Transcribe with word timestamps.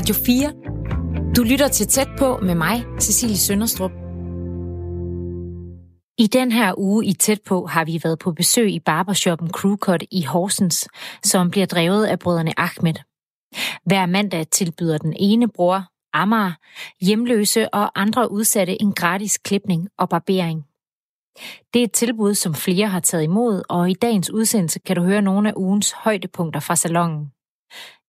Radio 0.00 0.14
4. 0.14 1.32
Du 1.36 1.42
lytter 1.42 1.68
til 1.68 1.86
Tæt 1.86 2.08
på 2.18 2.38
med 2.42 2.54
mig, 2.54 2.84
Cecilie 3.00 3.36
Sønderstrup. 3.36 3.90
I 6.18 6.26
den 6.26 6.52
her 6.52 6.74
uge 6.78 7.06
i 7.06 7.12
Tæt 7.12 7.40
på 7.46 7.66
har 7.66 7.84
vi 7.84 8.00
været 8.04 8.18
på 8.18 8.32
besøg 8.32 8.70
i 8.70 8.80
barbershoppen 8.80 9.50
Crewcut 9.50 10.04
i 10.10 10.22
Horsens, 10.22 10.88
som 11.22 11.50
bliver 11.50 11.66
drevet 11.66 12.06
af 12.06 12.18
brødrene 12.18 12.60
Ahmed. 12.60 12.94
Hver 13.84 14.06
mandag 14.06 14.46
tilbyder 14.46 14.98
den 14.98 15.14
ene 15.16 15.48
bror, 15.48 15.84
Amager, 16.12 16.52
hjemløse 17.00 17.74
og 17.74 18.00
andre 18.00 18.30
udsatte 18.32 18.82
en 18.82 18.92
gratis 18.92 19.38
klipning 19.38 19.88
og 19.98 20.08
barbering. 20.08 20.64
Det 21.74 21.80
er 21.80 21.84
et 21.84 21.92
tilbud, 21.92 22.34
som 22.34 22.54
flere 22.54 22.88
har 22.88 23.00
taget 23.00 23.24
imod, 23.24 23.62
og 23.68 23.90
i 23.90 23.94
dagens 23.94 24.30
udsendelse 24.30 24.78
kan 24.78 24.96
du 24.96 25.02
høre 25.02 25.22
nogle 25.22 25.48
af 25.48 25.54
ugens 25.56 25.92
højdepunkter 25.92 26.60
fra 26.60 26.76
salongen. 26.76 27.32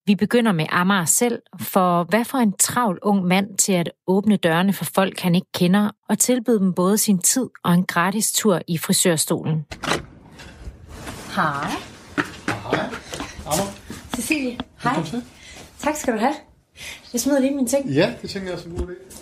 Vi 0.05 0.16
begynder 0.16 0.52
med 0.52 0.66
Amager 0.70 1.05
selv, 1.05 1.41
for 1.60 2.04
hvad 2.04 2.26
for 2.26 2.38
en 2.38 2.54
travl 2.59 3.00
ung 3.02 3.26
mand 3.26 3.58
til 3.58 3.73
at 3.73 3.92
åbne 4.08 4.38
dørene 4.38 4.73
for 4.73 4.86
folk, 4.86 5.20
han 5.20 5.36
ikke 5.36 5.48
kender, 5.54 5.90
og 6.09 6.20
tilbyde 6.20 6.59
dem 6.59 6.73
både 6.73 6.98
sin 6.98 7.20
tid 7.20 7.50
og 7.64 7.73
en 7.73 7.86
gratis 7.86 8.32
tur 8.32 8.62
i 8.68 8.78
frisørstolen. 8.78 9.66
Hej. 11.36 11.70
Hej. 12.48 12.90
Amager. 13.45 13.72
Cecilie, 14.16 14.58
hej. 14.84 14.94
Tak 15.80 15.95
skal 15.95 16.14
du 16.14 16.20
have. 16.20 16.34
Jeg 17.14 17.22
smider 17.22 17.40
lige 17.40 17.56
mine 17.56 17.68
ting. 17.68 17.90
Ja, 17.90 18.14
det 18.22 18.30
tænker 18.30 18.50
jeg 18.52 18.59
er 18.59 18.66
en 18.66 18.76
god 18.76 18.88
idé. 18.88 19.18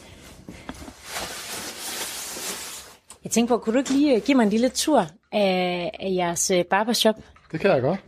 Jeg 3.24 3.32
tænker 3.32 3.56
på, 3.56 3.64
kunne 3.64 3.74
du 3.74 3.80
ikke 3.80 3.92
lige 3.92 4.16
øh, 4.16 4.22
give 4.22 4.36
mig 4.36 4.44
en 4.44 4.50
lille 4.50 4.70
tur 4.70 5.08
af, 5.32 5.92
af 6.00 6.14
jeres 6.16 6.52
øh, 6.52 6.66
barbershop? 6.66 7.16
Det 7.52 7.60
kan 7.60 7.72
jeg 7.72 7.82
godt. 7.82 8.00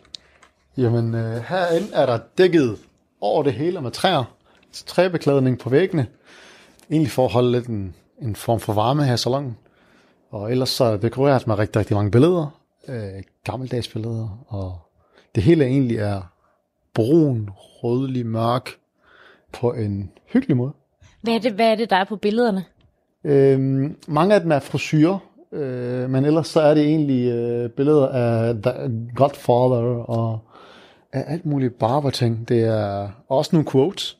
Jamen, 0.78 1.16
øh, 1.16 1.44
herinde 1.48 1.94
er 1.94 2.06
der 2.06 2.20
dækket 2.38 2.78
over 3.22 3.44
det 3.44 3.54
hele 3.54 3.82
med 3.82 3.92
træer. 3.92 4.24
Så 4.72 4.86
Træbeklædning 4.86 5.60
på 5.60 5.70
væggene. 5.70 6.08
Egentlig 6.92 7.12
for 7.12 7.26
at 7.26 7.32
holde 7.32 7.52
lidt 7.52 7.68
en, 7.68 7.96
en 8.22 8.36
form 8.36 8.60
for 8.60 8.74
varme 8.74 9.04
her 9.04 9.14
i 9.14 9.18
salongen. 9.18 9.58
Og 10.30 10.52
ellers 10.52 10.70
så 10.70 10.84
er 10.84 10.92
det 10.92 11.02
dekoreret 11.02 11.48
med 11.48 11.58
rigtig, 11.58 11.80
rigtig 11.80 11.96
mange 11.96 12.12
billeder. 12.12 12.58
Øh, 12.88 13.24
gammeldags 13.44 13.88
billeder. 13.88 14.44
Og 14.48 14.78
det 15.36 15.44
hele 15.44 15.66
egentlig 15.66 15.98
er 15.98 16.22
brun, 16.94 17.50
rødlig, 17.56 18.26
mørk 18.26 18.70
på 19.54 19.74
en 19.74 20.12
hyggelig 20.34 20.58
måde. 20.58 20.72
Hvad 21.22 21.34
er 21.34 21.40
det, 21.40 21.52
hvad 21.52 21.72
er 21.72 21.76
det 21.76 21.90
der 21.90 21.96
er 21.96 22.04
på 22.04 22.16
billederne? 22.16 22.66
Øhm, 23.24 23.98
mange 24.08 24.36
af 24.36 24.42
dem 24.42 24.52
er 24.52 24.60
frisyrer, 24.60 25.18
øh, 25.52 26.10
men 26.10 26.26
ellers 26.26 26.48
så 26.48 26.62
er 26.62 26.74
det 26.74 26.84
egentlig 26.84 27.32
øh, 27.32 27.70
billeder 27.70 28.08
af 28.08 28.54
The 28.54 29.12
Godfather 29.16 30.10
og 30.10 30.40
af 31.14 31.24
alt 31.28 31.46
muligt 31.46 31.80
barberting. 31.80 32.50
Det 32.50 32.64
er 32.64 33.10
også 33.30 33.50
nogle 33.54 33.72
quotes. 33.72 34.18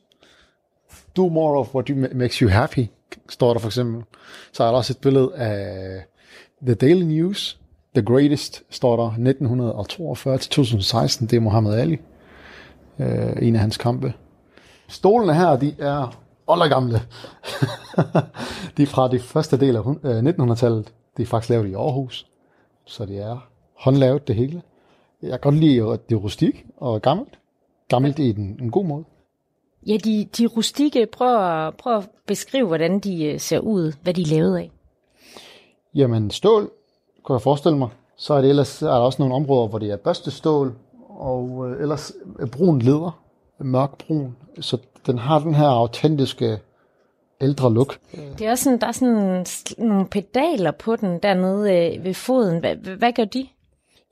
Do 1.16 1.28
more 1.28 1.58
of 1.58 1.74
what 1.74 1.88
you 1.88 2.06
makes 2.14 2.36
you 2.36 2.50
happy, 2.50 2.86
står 3.28 3.52
der 3.52 3.60
for 3.60 3.68
eksempel. 3.68 4.04
Så 4.52 4.64
er 4.64 4.68
der 4.68 4.76
også 4.76 4.92
et 4.92 4.98
billede 4.98 5.34
af 5.34 6.04
The 6.62 6.74
Daily 6.74 7.02
News. 7.02 7.60
The 7.94 8.04
Greatest 8.04 8.62
står 8.70 8.96
der 8.96 9.06
1942 9.06 10.38
til 10.38 10.50
2016. 10.50 11.26
Det 11.26 11.36
er 11.36 11.40
Muhammad 11.40 11.74
Ali. 11.74 11.98
Øh, 12.98 13.32
en 13.42 13.54
af 13.54 13.60
hans 13.60 13.76
kampe. 13.76 14.12
Stolene 14.88 15.34
her, 15.34 15.56
de 15.56 15.74
er 15.78 16.22
oldergamle. 16.46 17.02
de 18.76 18.82
er 18.82 18.86
fra 18.86 19.08
de 19.08 19.18
første 19.18 19.60
del 19.60 19.76
af 19.76 19.80
1900-tallet. 19.80 20.78
Øh, 20.78 20.92
de 21.16 21.22
er 21.22 21.26
faktisk 21.26 21.50
lavet 21.50 21.68
i 21.68 21.74
Aarhus. 21.74 22.26
Så 22.84 23.06
det 23.06 23.18
er 23.18 23.48
håndlavet 23.78 24.28
det 24.28 24.36
hele. 24.36 24.62
Jeg 25.22 25.30
kan 25.30 25.40
godt 25.40 25.54
lide, 25.54 25.92
at 25.92 26.08
det 26.08 26.14
er 26.14 26.18
rustik 26.20 26.66
og 26.76 27.02
gammelt. 27.02 27.38
Gammelt 27.88 28.18
i 28.18 28.30
en, 28.30 28.58
en 28.62 28.70
god 28.70 28.84
måde. 28.84 29.04
Ja, 29.86 29.96
de, 29.96 30.28
de 30.38 30.46
rustikke, 30.46 31.06
prøv 31.06 31.66
at, 31.66 31.76
prøv 31.76 31.96
at 31.96 32.08
beskrive, 32.26 32.66
hvordan 32.66 32.98
de 33.00 33.24
øh, 33.24 33.40
ser 33.40 33.58
ud, 33.58 33.92
hvad 34.02 34.14
de 34.14 34.22
er 34.22 34.26
lavet 34.26 34.56
af. 34.56 34.70
Jamen 35.94 36.30
stål, 36.30 36.70
kunne 37.22 37.34
jeg 37.34 37.42
forestille 37.42 37.78
mig. 37.78 37.88
Så 38.16 38.34
er, 38.34 38.40
det 38.40 38.50
ellers, 38.50 38.82
er 38.82 38.86
der 38.86 38.94
også 38.94 39.22
nogle 39.22 39.34
områder, 39.34 39.68
hvor 39.68 39.78
det 39.78 39.90
er 39.90 39.96
børstestål, 39.96 40.74
og 41.08 41.70
øh, 41.70 41.80
ellers 41.82 42.12
er 42.40 42.46
brun 42.46 42.78
leder, 42.78 43.22
mørk 43.58 43.98
brun. 44.06 44.36
Så 44.60 44.78
den 45.06 45.18
har 45.18 45.38
den 45.38 45.54
her 45.54 45.66
autentiske 45.68 46.58
ældre 47.40 47.74
look. 47.74 47.98
Det 48.38 48.46
er 48.46 48.50
også 48.50 48.64
sådan, 48.64 48.80
der 48.80 48.86
er 48.86 48.92
sådan 48.92 49.44
nogle 49.78 50.06
pedaler 50.06 50.70
på 50.70 50.96
den 50.96 51.18
dernede 51.18 51.76
øh, 51.96 52.04
ved 52.04 52.14
foden. 52.14 52.58
Hvad- 52.58 52.96
hvad 52.96 53.12
gør 53.12 53.24
de? 53.24 53.46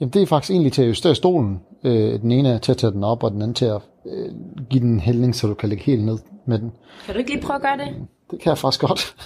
Jamen 0.00 0.12
det 0.12 0.22
er 0.22 0.26
faktisk 0.26 0.50
egentlig 0.50 0.72
til 0.72 0.82
at 0.82 0.88
justere 0.88 1.14
stolen. 1.14 1.60
Øh, 1.84 2.20
den 2.20 2.30
ene 2.30 2.48
er 2.48 2.58
til 2.58 2.72
at 2.72 2.78
tage 2.78 2.92
den 2.92 3.04
op, 3.04 3.22
og 3.22 3.30
den 3.30 3.42
anden 3.42 3.54
til 3.54 3.64
at 3.64 3.80
øh, 4.06 4.34
give 4.70 4.80
den 4.82 4.92
en 4.92 5.00
hældning, 5.00 5.34
så 5.34 5.46
du 5.46 5.54
kan 5.54 5.68
lægge 5.68 5.84
helt 5.84 6.04
ned 6.04 6.18
med 6.46 6.58
den. 6.58 6.72
Kan 7.04 7.14
du 7.14 7.18
ikke 7.18 7.30
lige 7.30 7.42
prøve 7.42 7.56
at 7.56 7.62
gøre 7.62 7.78
det? 7.78 8.06
Det 8.30 8.40
kan 8.40 8.50
jeg 8.50 8.58
faktisk 8.58 8.80
godt. 8.80 9.16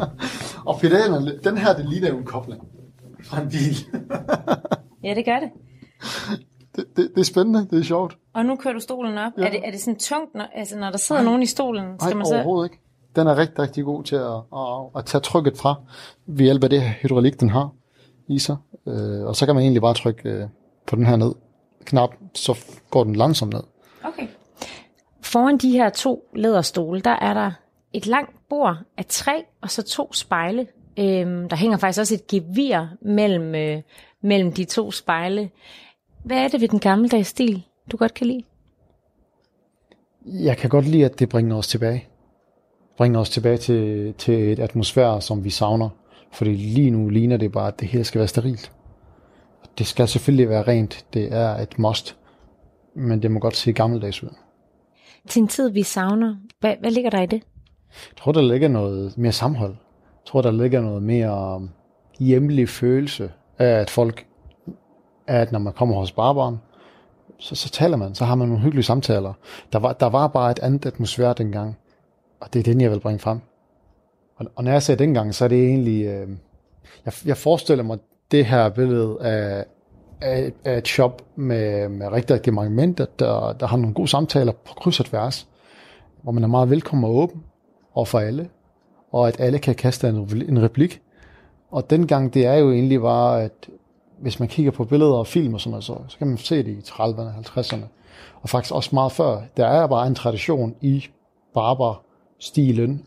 og 0.68 0.78
pedalerne, 0.80 1.38
den 1.44 1.58
her, 1.58 1.76
det 1.76 1.88
ligner 1.88 2.08
jo 2.08 2.18
en 2.18 2.24
kobling 2.24 2.68
fra 3.24 3.40
en 3.40 3.48
bil. 3.48 4.00
Ja, 5.04 5.14
det 5.14 5.24
gør 5.24 5.38
det. 5.40 5.50
det, 6.76 6.84
det, 6.96 7.10
det 7.14 7.20
er 7.20 7.24
spændende, 7.24 7.66
det 7.70 7.78
er 7.78 7.82
sjovt. 7.82 8.18
Og 8.34 8.44
nu 8.44 8.56
kører 8.56 8.74
du 8.74 8.80
stolen 8.80 9.18
op. 9.18 9.32
Ja. 9.38 9.46
Er, 9.46 9.50
det, 9.50 9.60
er 9.66 9.70
det 9.70 9.80
sådan 9.80 9.98
tungt, 9.98 10.34
når, 10.34 10.46
altså, 10.54 10.78
når 10.78 10.90
der 10.90 10.98
sidder 10.98 11.22
nogen 11.22 11.42
i 11.42 11.46
stolen? 11.46 11.84
Nej, 11.84 11.96
Skal 12.00 12.16
man 12.16 12.26
så... 12.26 12.34
overhovedet 12.34 12.70
ikke. 12.70 12.80
Den 13.16 13.26
er 13.26 13.36
rigtig, 13.36 13.58
rigtig 13.58 13.84
god 13.84 14.04
til 14.04 14.16
at, 14.16 14.36
at, 14.56 14.98
at 14.98 15.04
tage 15.04 15.20
trykket 15.20 15.58
fra 15.58 15.74
ved 16.26 16.44
hjælp 16.44 16.64
af 16.64 16.70
det 16.70 16.82
her 16.82 16.90
hydraulik, 17.02 17.40
den 17.40 17.50
har 17.50 17.70
i 18.28 18.38
sig. 18.38 18.56
Øh, 18.86 19.24
og 19.24 19.36
så 19.36 19.46
kan 19.46 19.54
man 19.54 19.62
egentlig 19.62 19.82
bare 19.82 19.94
trykke 19.94 20.28
øh, 20.28 20.48
på 20.86 20.96
den 20.96 21.06
her 21.06 21.16
ned 21.16 21.32
knap, 21.84 22.14
så 22.34 22.58
går 22.90 23.04
den 23.04 23.16
langsomt 23.16 23.52
ned. 23.52 23.62
Okay. 24.04 24.26
Foran 25.20 25.58
de 25.58 25.70
her 25.70 25.88
to 25.88 26.28
læderstole, 26.34 27.00
der 27.00 27.10
er 27.10 27.34
der 27.34 27.52
et 27.92 28.06
langt 28.06 28.48
bord 28.48 28.76
af 28.96 29.06
træ, 29.06 29.40
og 29.60 29.70
så 29.70 29.82
to 29.82 30.12
spejle. 30.12 30.66
Øhm, 30.98 31.48
der 31.48 31.56
hænger 31.56 31.76
faktisk 31.76 32.00
også 32.00 32.14
et 32.14 32.26
gevir 32.26 32.86
mellem, 33.02 33.54
øh, 33.54 33.82
mellem 34.22 34.52
de 34.52 34.64
to 34.64 34.90
spejle. 34.90 35.50
Hvad 36.24 36.36
er 36.36 36.48
det 36.48 36.60
ved 36.60 36.68
den 36.68 36.78
gammeldags 36.78 37.28
stil, 37.28 37.62
du 37.92 37.96
godt 37.96 38.14
kan 38.14 38.26
lide? 38.26 38.42
Jeg 40.26 40.56
kan 40.56 40.70
godt 40.70 40.86
lide, 40.86 41.04
at 41.04 41.18
det 41.18 41.28
bringer 41.28 41.56
os 41.56 41.68
tilbage. 41.68 42.08
Bringer 42.96 43.20
os 43.20 43.30
tilbage 43.30 43.56
til, 43.56 44.14
til 44.18 44.52
et 44.52 44.58
atmosfære, 44.58 45.20
som 45.20 45.44
vi 45.44 45.50
savner. 45.50 45.88
Fordi 46.34 46.50
lige 46.50 46.90
nu 46.90 47.08
ligner 47.08 47.36
det 47.36 47.52
bare, 47.52 47.68
at 47.68 47.80
det 47.80 47.88
hele 47.88 48.04
skal 48.04 48.18
være 48.18 48.28
sterilt. 48.28 48.72
Det 49.78 49.86
skal 49.86 50.08
selvfølgelig 50.08 50.48
være 50.48 50.62
rent. 50.62 51.06
Det 51.14 51.32
er 51.32 51.56
et 51.56 51.78
must. 51.78 52.16
Men 52.94 53.22
det 53.22 53.30
må 53.30 53.40
godt 53.40 53.56
se 53.56 53.72
gammeldags 53.72 54.22
ud. 54.22 54.28
Til 55.28 55.42
en 55.42 55.48
tid, 55.48 55.70
vi 55.70 55.82
savner. 55.82 56.36
Hvad, 56.60 56.74
hvad 56.80 56.90
ligger 56.90 57.10
der 57.10 57.22
i 57.22 57.26
det? 57.26 57.42
Jeg 58.10 58.16
tror, 58.16 58.32
der 58.32 58.42
ligger 58.42 58.68
noget 58.68 59.18
mere 59.18 59.32
sammenhold. 59.32 59.70
Jeg 60.00 60.26
tror, 60.26 60.42
der 60.42 60.50
ligger 60.50 60.80
noget 60.80 61.02
mere 61.02 61.56
um, 61.56 61.70
hjemlig 62.20 62.68
følelse 62.68 63.30
af, 63.58 63.66
at 63.66 63.90
folk, 63.90 64.26
at 65.26 65.52
når 65.52 65.58
man 65.58 65.72
kommer 65.72 65.94
hos 65.94 66.12
barbaren, 66.12 66.60
så, 67.38 67.54
så 67.54 67.70
taler 67.70 67.96
man, 67.96 68.14
så 68.14 68.24
har 68.24 68.34
man 68.34 68.48
nogle 68.48 68.62
hyggelige 68.62 68.84
samtaler. 68.84 69.32
Der 69.72 69.78
var, 69.78 69.92
der 69.92 70.06
var 70.06 70.28
bare 70.28 70.50
et 70.50 70.58
andet 70.58 70.86
atmosfære 70.86 71.34
dengang, 71.38 71.76
og 72.40 72.52
det 72.52 72.58
er 72.58 72.72
den, 72.72 72.80
jeg 72.80 72.90
vil 72.90 73.00
bringe 73.00 73.18
frem. 73.18 73.40
Og, 74.36 74.46
og 74.56 74.64
når 74.64 74.70
jeg 74.70 74.82
ser 74.82 74.94
dengang, 74.94 75.34
så 75.34 75.44
er 75.44 75.48
det 75.48 75.66
egentlig, 75.66 76.04
øh, 76.04 76.28
jeg, 77.04 77.12
jeg 77.24 77.36
forestiller 77.36 77.84
mig 77.84 77.98
det 78.30 78.46
her 78.46 78.68
billede 78.68 79.16
af, 79.20 79.64
af, 80.20 80.52
af 80.64 80.78
et 80.78 80.88
shop 80.88 81.22
med, 81.36 81.88
med 81.88 82.08
rigtig, 82.08 82.34
rigtig 82.34 82.54
mange 82.54 82.70
mænd, 82.70 82.96
der, 82.96 83.06
der, 83.18 83.52
der 83.52 83.66
har 83.66 83.76
nogle 83.76 83.94
gode 83.94 84.08
samtaler 84.08 84.52
på 84.52 84.74
kryds 84.74 85.00
og 85.00 85.06
tværs, 85.06 85.48
hvor 86.22 86.32
man 86.32 86.44
er 86.44 86.48
meget 86.48 86.70
velkommen 86.70 87.04
og 87.04 87.16
åben 87.16 87.42
over 87.94 88.06
for 88.06 88.18
alle, 88.18 88.48
og 89.12 89.28
at 89.28 89.40
alle 89.40 89.58
kan 89.58 89.74
kaste 89.74 90.08
en, 90.08 90.16
en 90.48 90.62
replik. 90.62 91.00
Og 91.70 91.90
dengang, 91.90 92.34
det 92.34 92.46
er 92.46 92.54
jo 92.54 92.72
egentlig 92.72 93.00
bare, 93.00 93.42
at 93.42 93.68
hvis 94.18 94.40
man 94.40 94.48
kigger 94.48 94.72
på 94.72 94.84
billeder 94.84 95.14
og 95.14 95.26
film 95.26 95.54
og 95.54 95.60
sådan 95.60 95.70
noget, 95.70 95.84
så, 95.84 95.96
så 96.08 96.18
kan 96.18 96.26
man 96.26 96.36
se 96.36 96.56
det 96.56 96.66
i 96.68 96.78
30'erne, 96.78 97.58
50'erne, 97.58 97.84
og 98.42 98.48
faktisk 98.48 98.74
også 98.74 98.90
meget 98.92 99.12
før. 99.12 99.42
Der 99.56 99.66
er 99.66 99.86
bare 99.86 100.06
en 100.06 100.14
tradition 100.14 100.74
i 100.80 101.04
barberstilen, 101.54 103.06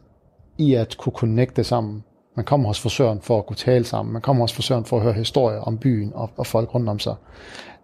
i 0.58 0.74
at 0.74 0.98
kunne 0.98 1.14
connecte 1.14 1.64
sammen. 1.64 2.04
Man 2.36 2.46
kommer 2.46 2.68
hos 2.68 2.80
frisøren 2.80 3.22
for 3.22 3.38
at 3.38 3.46
kunne 3.46 3.58
tale 3.58 3.86
sammen. 3.86 4.14
Man 4.14 4.22
kommer 4.22 4.44
hos 4.44 4.54
frisøren 4.54 4.86
for 4.86 4.98
at 4.98 5.04
høre 5.04 5.14
historier 5.14 5.60
om 5.60 5.78
byen 5.78 6.12
og, 6.16 6.30
og 6.38 6.48
folk 6.48 6.76
rundt 6.76 6.90
om 6.90 7.00
sig. 7.00 7.16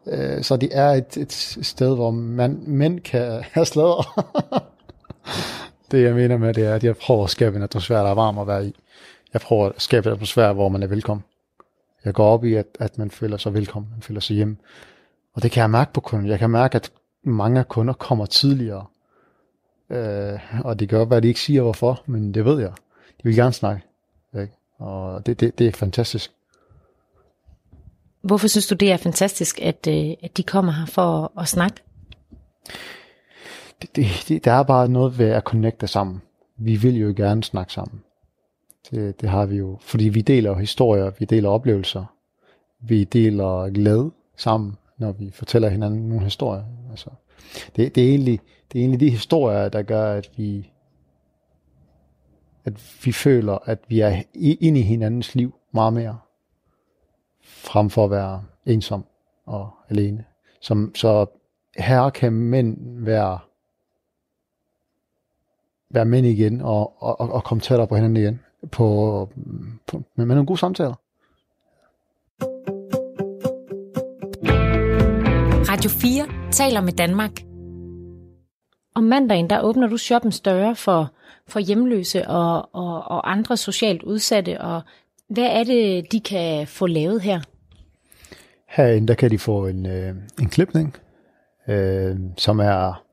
Øh, 0.07 0.43
Så 0.43 0.57
det 0.57 0.69
er 0.71 0.89
et, 0.89 1.17
et 1.17 1.31
sted, 1.61 1.95
hvor 1.95 2.11
man, 2.11 2.63
mænd 2.67 2.99
kan 2.99 3.43
have 3.51 3.65
slader. 3.65 4.21
det 5.91 6.03
jeg 6.03 6.15
mener 6.15 6.37
med 6.37 6.53
det 6.53 6.65
er, 6.65 6.75
at 6.75 6.83
jeg 6.83 6.97
prøver 6.97 7.23
at 7.23 7.29
skabe 7.29 7.55
en 7.55 7.63
atmosfære, 7.63 8.03
der 8.03 8.09
er 8.09 8.15
varm 8.15 8.37
at 8.37 8.47
være 8.47 8.65
i. 8.67 8.75
Jeg 9.33 9.41
prøver 9.41 9.65
at 9.65 9.81
skabe 9.81 10.07
en 10.09 10.13
atmosfære, 10.13 10.53
hvor 10.53 10.69
man 10.69 10.83
er 10.83 10.87
velkommen. 10.87 11.23
Jeg 12.05 12.13
går 12.13 12.25
op 12.27 12.45
i, 12.45 12.53
at, 12.53 12.67
at 12.79 12.97
man 12.97 13.11
føler 13.11 13.37
sig 13.37 13.53
velkommen, 13.53 13.91
man 13.91 14.01
føler 14.01 14.19
sig 14.21 14.35
hjemme. 14.35 14.57
Og 15.35 15.43
det 15.43 15.51
kan 15.51 15.61
jeg 15.61 15.69
mærke 15.69 15.93
på 15.93 16.01
kunden. 16.01 16.29
Jeg 16.29 16.39
kan 16.39 16.49
mærke, 16.49 16.75
at 16.75 16.91
mange 17.23 17.59
af 17.59 17.67
kunder 17.67 17.93
kommer 17.93 18.25
tidligere. 18.25 18.85
Øh, 19.93 20.39
og 20.65 20.79
det 20.79 20.89
kan 20.89 20.97
godt 20.97 21.09
være, 21.09 21.17
at 21.17 21.23
de 21.23 21.27
ikke 21.27 21.39
siger 21.39 21.61
hvorfor, 21.61 22.03
men 22.05 22.33
det 22.33 22.45
ved 22.45 22.59
jeg. 22.59 22.71
De 23.17 23.23
vil 23.23 23.35
gerne 23.35 23.53
snakke. 23.53 23.81
Ikke? 24.41 24.53
Og 24.77 25.25
det, 25.25 25.39
det, 25.39 25.59
det 25.59 25.67
er 25.67 25.71
fantastisk. 25.71 26.31
Hvorfor 28.21 28.47
synes 28.47 28.67
du, 28.67 28.75
det 28.75 28.91
er 28.91 28.97
fantastisk, 28.97 29.61
at, 29.61 29.87
øh, 29.87 30.13
at 30.23 30.37
de 30.37 30.43
kommer 30.43 30.71
her 30.71 30.85
for 30.85 31.23
at, 31.23 31.41
at 31.41 31.47
snakke? 31.47 31.81
det, 33.83 33.95
det, 33.95 34.25
det, 34.27 34.45
der 34.45 34.51
er 34.51 34.63
bare 34.63 34.89
noget 34.89 35.17
ved 35.17 35.29
at 35.29 35.43
connecte 35.43 35.87
sammen. 35.87 36.21
Vi 36.57 36.75
vil 36.75 36.97
jo 36.97 37.13
gerne 37.17 37.43
snakke 37.43 37.73
sammen. 37.73 38.03
Det, 38.91 39.21
det 39.21 39.29
har 39.29 39.45
vi 39.45 39.55
jo, 39.55 39.77
fordi 39.81 40.09
vi 40.09 40.21
deler 40.21 40.55
historier, 40.55 41.11
vi 41.19 41.25
deler 41.25 41.49
oplevelser, 41.49 42.05
vi 42.79 43.03
deler 43.03 43.69
glæde 43.69 44.11
sammen, 44.37 44.77
når 44.97 45.11
vi 45.11 45.31
fortæller 45.33 45.69
hinanden 45.69 46.09
nogle 46.09 46.23
historier. 46.23 46.63
Altså, 46.89 47.09
det, 47.75 47.95
det, 47.95 48.03
er 48.03 48.09
egentlig, 48.09 48.39
det 48.73 48.79
er 48.79 48.83
egentlig 48.83 48.99
de 48.99 49.09
historier, 49.09 49.69
der 49.69 49.81
gør, 49.81 50.13
at 50.13 50.29
vi, 50.35 50.71
at 52.65 52.73
vi 53.05 53.11
føler, 53.11 53.57
at 53.65 53.79
vi 53.87 53.99
er 53.99 54.21
inde 54.35 54.79
i 54.79 54.83
hinandens 54.83 55.35
liv 55.35 55.53
meget 55.71 55.93
mere, 55.93 56.19
frem 57.43 57.89
for 57.89 58.05
at 58.05 58.11
være 58.11 58.43
ensom 58.65 59.05
og 59.45 59.69
alene. 59.89 60.25
Som, 60.61 60.95
så 60.95 61.25
her 61.77 62.09
kan 62.09 62.33
mænd 62.33 63.03
være, 63.03 63.39
være 65.89 66.05
mænd 66.05 66.25
igen 66.25 66.61
og, 66.61 67.03
og, 67.03 67.19
og 67.19 67.43
komme 67.43 67.61
tættere 67.61 67.87
på 67.87 67.95
hinanden 67.95 68.23
igen 68.23 68.39
på, 68.71 69.29
på, 69.87 70.03
med, 70.15 70.25
med 70.25 70.35
nogle 70.35 70.47
gode 70.47 70.59
samtaler. 70.59 70.95
Radio 75.71 75.89
4 75.89 76.51
taler 76.51 76.81
med 76.81 76.93
Danmark. 76.93 77.52
Om 78.95 79.03
mandagen, 79.03 79.49
der 79.49 79.61
åbner 79.61 79.87
du 79.87 79.97
shoppen 79.97 80.31
større 80.31 80.75
for, 80.75 81.11
for 81.47 81.59
hjemløse 81.59 82.27
og, 82.27 82.75
og, 82.75 83.03
og 83.03 83.31
andre 83.31 83.57
socialt 83.57 84.03
udsatte. 84.03 84.61
Og 84.61 84.81
hvad 85.29 85.45
er 85.45 85.63
det, 85.63 86.11
de 86.11 86.19
kan 86.19 86.67
få 86.67 86.87
lavet 86.87 87.21
her? 87.21 87.41
Herinde, 88.67 89.07
der 89.07 89.13
kan 89.13 89.31
de 89.31 89.39
få 89.39 89.67
en, 89.67 89.85
øh, 89.85 90.15
en 90.39 90.49
klipning, 90.49 90.95
øh, 91.67 92.15
som 92.37 92.59
er 92.59 93.03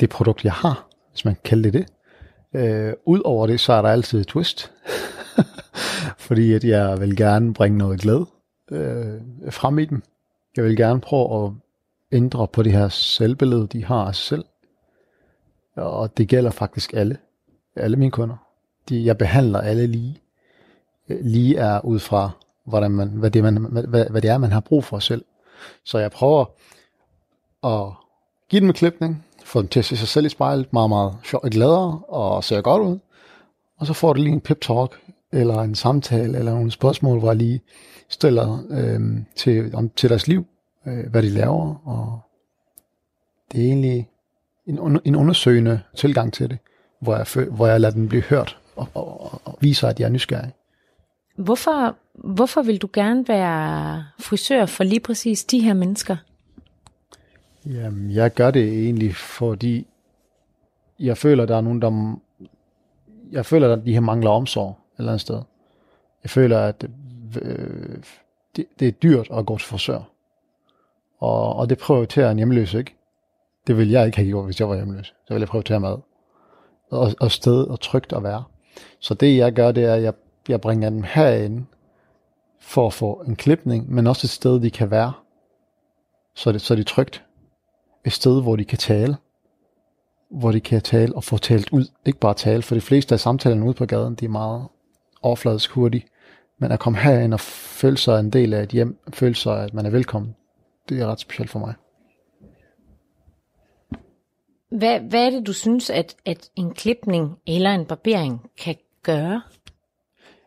det 0.00 0.10
produkt, 0.10 0.44
jeg 0.44 0.52
har, 0.52 0.88
hvis 1.10 1.24
man 1.24 1.34
kan 1.34 1.42
kalde 1.44 1.62
det 1.62 1.72
det. 1.72 1.86
Øh, 2.54 2.92
Udover 3.06 3.46
det, 3.46 3.60
så 3.60 3.72
er 3.72 3.82
der 3.82 3.88
altid 3.88 4.20
et 4.20 4.26
twist. 4.26 4.72
Fordi 6.26 6.52
at 6.52 6.64
jeg 6.64 7.00
vil 7.00 7.16
gerne 7.16 7.54
bringe 7.54 7.78
noget 7.78 8.00
glæde 8.00 8.26
øh, 8.70 9.20
frem 9.50 9.78
i 9.78 9.84
dem. 9.84 10.02
Jeg 10.56 10.64
vil 10.64 10.76
gerne 10.76 11.00
prøve 11.00 11.46
at 11.46 11.52
ændre 12.12 12.48
på 12.48 12.62
det 12.62 12.72
her 12.72 12.88
selvbillede, 12.88 13.66
de 13.66 13.84
har 13.84 14.04
af 14.04 14.14
sig 14.14 14.24
selv. 14.24 14.44
Og 15.76 16.16
det 16.16 16.28
gælder 16.28 16.50
faktisk 16.50 16.92
alle. 16.94 17.16
Alle 17.76 17.96
mine 17.96 18.10
kunder. 18.10 18.36
De, 18.88 19.04
jeg 19.04 19.18
behandler 19.18 19.60
alle 19.60 19.86
lige. 19.86 20.22
Øh, 21.08 21.18
lige 21.24 21.56
er 21.56 21.84
ud 21.84 21.98
fra, 21.98 22.30
hvordan 22.64 22.90
man, 22.90 23.08
hvad, 23.08 23.30
det, 23.30 23.42
man, 23.42 23.56
hvad, 23.88 24.06
hvad 24.10 24.22
det 24.22 24.30
er, 24.30 24.38
man 24.38 24.52
har 24.52 24.60
brug 24.60 24.84
for 24.84 24.98
selv. 24.98 25.24
Så 25.84 25.98
jeg 25.98 26.10
prøver 26.10 26.44
at 27.64 27.92
give 28.48 28.60
dem 28.60 28.68
en 28.68 28.74
klipning, 28.74 29.26
få 29.44 29.60
dem 29.60 29.68
til 29.68 29.78
at 29.78 29.84
se 29.84 29.96
sig 29.96 30.08
selv 30.08 30.26
i 30.26 30.28
spejlet, 30.28 30.72
meget, 30.72 30.88
meget 30.88 31.16
sjovt 31.24 31.44
og 31.44 31.50
gladere, 31.50 32.00
og 32.08 32.44
ser 32.44 32.60
godt 32.60 32.82
ud. 32.82 32.98
Og 33.78 33.86
så 33.86 33.92
får 33.92 34.12
du 34.12 34.22
lige 34.22 34.32
en 34.32 34.40
pep 34.40 34.60
talk, 34.60 35.00
eller 35.32 35.60
en 35.60 35.74
samtale, 35.74 36.38
eller 36.38 36.54
nogle 36.54 36.70
spørgsmål, 36.70 37.18
hvor 37.18 37.28
jeg 37.28 37.36
lige 37.36 37.60
stiller 38.08 38.58
øh, 38.70 39.00
til, 39.36 39.74
om, 39.74 39.88
til 39.88 40.10
deres 40.10 40.26
liv, 40.26 40.46
øh, 40.86 41.10
hvad 41.10 41.22
de 41.22 41.28
laver, 41.28 41.88
og 41.88 42.20
det 43.52 43.60
er 43.60 43.68
egentlig 43.68 44.08
en, 44.66 45.00
en 45.04 45.16
undersøgende 45.16 45.80
tilgang 45.96 46.32
til 46.32 46.50
det, 46.50 46.58
hvor 47.00 47.16
jeg, 47.16 47.46
hvor 47.50 47.66
jeg 47.66 47.80
lader 47.80 47.94
dem 47.94 48.08
blive 48.08 48.22
hørt, 48.22 48.58
og, 48.76 48.88
og, 48.94 49.40
og 49.44 49.58
viser, 49.60 49.88
at 49.88 50.00
jeg 50.00 50.06
er 50.06 50.10
nysgerrig. 50.10 50.52
Hvorfor, 51.36 51.96
hvorfor 52.14 52.62
vil 52.62 52.78
du 52.78 52.88
gerne 52.92 53.28
være 53.28 54.04
frisør 54.20 54.66
for 54.66 54.84
lige 54.84 55.00
præcis 55.00 55.44
de 55.44 55.60
her 55.60 55.74
mennesker? 55.74 56.16
Jamen, 57.66 58.10
jeg 58.10 58.34
gør 58.34 58.50
det 58.50 58.84
egentlig, 58.84 59.16
fordi 59.16 59.86
jeg 61.00 61.18
føler, 61.18 61.46
der 61.46 61.56
er 61.56 61.60
nogen, 61.60 61.82
der... 61.82 62.16
Jeg 63.32 63.46
føler, 63.46 63.72
at 63.72 63.84
de 63.86 63.92
her 63.92 64.00
mangler 64.00 64.30
omsorg 64.30 64.70
et 64.70 64.98
eller 64.98 65.12
andet 65.12 65.20
sted. 65.20 65.42
Jeg 66.22 66.30
føler, 66.30 66.58
at 66.58 66.84
øh, 67.42 67.96
det, 68.56 68.66
det 68.80 68.88
er 68.88 68.92
dyrt 68.92 69.28
at 69.32 69.46
gå 69.46 69.58
til 69.58 69.68
frisør. 69.68 70.00
Og, 71.18 71.56
og 71.56 71.68
det 71.70 71.78
prioriterer 71.78 72.30
en 72.30 72.36
hjemløs 72.36 72.74
ikke. 72.74 72.94
Det 73.66 73.76
vil 73.76 73.90
jeg 73.90 74.06
ikke 74.06 74.16
have 74.16 74.28
gjort, 74.28 74.44
hvis 74.44 74.60
jeg 74.60 74.68
var 74.68 74.74
hjemløs. 74.74 75.06
Så 75.06 75.34
vil 75.34 75.40
jeg 75.40 75.48
prøve 75.48 75.62
prioritere 75.62 75.80
mad. 75.80 75.98
Og, 76.90 77.14
og 77.20 77.30
sted 77.30 77.64
og 77.64 77.80
trygt 77.80 78.12
at 78.12 78.22
være. 78.22 78.44
Så 78.98 79.14
det 79.14 79.36
jeg 79.36 79.52
gør, 79.52 79.72
det 79.72 79.84
er, 79.84 79.94
at 79.94 80.02
jeg, 80.02 80.12
jeg 80.48 80.60
bringer 80.60 80.90
dem 80.90 81.02
herind 81.02 81.64
for 82.60 82.86
at 82.86 82.92
få 82.92 83.22
en 83.26 83.36
klipning, 83.36 83.92
men 83.92 84.06
også 84.06 84.26
et 84.26 84.30
sted, 84.30 84.60
de 84.60 84.70
kan 84.70 84.90
være. 84.90 85.12
Så 86.34 86.52
det, 86.52 86.60
så 86.60 86.74
det 86.74 86.80
er 86.80 86.94
trygt 86.94 87.24
et 88.04 88.12
sted, 88.12 88.42
hvor 88.42 88.56
de 88.56 88.64
kan 88.64 88.78
tale. 88.78 89.16
Hvor 90.30 90.52
de 90.52 90.60
kan 90.60 90.82
tale 90.82 91.16
og 91.16 91.24
få 91.24 91.38
talt 91.38 91.70
ud. 91.72 91.84
Ikke 92.06 92.18
bare 92.18 92.34
tale, 92.34 92.62
for 92.62 92.74
de 92.74 92.80
fleste 92.80 93.14
af 93.14 93.20
samtalerne 93.20 93.64
ude 93.64 93.74
på 93.74 93.86
gaden, 93.86 94.14
de 94.14 94.24
er 94.24 94.28
meget 94.28 94.68
overfladisk 95.22 95.70
hurtige. 95.70 96.06
Men 96.58 96.72
at 96.72 96.80
komme 96.80 96.98
herind 96.98 97.34
og 97.34 97.40
føle 97.40 97.96
sig 97.96 98.20
en 98.20 98.30
del 98.30 98.54
af 98.54 98.62
et 98.62 98.68
hjem, 98.68 98.98
føle 99.12 99.34
sig, 99.34 99.64
at 99.64 99.74
man 99.74 99.86
er 99.86 99.90
velkommen, 99.90 100.34
det 100.88 101.00
er 101.00 101.06
ret 101.06 101.20
specielt 101.20 101.50
for 101.50 101.58
mig. 101.58 101.74
Hvad, 104.72 105.00
hvad 105.00 105.26
er 105.26 105.30
det, 105.30 105.46
du 105.46 105.52
synes, 105.52 105.90
at, 105.90 106.16
at 106.24 106.50
en 106.56 106.74
klipning 106.74 107.38
eller 107.46 107.70
en 107.70 107.86
barbering 107.86 108.50
kan 108.58 108.76
gøre? 109.02 109.42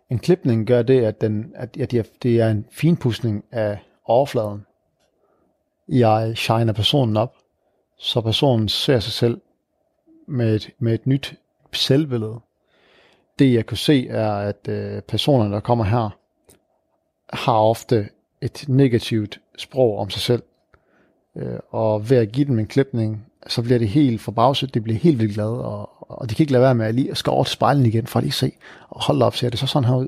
En 0.10 0.20
klipning 0.20 0.68
gør 0.68 0.82
det, 0.82 1.04
at, 1.04 1.22
den, 1.22 1.54
at, 1.56 1.78
at 1.78 2.12
det 2.24 2.42
er 2.42 2.50
en 2.50 2.66
finpudsning 2.72 3.46
af 3.52 3.80
overfladen. 4.06 4.66
Jeg 5.90 6.38
shiner 6.38 6.74
personen 6.74 7.18
op, 7.18 7.36
så 7.98 8.22
personen 8.22 8.70
ser 8.70 9.00
sig 9.00 9.14
selv 9.14 9.42
med 10.28 10.56
et, 10.56 10.70
med 10.80 10.94
et 10.94 11.08
nyt 11.08 11.36
selvbillede. 11.74 12.40
Det 13.40 13.54
jeg 13.54 13.66
kan 13.66 13.78
se 13.78 14.08
er, 14.08 14.32
at 14.32 14.68
øh, 14.70 15.02
personerne, 15.02 15.54
der 15.54 15.60
kommer 15.60 15.86
her, 15.86 16.18
har 17.34 17.60
ofte 17.60 18.10
et 18.42 18.66
negativt 18.68 19.42
sprog 19.58 19.98
om 19.98 20.10
sig 20.10 20.22
selv. 20.22 20.44
Øh, 21.36 21.60
og 21.70 22.10
ved 22.10 22.18
at 22.18 22.32
give 22.32 22.46
dem 22.46 22.60
en 22.60 22.68
klipning, 22.68 23.26
så 23.48 23.62
bliver 23.62 23.80
det 23.80 23.88
helt 23.88 24.22
forbavset, 24.22 24.74
de 24.74 24.82
bliver 24.82 25.00
helt 25.00 25.20
vildt 25.20 25.34
glade, 25.34 25.66
og, 25.66 25.90
og 26.12 26.30
de 26.30 26.36
kan 26.36 26.44
ikke 26.44 26.52
lade 26.52 26.64
være 26.64 26.76
med 26.76 26.86
at 26.86 26.96
lige 26.96 27.16
skal 27.16 27.32
over 27.32 27.44
til 27.44 27.54
spejlen 27.54 27.86
igen, 27.86 28.08
for 28.08 28.20
at 28.20 28.24
lige 28.24 28.34
se, 28.34 28.52
og 28.90 29.04
hold 29.04 29.22
op, 29.22 29.36
ser 29.36 29.50
det 29.50 29.60
så 29.60 29.68
sådan 29.68 29.90
her 29.90 29.96
ud? 29.96 30.08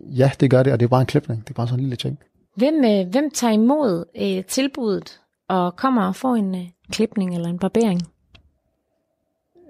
Ja, 0.00 0.30
det 0.40 0.50
gør 0.50 0.62
det, 0.62 0.72
og 0.72 0.80
det 0.80 0.86
er 0.86 0.88
bare 0.90 1.00
en 1.00 1.06
klipning, 1.06 1.44
det 1.44 1.50
er 1.50 1.54
bare 1.54 1.68
sådan 1.68 1.78
en 1.78 1.84
lille 1.84 1.96
ting. 1.96 2.18
Hvem, 2.56 2.84
øh, 2.84 3.08
hvem 3.10 3.30
tager 3.30 3.52
imod 3.52 4.04
øh, 4.16 4.44
tilbuddet 4.44 5.20
og 5.48 5.76
kommer 5.76 6.06
og 6.06 6.16
får 6.16 6.34
en 6.34 6.54
øh, 6.54 6.68
klipning 6.90 7.34
eller 7.34 7.48
en 7.48 7.58
barbering? 7.58 8.00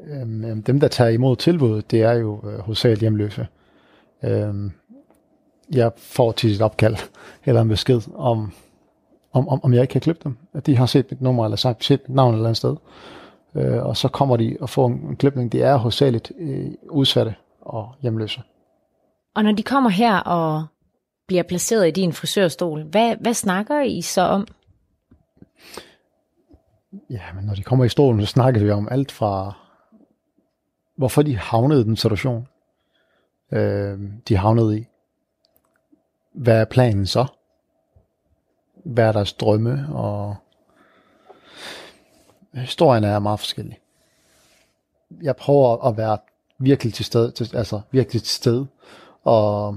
Øhm, 0.07 0.63
dem, 0.63 0.81
der 0.81 0.89
tager 0.89 1.11
imod 1.11 1.37
tilbuddet, 1.37 1.91
det 1.91 2.03
er 2.03 2.13
jo 2.13 2.41
øh, 2.45 2.59
hovedsageligt 2.59 3.01
hjemløse. 3.01 3.47
Øhm, 4.25 4.73
jeg 5.75 5.93
får 5.97 6.33
til 6.33 6.51
et 6.51 6.63
opkald 6.63 6.97
eller 7.47 7.61
en 7.61 7.69
besked 7.69 8.01
om, 8.15 8.53
om, 9.33 9.49
om, 9.49 9.61
om 9.65 9.75
jeg 9.75 9.83
ikke 9.83 9.93
kan 9.93 10.01
klippe 10.01 10.21
dem. 10.25 10.37
At 10.53 10.67
de 10.67 10.77
har 10.77 10.87
set 10.87 11.11
mit 11.11 11.21
nummer 11.21 11.45
eller 11.45 11.57
sagt, 11.57 11.85
set 11.85 12.01
mit 12.09 12.17
navn 12.17 12.35
et 12.35 12.37
eller 12.37 12.49
andet 12.49 12.57
sted. 12.57 12.77
Øh, 13.55 13.87
og 13.87 13.97
så 13.97 14.09
kommer 14.09 14.37
de 14.37 14.57
og 14.61 14.71
får 14.71 14.87
en, 14.87 14.93
en 14.93 15.17
klipning. 15.17 15.53
Det 15.53 15.63
er 15.63 15.77
hovedsageligt 15.77 16.33
øh, 16.39 16.71
udsatte 16.91 17.35
og 17.61 17.95
hjemløse. 18.03 18.43
Og 19.35 19.45
når 19.45 19.53
de 19.53 19.63
kommer 19.63 19.91
her 19.91 20.19
og 20.19 20.67
bliver 21.27 21.43
placeret 21.43 21.89
i 21.89 21.91
din 21.91 22.13
frisørstol, 22.13 22.83
hvad, 22.83 23.17
hvad 23.17 23.35
snakker 23.35 23.81
I 23.81 24.01
så 24.01 24.23
om? 24.23 24.47
Ja, 27.11 27.23
men 27.35 27.45
når 27.45 27.55
de 27.55 27.63
kommer 27.63 27.85
i 27.85 27.89
stolen, 27.89 28.21
så 28.21 28.27
snakker 28.27 28.61
vi 28.61 28.71
om 28.71 28.89
alt 28.91 29.13
fra, 29.13 29.53
hvorfor 30.97 31.23
de 31.23 31.37
havnede 31.37 31.81
i 31.81 31.85
den 31.85 31.97
situation, 31.97 32.49
øh, 33.53 33.99
de 34.29 34.37
havnede 34.37 34.79
i. 34.79 34.87
Hvad 36.35 36.61
er 36.61 36.65
planen 36.65 37.07
så? 37.07 37.27
Hvad 38.83 39.13
deres 39.13 39.33
drømme? 39.33 39.89
Og 39.95 40.37
historien 42.55 43.05
er 43.05 43.19
meget 43.19 43.41
forskellig. 43.41 43.79
Jeg 45.23 45.37
prøver 45.37 45.85
at 45.85 45.97
være 45.97 46.19
virkelig 46.59 46.95
til 46.95 47.05
stede, 47.05 47.31
til, 47.31 47.57
altså 47.57 47.81
virkelig 47.91 48.23
til 48.23 48.31
stede, 48.31 48.67
og, 49.25 49.77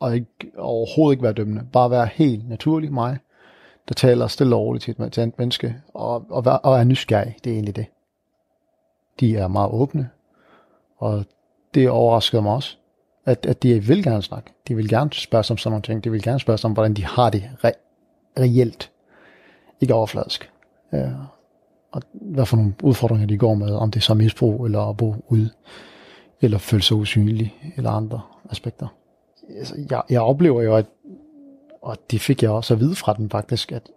og 0.00 0.14
ikke, 0.14 0.52
overhovedet 0.58 1.14
ikke 1.14 1.22
være 1.22 1.32
dømmende. 1.32 1.66
Bare 1.72 1.90
være 1.90 2.06
helt 2.06 2.48
naturlig 2.48 2.92
mig, 2.92 3.18
der 3.88 3.94
taler 3.94 4.26
stille 4.26 4.56
og 4.56 4.62
roligt 4.62 4.84
til 4.84 5.02
et, 5.02 5.12
til 5.12 5.22
et 5.22 5.38
menneske, 5.38 5.76
og, 5.94 6.26
og, 6.30 6.60
og 6.62 6.78
er 6.78 6.84
nysgerrig. 6.84 7.36
Det 7.44 7.50
er 7.50 7.54
egentlig 7.54 7.76
det. 7.76 7.86
De 9.20 9.36
er 9.36 9.48
meget 9.48 9.70
åbne, 9.70 10.10
og 10.96 11.24
det 11.74 11.90
overraskede 11.90 12.42
mig 12.42 12.52
også, 12.52 12.76
at, 13.24 13.46
at 13.46 13.62
de 13.62 13.80
vil 13.80 14.02
gerne 14.04 14.22
snakke. 14.22 14.52
De 14.68 14.76
vil 14.76 14.88
gerne 14.88 15.12
spørge 15.12 15.44
sig 15.44 15.54
om 15.54 15.58
sådan 15.58 15.70
nogle 15.70 15.82
ting. 15.82 16.04
De 16.04 16.10
vil 16.10 16.22
gerne 16.22 16.40
spørge 16.40 16.58
sig 16.58 16.68
om, 16.68 16.72
hvordan 16.72 16.94
de 16.94 17.04
har 17.04 17.30
det 17.30 17.50
re- 17.64 17.85
reelt. 18.38 18.90
Ikke 19.80 19.94
overfladisk. 19.94 20.50
Ja. 20.92 21.10
Og 21.92 22.02
hvad 22.12 22.46
for 22.46 22.56
nogle 22.56 22.74
udfordringer 22.82 23.26
de 23.26 23.38
går 23.38 23.54
med, 23.54 23.74
om 23.74 23.90
det 23.90 24.00
er 24.00 24.04
så 24.04 24.14
misbrug, 24.14 24.64
eller 24.64 24.80
at 24.80 24.96
bo 24.96 25.14
ude, 25.28 25.50
eller 26.40 26.58
føle 26.58 26.82
sig 26.82 26.96
usynlig, 26.96 27.72
eller 27.76 27.90
andre 27.90 28.20
aspekter. 28.50 28.86
Altså, 29.58 29.74
jeg, 29.90 30.02
jeg 30.10 30.20
oplever 30.20 30.62
jo, 30.62 30.76
at 30.76 30.86
og 31.86 31.96
det 32.10 32.20
fik 32.20 32.42
jeg 32.42 32.50
også 32.50 32.74
at 32.74 32.80
vide 32.80 32.94
fra 32.94 33.14
den 33.14 33.30
faktisk, 33.30 33.72
at, 33.72 33.90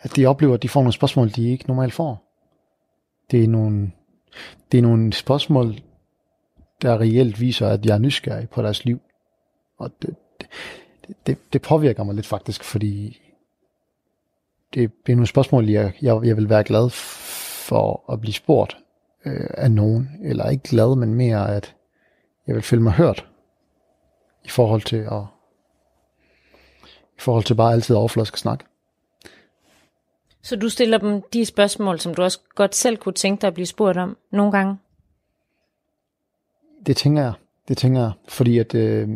at 0.00 0.16
de 0.16 0.26
oplever, 0.26 0.54
at 0.54 0.62
de 0.62 0.68
får 0.68 0.80
nogle 0.80 0.92
spørgsmål, 0.92 1.30
de 1.30 1.50
ikke 1.50 1.66
normalt 1.66 1.92
får. 1.92 2.22
det 3.30 3.44
er 3.44 3.48
nogle, 3.48 3.92
det 4.72 4.78
er 4.78 4.82
nogle 4.82 5.12
spørgsmål, 5.12 5.74
der 6.82 7.00
reelt 7.00 7.40
viser, 7.40 7.68
at 7.68 7.86
jeg 7.86 7.94
er 7.94 7.98
nysgerrig 7.98 8.50
på 8.50 8.62
deres 8.62 8.84
liv. 8.84 9.00
Og 9.78 9.90
det, 10.02 10.14
det, 10.40 10.48
det, 11.26 11.52
det 11.52 11.62
påvirker 11.62 12.02
mig 12.02 12.14
lidt 12.14 12.26
faktisk, 12.26 12.64
fordi 12.64 13.22
det, 14.74 14.90
det 15.06 15.12
er 15.12 15.16
nogle 15.16 15.26
spørgsmål, 15.26 15.68
jeg, 15.68 15.92
jeg, 16.02 16.20
jeg 16.24 16.36
vil 16.36 16.48
være 16.48 16.64
glad 16.64 16.90
for 16.90 18.12
at 18.12 18.20
blive 18.20 18.34
spurgt 18.34 18.76
øh, 19.24 19.50
af 19.50 19.70
nogen. 19.70 20.10
Eller 20.22 20.50
ikke 20.50 20.68
glad, 20.68 20.96
men 20.96 21.14
mere, 21.14 21.56
at 21.56 21.76
jeg 22.46 22.54
vil 22.54 22.62
føle 22.62 22.82
mig 22.82 22.92
hørt 22.92 23.26
i 24.44 24.48
forhold 24.48 24.82
til 24.82 24.96
at 24.96 25.22
i 27.16 27.22
forhold 27.22 27.44
til 27.44 27.54
bare 27.54 27.72
altid 27.72 27.96
overflaske 27.96 28.38
snak. 28.38 28.64
Så 30.42 30.56
du 30.56 30.68
stiller 30.68 30.98
dem 30.98 31.22
de 31.32 31.44
spørgsmål, 31.44 32.00
som 32.00 32.14
du 32.14 32.22
også 32.22 32.40
godt 32.54 32.74
selv 32.74 32.96
kunne 32.96 33.12
tænke 33.12 33.40
dig 33.40 33.48
at 33.48 33.54
blive 33.54 33.66
spurgt 33.66 33.98
om 33.98 34.16
nogle 34.30 34.52
gange? 34.52 34.78
Det 36.86 36.96
tænker 36.96 37.22
jeg. 37.22 37.32
Det 37.70 37.78
tænker 37.78 38.00
jeg, 38.00 38.12
fordi 38.28 38.58
at 38.58 38.74
øh, 38.74 39.08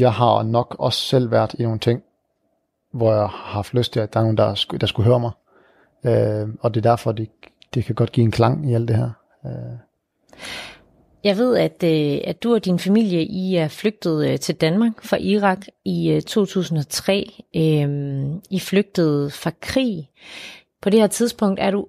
jeg 0.00 0.12
har 0.12 0.42
nok 0.42 0.76
også 0.78 1.00
selv 1.00 1.30
været 1.30 1.54
i 1.58 1.62
nogle 1.62 1.78
ting, 1.78 2.02
hvor 2.92 3.12
jeg 3.12 3.20
har 3.20 3.52
haft 3.52 3.74
lyst 3.74 3.92
til, 3.92 4.00
at 4.00 4.12
der 4.12 4.20
er 4.20 4.24
nogen, 4.24 4.36
der, 4.36 4.76
der 4.80 4.86
skulle 4.86 5.06
høre 5.06 5.20
mig. 5.20 5.30
Øh, 6.04 6.48
og 6.60 6.74
det 6.74 6.86
er 6.86 6.90
derfor, 6.90 7.12
det, 7.12 7.28
det 7.74 7.84
kan 7.84 7.94
godt 7.94 8.12
give 8.12 8.24
en 8.24 8.30
klang 8.30 8.70
i 8.70 8.74
alt 8.74 8.88
det 8.88 8.96
her. 8.96 9.10
Øh. 9.46 9.78
Jeg 11.24 11.36
ved, 11.36 11.56
at, 11.56 11.82
øh, 11.84 12.20
at 12.24 12.42
du 12.42 12.54
og 12.54 12.64
din 12.64 12.78
familie 12.78 13.24
I 13.24 13.56
er 13.56 13.68
flygtet 13.68 14.28
øh, 14.28 14.38
til 14.38 14.54
Danmark 14.54 15.04
fra 15.04 15.16
Irak 15.16 15.66
i 15.84 16.10
øh, 16.10 16.22
2003. 16.22 17.44
Øh, 17.56 18.26
I 18.50 18.60
flygtede 18.60 19.30
fra 19.30 19.50
krig. 19.60 20.10
På 20.82 20.90
det 20.90 21.00
her 21.00 21.06
tidspunkt 21.06 21.60
er 21.60 21.70
du 21.70 21.86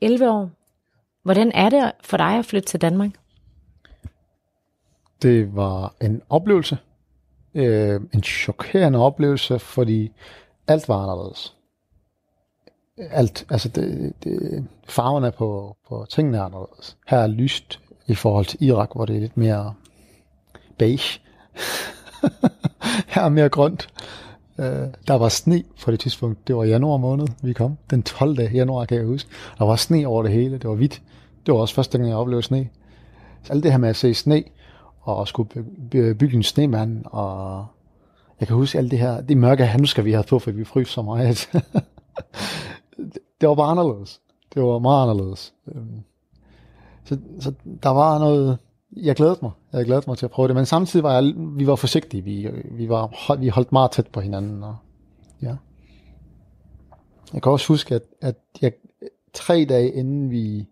11 0.00 0.30
år. 0.30 0.50
Hvordan 1.22 1.52
er 1.54 1.68
det 1.68 1.92
for 2.04 2.16
dig 2.16 2.38
at 2.38 2.44
flytte 2.44 2.68
til 2.68 2.80
Danmark? 2.80 3.10
Det 5.22 5.56
var 5.56 5.94
en 6.00 6.22
oplevelse. 6.28 6.78
Øh, 7.54 8.00
en 8.14 8.22
chokerende 8.22 8.98
oplevelse, 8.98 9.58
fordi 9.58 10.12
alt 10.68 10.88
var 10.88 11.02
anderledes. 11.02 11.56
Alt, 13.10 13.46
altså 13.50 13.68
det, 13.68 14.12
det, 14.24 14.66
farverne 14.88 15.32
på, 15.32 15.76
på 15.88 16.06
tingene 16.10 16.38
er 16.38 16.42
anderledes. 16.42 16.96
Her 17.06 17.18
er 17.18 17.26
lyst 17.26 17.80
i 18.06 18.14
forhold 18.14 18.46
til 18.46 18.62
Irak, 18.62 18.90
hvor 18.94 19.04
det 19.04 19.16
er 19.16 19.20
lidt 19.20 19.36
mere 19.36 19.74
beige. 20.78 21.20
Her 23.14 23.22
er 23.22 23.28
mere 23.28 23.48
grønt. 23.48 23.88
Øh, 24.58 24.88
der 25.08 25.14
var 25.14 25.28
sne 25.28 25.64
på 25.84 25.90
det 25.90 26.00
tidspunkt. 26.00 26.48
Det 26.48 26.56
var 26.56 26.64
januar 26.64 26.96
måned, 26.96 27.26
vi 27.42 27.52
kom. 27.52 27.78
Den 27.90 28.02
12. 28.02 28.40
januar, 28.40 28.84
kan 28.84 28.96
jeg 28.96 29.06
huske. 29.06 29.30
Der 29.58 29.64
var 29.64 29.76
sne 29.76 30.06
over 30.06 30.22
det 30.22 30.32
hele. 30.32 30.58
Det 30.58 30.68
var 30.68 30.74
hvidt. 30.74 31.02
Det 31.46 31.54
var 31.54 31.60
også 31.60 31.74
første 31.74 31.98
gang, 31.98 32.10
jeg 32.10 32.16
oplevede 32.16 32.42
sne. 32.42 32.68
Så 33.42 33.52
alt 33.52 33.62
det 33.62 33.70
her 33.70 33.78
med 33.78 33.88
at 33.88 33.96
se 33.96 34.14
sne, 34.14 34.44
og 35.00 35.28
skulle 35.28 35.48
bygge 36.14 36.36
en 36.36 36.42
snemand, 36.42 37.04
og 37.06 37.66
jeg 38.40 38.48
kan 38.48 38.56
huske 38.56 38.78
alt 38.78 38.90
det 38.90 38.98
her, 38.98 39.20
de 39.20 39.34
mørke 39.34 39.66
handsker, 39.66 40.02
vi 40.02 40.12
havde 40.12 40.26
på, 40.28 40.38
for 40.38 40.50
vi 40.50 40.64
frøs 40.64 40.88
så 40.88 41.02
meget. 41.02 41.50
det 43.40 43.48
var 43.48 43.54
bare 43.54 43.70
anderledes. 43.70 44.20
Det 44.54 44.62
var 44.62 44.78
meget 44.78 45.02
anderledes. 45.02 45.54
Øhm, 45.68 46.02
så, 47.04 47.18
så 47.40 47.52
der 47.82 47.90
var 47.90 48.18
noget, 48.18 48.58
jeg 48.96 49.16
glædede 49.16 49.38
mig. 49.42 49.50
Jeg 49.72 49.84
glædede 49.84 50.04
mig 50.06 50.18
til 50.18 50.26
at 50.26 50.30
prøve 50.30 50.48
det, 50.48 50.56
men 50.56 50.66
samtidig 50.66 51.02
var 51.02 51.14
jeg, 51.14 51.32
vi 51.36 51.66
var 51.66 51.76
forsigtige. 51.76 52.24
Vi, 52.24 52.48
vi, 52.64 52.88
var, 52.88 53.34
vi 53.36 53.48
holdt 53.48 53.72
meget 53.72 53.90
tæt 53.90 54.06
på 54.06 54.20
hinanden. 54.20 54.62
Og, 54.62 54.76
ja. 55.42 55.56
Jeg 57.32 57.42
kan 57.42 57.52
også 57.52 57.68
huske, 57.68 57.94
at, 57.94 58.02
at 58.20 58.36
jeg, 58.62 58.72
tre 59.32 59.66
dage 59.68 59.90
inden 59.90 60.30
vi 60.30 60.66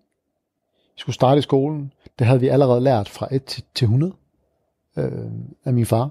skulle 0.97 1.15
starte 1.15 1.39
i 1.39 1.43
skolen, 1.43 1.93
det 2.19 2.27
havde 2.27 2.41
vi 2.41 2.49
allerede 2.49 2.81
lært 2.81 3.09
fra 3.09 3.29
1 3.31 3.45
til, 3.45 3.63
til 3.75 3.85
100 3.85 4.13
øh, 4.99 5.11
af 5.65 5.73
min 5.73 5.87
far. 5.87 6.11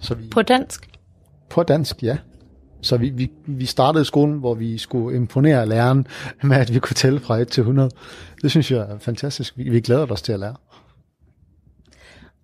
Så 0.00 0.14
vi, 0.14 0.28
på 0.28 0.42
dansk? 0.42 0.90
På 1.48 1.62
dansk, 1.62 2.02
ja. 2.02 2.18
Så 2.82 2.96
vi, 2.96 3.10
vi, 3.10 3.30
vi 3.46 3.66
startede 3.66 4.04
skolen, 4.04 4.38
hvor 4.38 4.54
vi 4.54 4.78
skulle 4.78 5.16
imponere 5.16 5.66
læreren 5.66 6.06
med, 6.42 6.56
at 6.56 6.74
vi 6.74 6.78
kunne 6.78 6.94
tælle 6.94 7.20
fra 7.20 7.36
1 7.36 7.48
til 7.48 7.60
100. 7.60 7.90
Det 8.42 8.50
synes 8.50 8.70
jeg 8.70 8.78
er 8.78 8.98
fantastisk. 8.98 9.58
Vi, 9.58 9.68
vi 9.68 9.80
glæder 9.80 10.06
os 10.12 10.22
til 10.22 10.32
at 10.32 10.40
lære. 10.40 10.56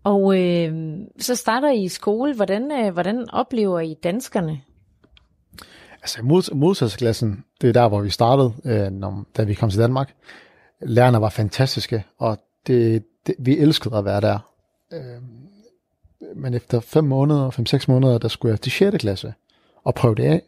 Og 0.04 0.40
øh, 0.40 0.98
så 1.18 1.34
starter 1.34 1.70
I 1.70 1.82
i 1.82 1.88
skole. 1.88 2.34
Hvordan, 2.34 2.72
øh, 2.72 2.92
hvordan 2.92 3.30
oplever 3.30 3.80
I 3.80 3.94
danskerne? 3.94 4.60
Altså 5.92 6.22
mod, 6.22 6.54
modsatsklassen, 6.54 7.44
det 7.60 7.68
er 7.68 7.72
der, 7.72 7.88
hvor 7.88 8.00
vi 8.00 8.10
startede, 8.10 8.52
øh, 8.64 8.90
når, 8.90 9.24
da 9.36 9.44
vi 9.44 9.54
kom 9.54 9.70
til 9.70 9.80
Danmark. 9.80 10.14
Lærerne 10.82 11.20
var 11.20 11.28
fantastiske, 11.28 12.04
og 12.18 12.38
det, 12.66 13.04
det, 13.26 13.34
vi 13.38 13.58
elskede 13.58 13.96
at 13.96 14.04
være 14.04 14.20
der. 14.20 14.38
Øh, 14.92 15.22
men 16.36 16.54
efter 16.54 16.80
5 16.80 17.04
måneder, 17.04 17.50
5-6 17.50 17.84
måneder, 17.88 18.18
der 18.18 18.28
skulle 18.28 18.52
jeg 18.52 18.60
til 18.60 18.72
6. 18.72 18.96
klasse 18.96 19.34
og 19.84 19.94
prøve 19.94 20.14
det 20.14 20.24
af. 20.24 20.42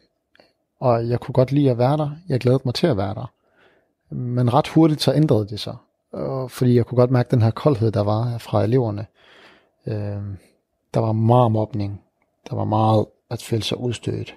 Og 0.79 1.09
jeg 1.09 1.19
kunne 1.19 1.33
godt 1.33 1.51
lide 1.51 1.71
at 1.71 1.77
være 1.77 1.97
der. 1.97 2.09
Jeg 2.29 2.39
glædede 2.39 2.61
mig 2.65 2.73
til 2.73 2.87
at 2.87 2.97
være 2.97 3.13
der. 3.13 3.31
Men 4.15 4.53
ret 4.53 4.67
hurtigt 4.67 5.01
så 5.01 5.13
ændrede 5.13 5.47
det 5.47 5.59
sig. 5.59 5.75
Fordi 6.49 6.75
jeg 6.75 6.85
kunne 6.85 6.95
godt 6.95 7.11
mærke 7.11 7.31
den 7.31 7.41
her 7.41 7.51
koldhed, 7.51 7.91
der 7.91 8.01
var 8.01 8.37
fra 8.37 8.63
eleverne. 8.63 9.05
Øh, 9.87 10.21
der 10.93 10.99
var 10.99 11.11
meget 11.11 11.51
mobning. 11.51 12.01
Der 12.49 12.55
var 12.55 12.63
meget 12.63 13.05
at 13.29 13.41
føle 13.41 13.63
sig 13.63 13.79
udstødt. 13.79 14.35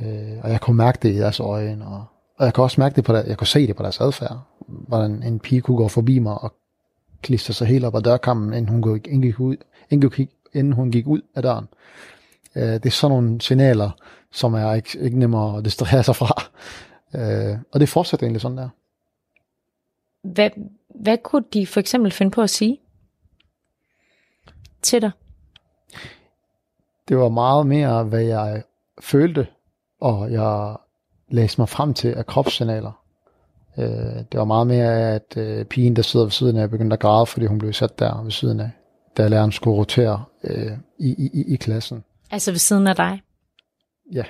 Øh, 0.00 0.38
og 0.42 0.50
jeg 0.50 0.60
kunne 0.60 0.76
mærke 0.76 0.98
det 1.02 1.14
i 1.14 1.18
deres 1.18 1.40
øjne. 1.40 1.86
Og, 1.86 2.04
og 2.36 2.44
jeg 2.44 2.54
kunne 2.54 2.64
også 2.64 2.80
mærke 2.80 2.96
det 2.96 3.04
på 3.04 3.12
der, 3.12 3.24
jeg 3.24 3.38
kunne 3.38 3.46
se 3.46 3.66
det 3.66 3.76
på 3.76 3.82
deres 3.82 4.00
adfærd. 4.00 4.38
Hvordan 4.66 5.22
en 5.22 5.38
pige 5.38 5.60
kunne 5.60 5.76
gå 5.76 5.88
forbi 5.88 6.18
mig 6.18 6.42
og 6.42 6.54
klistre 7.22 7.54
sig 7.54 7.66
helt 7.66 7.84
op 7.84 7.94
ad 7.96 8.02
dørkammen, 8.02 8.54
inden 8.54 8.68
hun 8.68 9.00
gik 9.00 9.40
ud, 9.40 9.56
inden 10.54 10.72
hun 10.72 10.90
gik 10.90 11.06
ud 11.06 11.20
af 11.34 11.42
døren. 11.42 11.68
Øh, 12.56 12.62
det 12.62 12.86
er 12.86 12.90
sådan 12.90 13.16
nogle 13.16 13.40
signaler, 13.40 13.90
som 14.32 14.54
er 14.54 14.74
ikke, 14.74 14.98
ikke 14.98 15.18
nemmere 15.18 15.58
at 15.58 15.64
distrahere 15.64 16.02
sig 16.02 16.16
fra. 16.16 16.42
Øh, 17.14 17.58
og 17.72 17.80
det 17.80 17.88
fortsætter 17.88 18.26
egentlig 18.26 18.40
sådan 18.40 18.58
der. 18.58 18.68
Hvad, 20.22 20.50
hvad 21.00 21.18
kunne 21.24 21.44
de 21.52 21.66
for 21.66 21.80
eksempel 21.80 22.12
finde 22.12 22.30
på 22.30 22.42
at 22.42 22.50
sige 22.50 22.80
til 24.82 25.02
dig? 25.02 25.10
Det 27.08 27.16
var 27.16 27.28
meget 27.28 27.66
mere, 27.66 28.04
hvad 28.04 28.22
jeg 28.22 28.62
følte, 29.00 29.46
og 30.00 30.32
jeg 30.32 30.76
læste 31.28 31.60
mig 31.60 31.68
frem 31.68 31.94
til 31.94 32.08
af 32.08 32.26
kropssignaler. 32.26 33.05
Øh, 33.78 33.86
det 34.32 34.38
var 34.38 34.44
meget 34.44 34.66
mere, 34.66 35.14
at 35.14 35.36
øh, 35.36 35.64
pigen, 35.64 35.96
der 35.96 36.02
sidder 36.02 36.26
ved 36.26 36.30
siden 36.30 36.56
af, 36.56 36.70
begyndte 36.70 36.94
at 36.94 37.00
græde, 37.00 37.26
fordi 37.26 37.46
hun 37.46 37.58
blev 37.58 37.72
sat 37.72 37.98
der 37.98 38.22
ved 38.22 38.30
siden 38.30 38.60
af, 38.60 38.70
da 39.16 39.28
læreren 39.28 39.52
skulle 39.52 39.76
rotere 39.76 40.24
øh, 40.44 40.72
i, 40.98 41.30
i, 41.34 41.52
i 41.52 41.56
klassen. 41.56 42.04
Altså 42.30 42.50
ved 42.50 42.58
siden 42.58 42.86
af 42.86 42.96
dig? 42.96 43.22
Ja. 44.12 44.24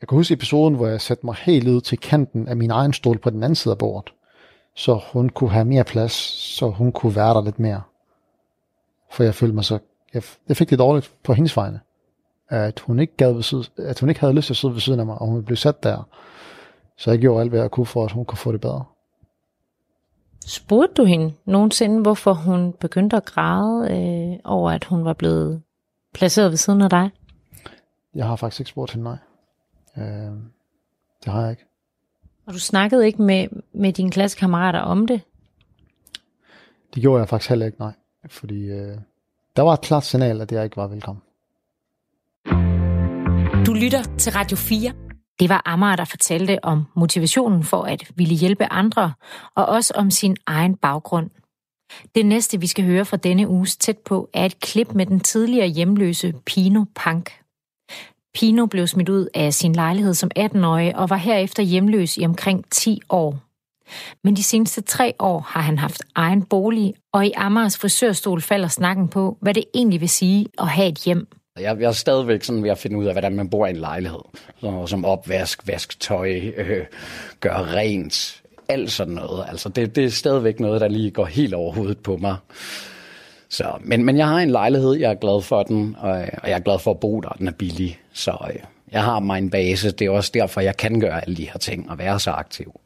Jeg 0.00 0.08
kan 0.08 0.16
huske 0.16 0.34
episoden, 0.34 0.74
hvor 0.74 0.86
jeg 0.86 1.00
satte 1.00 1.26
mig 1.26 1.34
helt 1.34 1.68
ud 1.68 1.80
til 1.80 1.98
kanten 1.98 2.48
af 2.48 2.56
min 2.56 2.70
egen 2.70 2.92
stol 2.92 3.18
på 3.18 3.30
den 3.30 3.42
anden 3.42 3.54
side 3.54 3.72
af 3.72 3.78
bordet, 3.78 4.12
så 4.76 5.00
hun 5.12 5.28
kunne 5.28 5.50
have 5.50 5.64
mere 5.64 5.84
plads, 5.84 6.12
så 6.56 6.70
hun 6.70 6.92
kunne 6.92 7.16
være 7.16 7.34
der 7.34 7.44
lidt 7.44 7.58
mere. 7.58 7.82
For 9.12 9.24
jeg 9.24 9.34
følte 9.34 9.54
mig 9.54 9.64
så, 9.64 9.78
jeg, 10.14 10.22
jeg 10.48 10.56
fik 10.56 10.70
det 10.70 10.78
dårligt 10.78 11.12
på 11.24 11.34
hendes 11.34 11.56
vegne, 11.56 11.80
at 12.48 12.80
hun 12.80 13.00
ikke 13.00 13.16
gad 13.16 13.32
ved 13.32 13.42
side, 13.42 13.64
at 13.78 14.00
hun 14.00 14.08
ikke 14.08 14.20
havde 14.20 14.34
lyst 14.34 14.46
til 14.46 14.52
at 14.52 14.56
sidde 14.56 14.74
ved 14.74 14.80
siden 14.80 15.00
af 15.00 15.06
mig, 15.06 15.18
og 15.18 15.26
hun 15.26 15.44
blev 15.44 15.56
sat 15.56 15.82
der. 15.82 16.08
Så 16.96 17.10
jeg 17.10 17.20
gjorde 17.20 17.40
alt, 17.40 17.50
hvad 17.50 17.60
jeg 17.60 17.70
kunne 17.70 17.86
for, 17.86 18.04
at 18.04 18.12
hun 18.12 18.24
kunne 18.24 18.38
få 18.38 18.52
det 18.52 18.60
bedre. 18.60 18.84
Spurgte 20.46 20.94
du 20.94 21.04
hende 21.04 21.34
nogensinde, 21.44 22.02
hvorfor 22.02 22.32
hun 22.32 22.72
begyndte 22.72 23.16
at 23.16 23.24
græde 23.24 23.90
øh, 23.90 24.38
over, 24.44 24.70
at 24.70 24.84
hun 24.84 25.04
var 25.04 25.12
blevet 25.12 25.62
placeret 26.14 26.50
ved 26.50 26.56
siden 26.56 26.82
af 26.82 26.90
dig? 26.90 27.10
Jeg 28.14 28.26
har 28.26 28.36
faktisk 28.36 28.60
ikke 28.60 28.70
spurgt 28.70 28.92
hende, 28.92 29.04
nej. 29.04 29.18
Øh, 29.96 30.32
det 31.24 31.32
har 31.32 31.40
jeg 31.40 31.50
ikke. 31.50 31.64
Og 32.46 32.52
du 32.52 32.58
snakkede 32.58 33.06
ikke 33.06 33.22
med, 33.22 33.48
med 33.72 33.92
dine 33.92 34.10
klassekammerater 34.10 34.80
om 34.80 35.06
det? 35.06 35.20
Det 36.94 37.02
gjorde 37.02 37.20
jeg 37.20 37.28
faktisk 37.28 37.48
heller 37.48 37.66
ikke, 37.66 37.78
nej. 37.78 37.92
Fordi 38.28 38.64
øh, 38.64 38.98
der 39.56 39.62
var 39.62 39.72
et 39.72 39.80
klart 39.80 40.04
signal, 40.04 40.40
at 40.40 40.52
jeg 40.52 40.64
ikke 40.64 40.76
var 40.76 40.86
velkommen. 40.86 41.22
Du 43.66 43.72
lytter 43.72 44.02
til 44.18 44.32
Radio 44.32 44.56
4. 44.56 44.92
Det 45.42 45.48
var 45.48 45.62
Amager, 45.64 45.96
der 45.96 46.04
fortalte 46.04 46.64
om 46.64 46.84
motivationen 46.94 47.64
for 47.64 47.82
at 47.82 48.04
ville 48.14 48.34
hjælpe 48.34 48.72
andre, 48.72 49.12
og 49.54 49.66
også 49.66 49.92
om 49.96 50.10
sin 50.10 50.36
egen 50.46 50.76
baggrund. 50.76 51.30
Det 52.14 52.26
næste, 52.26 52.60
vi 52.60 52.66
skal 52.66 52.84
høre 52.84 53.04
fra 53.04 53.16
denne 53.16 53.48
uges 53.48 53.76
tæt 53.76 53.98
på, 53.98 54.30
er 54.34 54.44
et 54.44 54.60
klip 54.60 54.94
med 54.94 55.06
den 55.06 55.20
tidligere 55.20 55.66
hjemløse 55.66 56.34
Pino 56.46 56.84
Pank. 56.94 57.32
Pino 58.34 58.66
blev 58.66 58.86
smidt 58.86 59.08
ud 59.08 59.28
af 59.34 59.54
sin 59.54 59.72
lejlighed 59.72 60.14
som 60.14 60.30
18-årig 60.38 60.96
og 60.96 61.10
var 61.10 61.16
herefter 61.16 61.62
hjemløs 61.62 62.18
i 62.18 62.24
omkring 62.24 62.64
10 62.70 63.00
år. 63.08 63.38
Men 64.24 64.36
de 64.36 64.42
seneste 64.42 64.80
tre 64.80 65.14
år 65.18 65.40
har 65.40 65.60
han 65.60 65.78
haft 65.78 66.02
egen 66.14 66.42
bolig, 66.42 66.94
og 67.12 67.26
i 67.26 67.32
Amagers 67.36 67.78
frisørstol 67.78 68.40
falder 68.40 68.68
snakken 68.68 69.08
på, 69.08 69.38
hvad 69.40 69.54
det 69.54 69.64
egentlig 69.74 70.00
vil 70.00 70.08
sige 70.08 70.46
at 70.58 70.68
have 70.68 70.88
et 70.88 70.98
hjem. 70.98 71.41
Jeg, 71.60 71.80
jeg 71.80 71.88
er 71.88 71.92
stadigvæk 71.92 72.42
sådan 72.42 72.62
ved 72.62 72.70
at 72.70 72.78
finde 72.78 72.98
ud 72.98 73.06
af, 73.06 73.14
hvordan 73.14 73.36
man 73.36 73.50
bor 73.50 73.66
i 73.66 73.70
en 73.70 73.76
lejlighed. 73.76 74.20
Så, 74.60 74.86
som 74.86 75.04
opvask, 75.04 75.68
vasktøj, 75.68 76.30
øh, 76.56 76.86
gør 77.40 77.74
rent. 77.74 78.42
alt 78.68 78.92
sådan 78.92 79.14
noget. 79.14 79.44
Altså, 79.48 79.68
det, 79.68 79.96
det 79.96 80.04
er 80.04 80.08
stadigvæk 80.10 80.60
noget, 80.60 80.80
der 80.80 80.88
lige 80.88 81.10
går 81.10 81.24
helt 81.24 81.54
over 81.54 81.72
hovedet 81.72 81.98
på 81.98 82.16
mig. 82.16 82.36
Så, 83.48 83.72
men, 83.80 84.04
men 84.04 84.16
jeg 84.16 84.28
har 84.28 84.38
en 84.38 84.50
lejlighed, 84.50 84.94
jeg 84.94 85.10
er 85.10 85.14
glad 85.14 85.42
for 85.42 85.62
den, 85.62 85.96
og, 85.98 86.10
og 86.10 86.48
jeg 86.48 86.56
er 86.56 86.58
glad 86.58 86.78
for 86.78 86.90
at 86.90 87.00
bo 87.00 87.20
der, 87.20 87.28
den 87.28 87.48
er 87.48 87.52
billig. 87.52 88.00
Så 88.12 88.36
øh, 88.50 88.60
jeg 88.92 89.04
har 89.04 89.20
mig 89.20 89.38
en 89.38 89.50
base, 89.50 89.90
det 89.90 90.06
er 90.06 90.10
også 90.10 90.30
derfor, 90.34 90.60
jeg 90.60 90.76
kan 90.76 91.00
gøre 91.00 91.22
alle 91.22 91.36
de 91.36 91.50
her 91.50 91.58
ting 91.58 91.90
og 91.90 91.98
være 91.98 92.20
så 92.20 92.30
aktiv. 92.30 92.80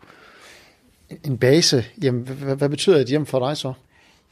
En 1.25 1.39
base, 1.39 1.85
jamen, 2.03 2.23
hvad, 2.23 2.57
hvad 2.57 2.69
betyder 2.69 2.97
et 2.97 3.07
hjem 3.07 3.27
for 3.27 3.49
dig 3.49 3.57
så? 3.57 3.73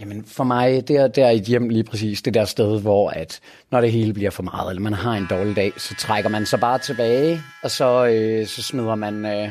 Jamen 0.00 0.24
for 0.24 0.44
mig, 0.44 0.88
det 0.88 0.96
er, 0.96 1.08
det 1.08 1.24
er 1.24 1.30
et 1.30 1.42
hjem 1.42 1.68
lige 1.68 1.84
præcis, 1.84 2.22
det 2.22 2.34
der 2.34 2.44
sted, 2.44 2.80
hvor 2.80 3.10
at 3.10 3.40
når 3.70 3.80
det 3.80 3.92
hele 3.92 4.14
bliver 4.14 4.30
for 4.30 4.42
meget, 4.42 4.70
eller 4.70 4.82
man 4.82 4.92
har 4.92 5.12
en 5.12 5.26
dårlig 5.30 5.56
dag, 5.56 5.72
så 5.76 5.94
trækker 5.94 6.30
man 6.30 6.46
sig 6.46 6.60
bare 6.60 6.78
tilbage, 6.78 7.42
og 7.62 7.70
så, 7.70 8.06
øh, 8.06 8.46
så 8.46 8.62
smider 8.62 8.94
man 8.94 9.26
øh, 9.26 9.50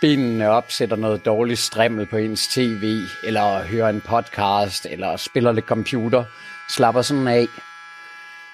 benene 0.00 0.48
op, 0.48 0.70
sætter 0.70 0.96
noget 0.96 1.24
dårligt 1.24 1.58
strimmel 1.58 2.06
på 2.06 2.16
ens 2.16 2.48
tv, 2.48 2.98
eller 3.24 3.62
hører 3.62 3.88
en 3.88 4.00
podcast, 4.00 4.86
eller 4.90 5.16
spiller 5.16 5.52
lidt 5.52 5.66
computer, 5.66 6.24
slapper 6.70 7.02
sådan 7.02 7.28
af. 7.28 7.46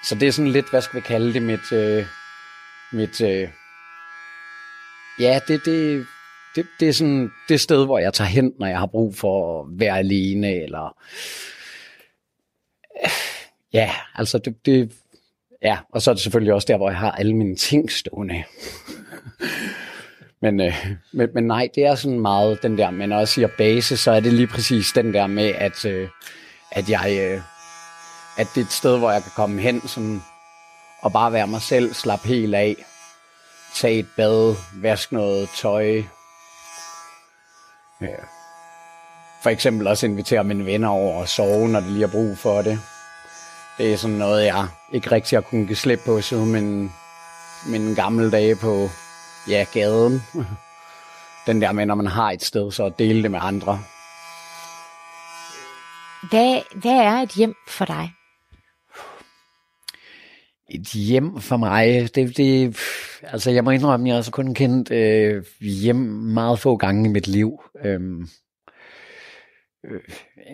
Så 0.03 0.15
det 0.15 0.27
er 0.27 0.31
sådan 0.31 0.51
lidt, 0.51 0.69
hvad 0.69 0.81
skal 0.81 0.97
vi 0.97 1.01
kalde 1.01 1.33
det, 1.33 1.41
mit, 1.41 1.71
øh, 1.71 2.05
mit 2.91 3.21
øh, 3.21 3.49
ja, 5.19 5.39
det, 5.47 5.65
det, 5.65 6.05
det, 6.55 6.67
det 6.79 6.89
er 6.89 6.93
sådan 6.93 7.31
det 7.49 7.61
sted, 7.61 7.85
hvor 7.85 7.99
jeg 7.99 8.13
tager 8.13 8.27
hen, 8.27 8.53
når 8.59 8.67
jeg 8.67 8.79
har 8.79 8.85
brug 8.85 9.15
for 9.15 9.61
at 9.61 9.67
være 9.79 9.97
alene, 9.97 10.55
eller 10.63 10.97
ja, 13.73 13.91
altså 14.15 14.37
det, 14.37 14.65
det 14.65 14.91
ja, 15.61 15.77
og 15.93 16.01
så 16.01 16.11
er 16.11 16.13
det 16.13 16.23
selvfølgelig 16.23 16.53
også 16.53 16.65
der, 16.65 16.77
hvor 16.77 16.89
jeg 16.89 16.99
har 16.99 17.11
alle 17.11 17.35
mine 17.35 17.55
ting 17.55 17.91
stående. 17.91 18.43
men, 20.41 20.59
øh, 20.59 20.87
men, 21.13 21.29
men 21.33 21.43
nej, 21.43 21.69
det 21.75 21.85
er 21.85 21.95
sådan 21.95 22.19
meget 22.19 22.63
den 22.63 22.77
der, 22.77 22.91
men 22.91 23.09
når 23.09 23.17
jeg 23.17 23.27
siger 23.27 23.47
base, 23.57 23.97
så 23.97 24.11
er 24.11 24.19
det 24.19 24.33
lige 24.33 24.47
præcis 24.47 24.91
den 24.91 25.13
der 25.13 25.27
med, 25.27 25.47
at, 25.47 25.85
øh, 25.85 26.09
at 26.71 26.89
jeg, 26.89 27.17
øh, 27.21 27.41
at 28.37 28.47
det 28.55 28.61
er 28.61 28.65
et 28.65 28.71
sted, 28.71 28.97
hvor 28.97 29.11
jeg 29.11 29.23
kan 29.23 29.31
komme 29.35 29.61
hen 29.61 29.87
sådan, 29.87 30.21
og 31.01 31.13
bare 31.13 31.33
være 31.33 31.47
mig 31.47 31.61
selv, 31.61 31.93
slappe 31.93 32.27
helt 32.27 32.55
af, 32.55 32.75
tage 33.75 33.99
et 33.99 34.07
bad, 34.17 34.55
vaske 34.81 35.13
noget 35.13 35.49
tøj, 35.55 36.03
Ja. 38.01 38.15
For 39.41 39.49
eksempel 39.49 39.87
også 39.87 40.05
invitere 40.05 40.43
mine 40.43 40.65
venner 40.65 40.87
over 40.87 41.21
og 41.21 41.29
sove, 41.29 41.69
når 41.69 41.79
de 41.79 41.89
lige 41.89 42.07
har 42.07 42.11
brug 42.11 42.37
for 42.37 42.61
det. 42.61 42.79
Det 43.77 43.93
er 43.93 43.97
sådan 43.97 44.17
noget, 44.17 44.45
jeg 44.45 44.67
ikke 44.91 45.11
rigtig 45.11 45.37
har 45.37 45.41
kunnet 45.41 45.67
give 45.67 45.75
slip 45.75 45.99
på 46.05 46.21
siden 46.21 46.51
min, 46.51 46.91
min 47.67 47.95
gamle 47.95 48.31
dage 48.31 48.55
på 48.55 48.89
ja, 49.47 49.65
gaden. 49.73 50.23
Den 51.45 51.61
der 51.61 51.71
med, 51.71 51.85
når 51.85 51.95
man 51.95 52.07
har 52.07 52.31
et 52.31 52.43
sted, 52.43 52.71
så 52.71 52.85
at 52.85 52.99
dele 52.99 53.23
det 53.23 53.31
med 53.31 53.39
andre. 53.41 53.79
Hvad, 56.29 56.61
hvad 56.75 56.91
er 56.91 57.21
et 57.21 57.31
hjem 57.31 57.55
for 57.67 57.85
dig? 57.85 58.13
Et 60.69 60.87
hjem 60.87 61.41
for 61.41 61.57
mig, 61.57 62.15
det, 62.15 62.37
det 62.37 62.77
altså 63.23 63.51
jeg 63.51 63.63
må 63.63 63.71
indrømme, 63.71 64.07
jeg 64.07 64.15
har 64.15 64.21
så 64.21 64.31
kun 64.31 64.53
kendt 64.53 64.91
øh, 64.91 65.43
hjem 65.59 65.95
meget 65.95 66.59
få 66.59 66.77
gange 66.77 67.09
i 67.09 67.11
mit 67.11 67.27
liv. 67.27 67.61
Øhm, 67.85 68.27
øh, 69.85 69.99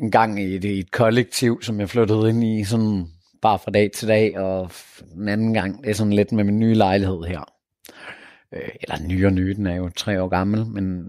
en 0.01 0.11
gang 0.11 0.41
i 0.41 0.55
et, 0.55 0.65
et 0.65 0.91
kollektiv, 0.91 1.61
som 1.61 1.79
jeg 1.79 1.89
flyttede 1.89 2.29
ind 2.29 2.43
i, 2.43 2.63
sådan 2.63 3.05
bare 3.41 3.59
fra 3.59 3.71
dag 3.71 3.91
til 3.91 4.07
dag, 4.07 4.39
og 4.39 4.71
en 5.17 5.29
anden 5.29 5.53
gang, 5.53 5.83
det 5.83 5.89
er 5.89 5.93
sådan 5.93 6.13
lidt 6.13 6.31
med 6.31 6.43
min 6.43 6.59
nye 6.59 6.73
lejlighed 6.73 7.23
her. 7.23 7.51
Øh, 8.53 8.69
eller 8.81 9.07
ny 9.07 9.25
og 9.25 9.33
ny, 9.33 9.49
den 9.49 9.67
er 9.67 9.75
jo 9.75 9.89
tre 9.89 10.21
år 10.23 10.27
gammel, 10.27 10.65
men 10.65 11.03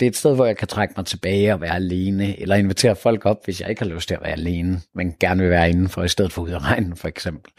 det 0.00 0.06
er 0.06 0.10
et 0.10 0.16
sted, 0.16 0.34
hvor 0.34 0.46
jeg 0.46 0.56
kan 0.56 0.68
trække 0.68 0.94
mig 0.96 1.06
tilbage 1.06 1.54
og 1.54 1.60
være 1.60 1.74
alene, 1.74 2.40
eller 2.40 2.56
invitere 2.56 2.96
folk 2.96 3.26
op, 3.26 3.44
hvis 3.44 3.60
jeg 3.60 3.70
ikke 3.70 3.82
har 3.82 3.90
lyst 3.90 4.08
til 4.08 4.14
at 4.14 4.22
være 4.22 4.32
alene, 4.32 4.80
men 4.94 5.14
gerne 5.20 5.42
vil 5.42 5.50
være 5.50 5.70
indenfor, 5.70 6.02
i 6.02 6.08
stedet 6.08 6.32
for 6.32 6.42
ud 6.42 6.50
af 6.50 6.58
regnen, 6.58 6.96
for 6.96 7.08
eksempel. 7.08 7.52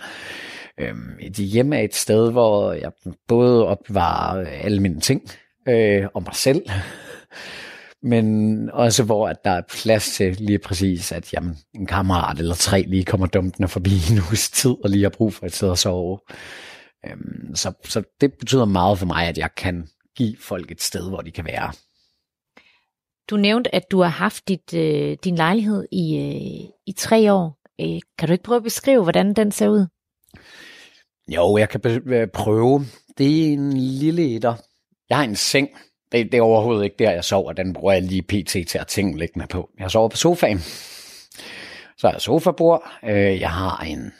Øhm, 0.79 1.17
et 1.19 1.33
hjem 1.33 1.73
er 1.73 1.79
et 1.79 1.95
sted, 1.95 2.31
hvor 2.31 2.73
jeg 2.73 2.91
både 3.27 3.67
opbevarer 3.67 4.39
øh, 4.39 4.65
alle 4.65 4.79
mine 4.81 4.99
ting 4.99 5.21
øh, 5.67 6.07
og 6.13 6.23
mig 6.23 6.35
selv, 6.35 6.65
men 8.11 8.69
også 8.69 9.03
hvor 9.03 9.27
at 9.27 9.37
der 9.45 9.51
er 9.51 9.61
plads 9.83 10.15
til 10.15 10.35
lige 10.35 10.59
præcis, 10.59 11.11
at 11.11 11.33
jamen, 11.33 11.57
en 11.75 11.85
kammerat 11.85 12.39
eller 12.39 12.55
tre 12.55 12.81
lige 12.87 13.05
kommer 13.05 13.27
dumpende 13.27 13.67
forbi 13.67 13.91
en 14.11 14.21
uges 14.29 14.49
tid 14.49 14.75
og 14.83 14.89
lige 14.89 15.03
har 15.03 15.09
brug 15.09 15.33
for 15.33 15.45
et 15.45 15.53
sted 15.53 15.71
at 15.71 15.77
sove. 15.77 16.19
Øhm, 17.07 17.55
så, 17.55 17.73
så 17.83 18.03
det 18.21 18.33
betyder 18.39 18.65
meget 18.65 18.99
for 18.99 19.05
mig, 19.05 19.27
at 19.27 19.37
jeg 19.37 19.49
kan 19.57 19.87
give 20.17 20.35
folk 20.39 20.71
et 20.71 20.81
sted, 20.81 21.09
hvor 21.09 21.21
de 21.21 21.31
kan 21.31 21.45
være. 21.45 21.71
Du 23.29 23.37
nævnte, 23.37 23.75
at 23.75 23.83
du 23.91 24.01
har 24.01 24.09
haft 24.09 24.47
dit, 24.47 24.73
øh, 24.73 25.17
din 25.23 25.35
lejlighed 25.35 25.85
i, 25.91 26.17
øh, 26.17 26.69
i 26.87 26.91
tre 26.97 27.33
år. 27.33 27.59
Øh, 27.81 27.99
kan 28.17 28.27
du 28.27 28.31
ikke 28.31 28.43
prøve 28.43 28.57
at 28.57 28.63
beskrive, 28.63 29.03
hvordan 29.03 29.33
den 29.33 29.51
ser 29.51 29.69
ud? 29.69 29.87
Jo, 31.27 31.57
jeg 31.57 31.69
kan 31.69 31.81
prøve. 32.33 32.85
Det 33.17 33.49
er 33.49 33.53
en 33.53 33.73
lille 33.73 34.35
etter. 34.35 34.53
Jeg 35.09 35.17
har 35.17 35.23
en 35.23 35.35
seng. 35.35 35.69
Det, 36.11 36.31
det 36.31 36.37
er 36.37 36.41
overhovedet 36.41 36.83
ikke 36.83 36.95
der, 36.99 37.11
jeg 37.11 37.23
sover. 37.23 37.53
Den 37.53 37.73
bruger 37.73 37.93
jeg 37.93 38.03
lige 38.03 38.21
pt. 38.21 38.67
til 38.67 38.77
at 38.79 38.87
tænke 38.87 39.19
liggende 39.19 39.47
på. 39.47 39.69
Jeg 39.79 39.91
sover 39.91 40.09
på 40.09 40.17
sofaen. 40.17 40.59
Så 41.97 42.07
har 42.07 42.11
jeg 42.11 42.21
sofabord. 42.21 42.83
Øh, 43.03 43.39
jeg 43.39 43.51
har 43.51 43.83
en 43.83 44.13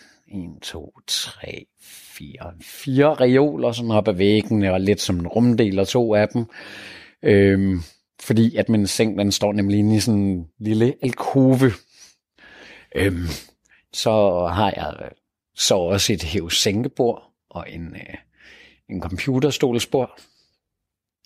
1, 0.55 0.61
2, 0.61 0.99
3, 1.07 1.65
4, 1.81 2.53
fire 2.61 3.13
reoler 3.13 3.71
sådan 3.71 3.91
op 3.91 4.07
ad 4.07 4.13
væggene, 4.13 4.73
og 4.73 4.81
lidt 4.81 5.01
som 5.01 5.19
en 5.19 5.27
rumdel 5.27 5.79
og 5.79 5.87
to 5.87 6.15
af 6.15 6.27
dem. 6.27 6.45
Øhm, 7.23 7.81
fordi 8.21 8.55
at 8.55 8.69
min 8.69 8.87
seng, 8.87 9.19
den 9.19 9.31
står 9.31 9.53
nemlig 9.53 9.79
inde 9.79 9.95
i 9.95 9.99
sådan 9.99 10.19
en 10.19 10.47
lille 10.59 10.93
alkove. 11.03 11.71
Øhm, 12.95 13.27
så 13.93 14.11
har 14.53 14.73
jeg 14.75 14.93
øh, 15.01 15.11
så 15.55 15.75
også 15.75 16.13
et 16.13 16.23
hæve-sænkebord 16.23 17.23
og 17.49 17.65
en, 17.69 17.95
øh, 17.95 18.15
en 18.89 19.01
computerstolsbord. 19.01 20.19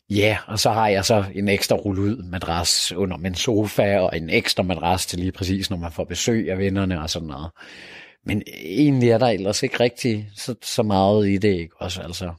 Ja, 0.10 0.38
og 0.48 0.60
så 0.60 0.70
har 0.70 0.88
jeg 0.88 1.06
så 1.06 1.26
en 1.36 1.48
ekstra 1.48 1.76
ud 1.76 2.24
madras 2.24 2.92
under 2.92 3.18
min 3.18 3.36
sofa, 3.36 4.00
og 4.00 4.18
en 4.18 4.30
ekstra 4.30 4.64
madras 4.64 5.06
til 5.06 5.20
lige 5.20 5.32
præcis, 5.32 5.70
når 5.70 5.78
man 5.78 5.92
får 5.92 6.04
besøg 6.04 6.52
af 6.52 6.58
vennerne 6.58 7.02
og 7.02 7.10
sådan 7.10 7.28
noget. 7.28 7.52
Men 8.26 8.44
egentlig 8.64 9.10
er 9.10 9.18
der 9.18 9.28
ellers 9.28 9.64
ikke 9.64 9.80
rigtig 9.80 10.30
så, 10.36 10.56
så 10.62 10.84
meget 10.84 11.28
i 11.28 11.38
det, 11.38 11.54
ikke 11.54 11.82
også? 11.82 12.02
Altså, 12.02 12.34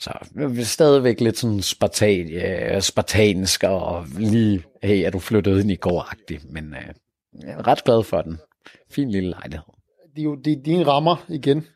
så 0.00 0.10
er 0.36 0.64
stadigvæk 0.64 1.20
lidt 1.20 1.38
sådan 1.38 1.62
spartan, 1.62 2.28
ja, 2.28 2.80
spartansk, 2.80 3.64
og 3.64 4.06
lige, 4.18 4.64
hey, 4.82 5.06
er 5.06 5.10
du 5.10 5.18
flyttet 5.18 5.60
ind 5.60 5.70
i 5.70 5.76
går 5.76 6.02
-agtig. 6.02 6.52
men 6.52 6.74
øh, 6.74 6.94
jeg 7.42 7.50
er 7.50 7.66
ret 7.66 7.84
glad 7.84 8.04
for 8.04 8.22
den. 8.22 8.38
Fin 8.90 9.10
lille 9.10 9.30
lejlighed 9.30 9.79
det 10.14 10.20
er 10.20 10.24
jo 10.24 10.34
det 10.34 10.52
er 10.52 10.62
dine 10.64 10.86
rammer 10.86 11.24
igen. 11.28 11.66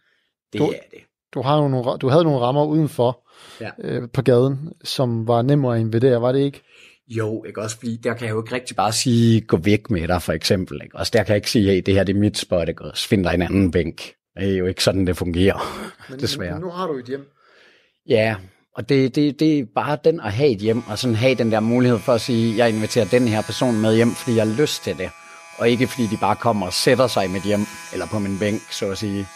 Det 0.53 0.59
du, 0.61 0.65
er 0.65 0.79
det. 0.91 1.01
Du, 1.35 1.43
har 1.43 1.63
jo 1.63 1.69
nogle, 1.69 1.99
du 1.99 2.09
havde 2.09 2.25
nogle 2.25 2.41
rammer 2.41 2.65
udenfor 2.65 3.29
ja. 3.61 3.71
øh, 3.79 4.09
på 4.13 4.23
gaden, 4.23 4.73
som 4.85 5.29
var 5.29 5.43
nemmere 5.43 5.75
at 5.75 5.81
invadere, 5.81 6.23
var 6.23 6.33
det 6.33 6.41
ikke? 6.41 6.63
Jo, 7.09 7.45
ikke 7.45 7.63
også, 7.63 7.79
fordi 7.79 7.97
der 7.97 8.15
kan 8.15 8.27
jeg 8.27 8.35
jo 8.35 8.43
ikke 8.43 8.55
rigtig 8.55 8.77
bare 8.77 8.93
sige, 8.93 9.41
gå 9.41 9.57
væk 9.57 9.91
med 9.91 10.09
dig, 10.09 10.23
for 10.23 10.33
eksempel. 10.33 10.81
Ikke? 10.85 10.97
Også 10.97 11.11
der 11.15 11.23
kan 11.23 11.29
jeg 11.29 11.37
ikke 11.37 11.51
sige, 11.51 11.71
hey, 11.71 11.83
det 11.87 11.95
her 11.95 12.05
det 12.05 12.17
er 12.17 12.21
mit 12.21 12.39
spot, 12.39 12.69
ikke? 12.69 12.85
også 12.85 13.09
find 13.09 13.25
dig 13.25 13.35
en 13.35 13.43
anden 13.43 13.71
bænk. 13.71 14.13
Det 14.39 14.53
er 14.53 14.57
jo 14.57 14.67
ikke 14.67 14.85
sådan, 14.85 15.07
det 15.07 15.17
fungerer, 15.17 15.59
Men 16.11 16.21
desværre. 16.21 16.61
Nu 16.61 16.71
har 16.71 16.87
du 16.87 16.99
et 16.99 17.07
hjem. 17.07 17.29
Ja, 18.09 18.37
og 18.77 18.89
det, 18.89 19.15
det, 19.15 19.41
det 19.41 19.59
er 19.59 19.65
bare 19.75 19.99
den 20.05 20.21
at 20.21 20.33
have 20.33 20.51
et 20.51 20.59
hjem, 20.59 20.83
og 20.89 20.99
sådan 20.99 21.17
have 21.17 21.35
den 21.35 21.53
der 21.53 21.61
mulighed 21.61 21.99
for 21.99 22.13
at 22.13 22.21
sige, 22.21 22.57
jeg 22.57 22.69
inviterer 22.69 23.05
den 23.05 23.29
her 23.29 23.43
person 23.43 23.81
med 23.81 23.97
hjem, 23.97 24.11
fordi 24.11 24.37
jeg 24.37 24.47
har 24.47 24.61
lyst 24.61 24.85
til 24.85 24.99
det 24.99 25.11
og 25.59 25.71
ikke 25.71 25.87
fordi 25.87 26.07
de 26.07 26.17
bare 26.17 26.37
kommer 26.37 26.67
og 26.67 26.73
sætter 26.73 27.07
sig 27.07 27.25
i 27.25 27.29
mit 27.29 27.43
hjem, 27.43 27.67
eller 27.93 28.07
på 28.07 28.19
min 28.19 28.39
bænk, 28.39 28.63
så 28.71 28.91
at 28.91 28.99
sige. 28.99 29.27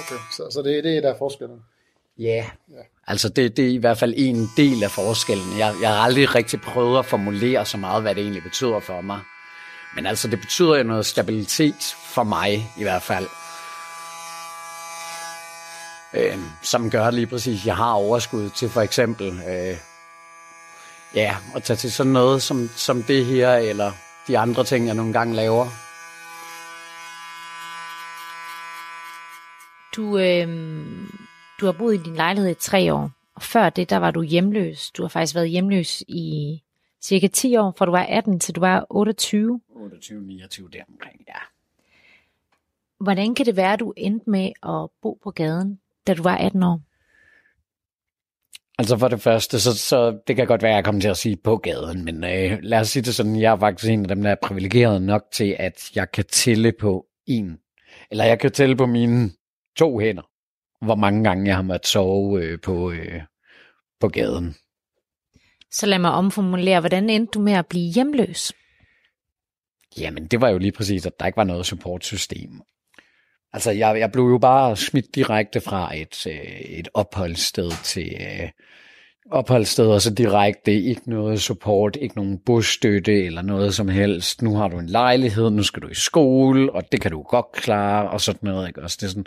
Okay, 0.00 0.20
så, 0.32 0.50
så 0.50 0.62
det, 0.62 0.84
det 0.84 0.96
er 0.96 1.00
der 1.00 1.14
forskellen? 1.18 1.58
Yeah. 2.20 2.44
Ja, 2.70 2.82
altså 3.06 3.28
det, 3.28 3.56
det 3.56 3.64
er 3.64 3.70
i 3.70 3.76
hvert 3.76 3.98
fald 3.98 4.14
en 4.16 4.50
del 4.56 4.82
af 4.84 4.90
forskellen. 4.90 5.58
Jeg, 5.58 5.74
jeg 5.82 5.88
har 5.90 5.96
aldrig 5.96 6.34
rigtig 6.34 6.60
prøvet 6.60 6.98
at 6.98 7.06
formulere 7.06 7.66
så 7.66 7.76
meget, 7.76 8.02
hvad 8.02 8.14
det 8.14 8.22
egentlig 8.22 8.42
betyder 8.42 8.80
for 8.80 9.00
mig. 9.00 9.20
Men 9.94 10.06
altså 10.06 10.28
det 10.28 10.40
betyder 10.40 10.76
jo 10.76 10.82
noget 10.82 11.06
stabilitet 11.06 11.96
for 12.04 12.22
mig 12.24 12.72
i 12.78 12.82
hvert 12.82 13.02
fald. 13.02 13.26
Øh, 16.14 16.38
som 16.62 16.90
gør 16.90 17.10
lige 17.10 17.26
præcis, 17.26 17.66
jeg 17.66 17.76
har 17.76 17.92
overskud 17.92 18.50
til 18.50 18.68
for 18.68 18.80
eksempel, 18.80 19.42
øh, 19.48 19.76
ja, 21.14 21.36
at 21.56 21.62
tage 21.62 21.76
til 21.76 21.92
sådan 21.92 22.12
noget 22.12 22.42
som, 22.42 22.70
som 22.76 23.02
det 23.02 23.24
her, 23.24 23.54
eller 23.54 23.92
de 24.28 24.38
andre 24.38 24.64
ting, 24.64 24.86
jeg 24.86 24.94
nogle 24.94 25.12
gange 25.12 25.34
laver. 25.34 25.66
Du, 29.96 30.18
øh, 30.18 30.48
du 31.60 31.66
har 31.66 31.72
boet 31.72 31.94
i 31.94 32.02
din 32.02 32.14
lejlighed 32.14 32.50
i 32.50 32.54
tre 32.54 32.94
år, 32.94 33.10
og 33.34 33.42
før 33.42 33.70
det, 33.70 33.90
der 33.90 33.96
var 33.96 34.10
du 34.10 34.22
hjemløs. 34.22 34.90
Du 34.90 35.02
har 35.02 35.08
faktisk 35.08 35.34
været 35.34 35.50
hjemløs 35.50 36.02
i 36.08 36.62
cirka 37.02 37.26
10 37.26 37.56
år, 37.56 37.74
fra 37.78 37.86
du 37.86 37.90
var 37.90 38.02
18 38.02 38.40
til 38.40 38.54
du 38.54 38.60
var 38.60 38.86
28. 38.90 39.60
28, 39.68 40.22
29 40.22 40.68
deromkring, 40.72 41.24
ja. 41.28 41.38
Hvordan 43.00 43.34
kan 43.34 43.46
det 43.46 43.56
være, 43.56 43.72
at 43.72 43.80
du 43.80 43.92
endte 43.96 44.30
med 44.30 44.52
at 44.62 44.90
bo 45.02 45.18
på 45.22 45.30
gaden, 45.30 45.80
da 46.06 46.14
du 46.14 46.22
var 46.22 46.36
18 46.36 46.62
år? 46.62 46.80
Altså 48.80 48.98
for 48.98 49.08
det 49.08 49.20
første, 49.20 49.60
så, 49.60 49.78
så 49.78 50.20
det 50.26 50.36
kan 50.36 50.46
godt 50.46 50.62
være, 50.62 50.70
at 50.70 50.76
jeg 50.76 50.84
kommer 50.84 51.00
til 51.00 51.08
at 51.08 51.16
sige 51.16 51.36
på 51.36 51.56
gaden, 51.56 52.04
men 52.04 52.24
øh, 52.24 52.58
lad 52.62 52.80
os 52.80 52.88
sige 52.88 53.02
det 53.02 53.14
sådan, 53.14 53.40
jeg 53.40 53.52
er 53.52 53.58
faktisk 53.58 53.90
en 53.90 54.02
af 54.02 54.08
dem, 54.08 54.22
der 54.22 54.30
er 54.30 54.36
privilegeret 54.42 55.02
nok 55.02 55.22
til, 55.32 55.56
at 55.58 55.90
jeg 55.94 56.10
kan 56.10 56.24
tælle 56.24 56.72
på 56.80 57.06
en, 57.26 57.58
eller 58.10 58.24
jeg 58.24 58.38
kan 58.38 58.52
tælle 58.52 58.76
på 58.76 58.86
mine 58.86 59.30
to 59.76 59.98
hænder, 59.98 60.22
hvor 60.84 60.94
mange 60.94 61.24
gange 61.24 61.46
jeg 61.46 61.56
har 61.56 61.62
måttet 61.62 61.86
sove 61.86 62.42
øh, 62.42 62.60
på, 62.60 62.90
øh, 62.90 63.22
på 64.00 64.08
gaden. 64.08 64.54
Så 65.70 65.86
lad 65.86 65.98
mig 65.98 66.12
omformulere, 66.12 66.80
hvordan 66.80 67.10
endte 67.10 67.30
du 67.30 67.40
med 67.40 67.52
at 67.52 67.66
blive 67.66 67.92
hjemløs? 67.92 68.52
Jamen, 69.98 70.26
det 70.26 70.40
var 70.40 70.48
jo 70.48 70.58
lige 70.58 70.72
præcis, 70.72 71.06
at 71.06 71.20
der 71.20 71.26
ikke 71.26 71.36
var 71.36 71.44
noget 71.44 71.66
supportsystem. 71.66 72.60
Altså, 73.52 73.70
jeg, 73.70 73.98
jeg 73.98 74.12
blev 74.12 74.24
jo 74.24 74.38
bare 74.38 74.76
smidt 74.76 75.14
direkte 75.14 75.60
fra 75.60 75.96
et, 75.96 76.26
øh, 76.26 76.60
et 76.60 76.88
opholdssted 76.94 77.70
til 77.84 78.16
øh, 78.20 78.48
opholdssted, 79.32 79.86
og 79.86 80.02
så 80.02 80.14
direkte 80.14 80.72
ikke 80.72 81.10
noget 81.10 81.42
support, 81.42 81.96
ikke 82.00 82.16
nogen 82.16 82.38
busstøtte 82.46 83.24
eller 83.24 83.42
noget 83.42 83.74
som 83.74 83.88
helst. 83.88 84.42
Nu 84.42 84.56
har 84.56 84.68
du 84.68 84.78
en 84.78 84.86
lejlighed, 84.86 85.50
nu 85.50 85.62
skal 85.62 85.82
du 85.82 85.88
i 85.88 85.94
skole, 85.94 86.72
og 86.72 86.82
det 86.92 87.00
kan 87.00 87.10
du 87.10 87.22
godt 87.22 87.52
klare, 87.52 88.10
og 88.10 88.20
sådan 88.20 88.40
noget. 88.42 88.68
Ikke? 88.68 88.82
Også 88.82 88.96
det 89.00 89.06
er 89.06 89.10
sådan, 89.10 89.26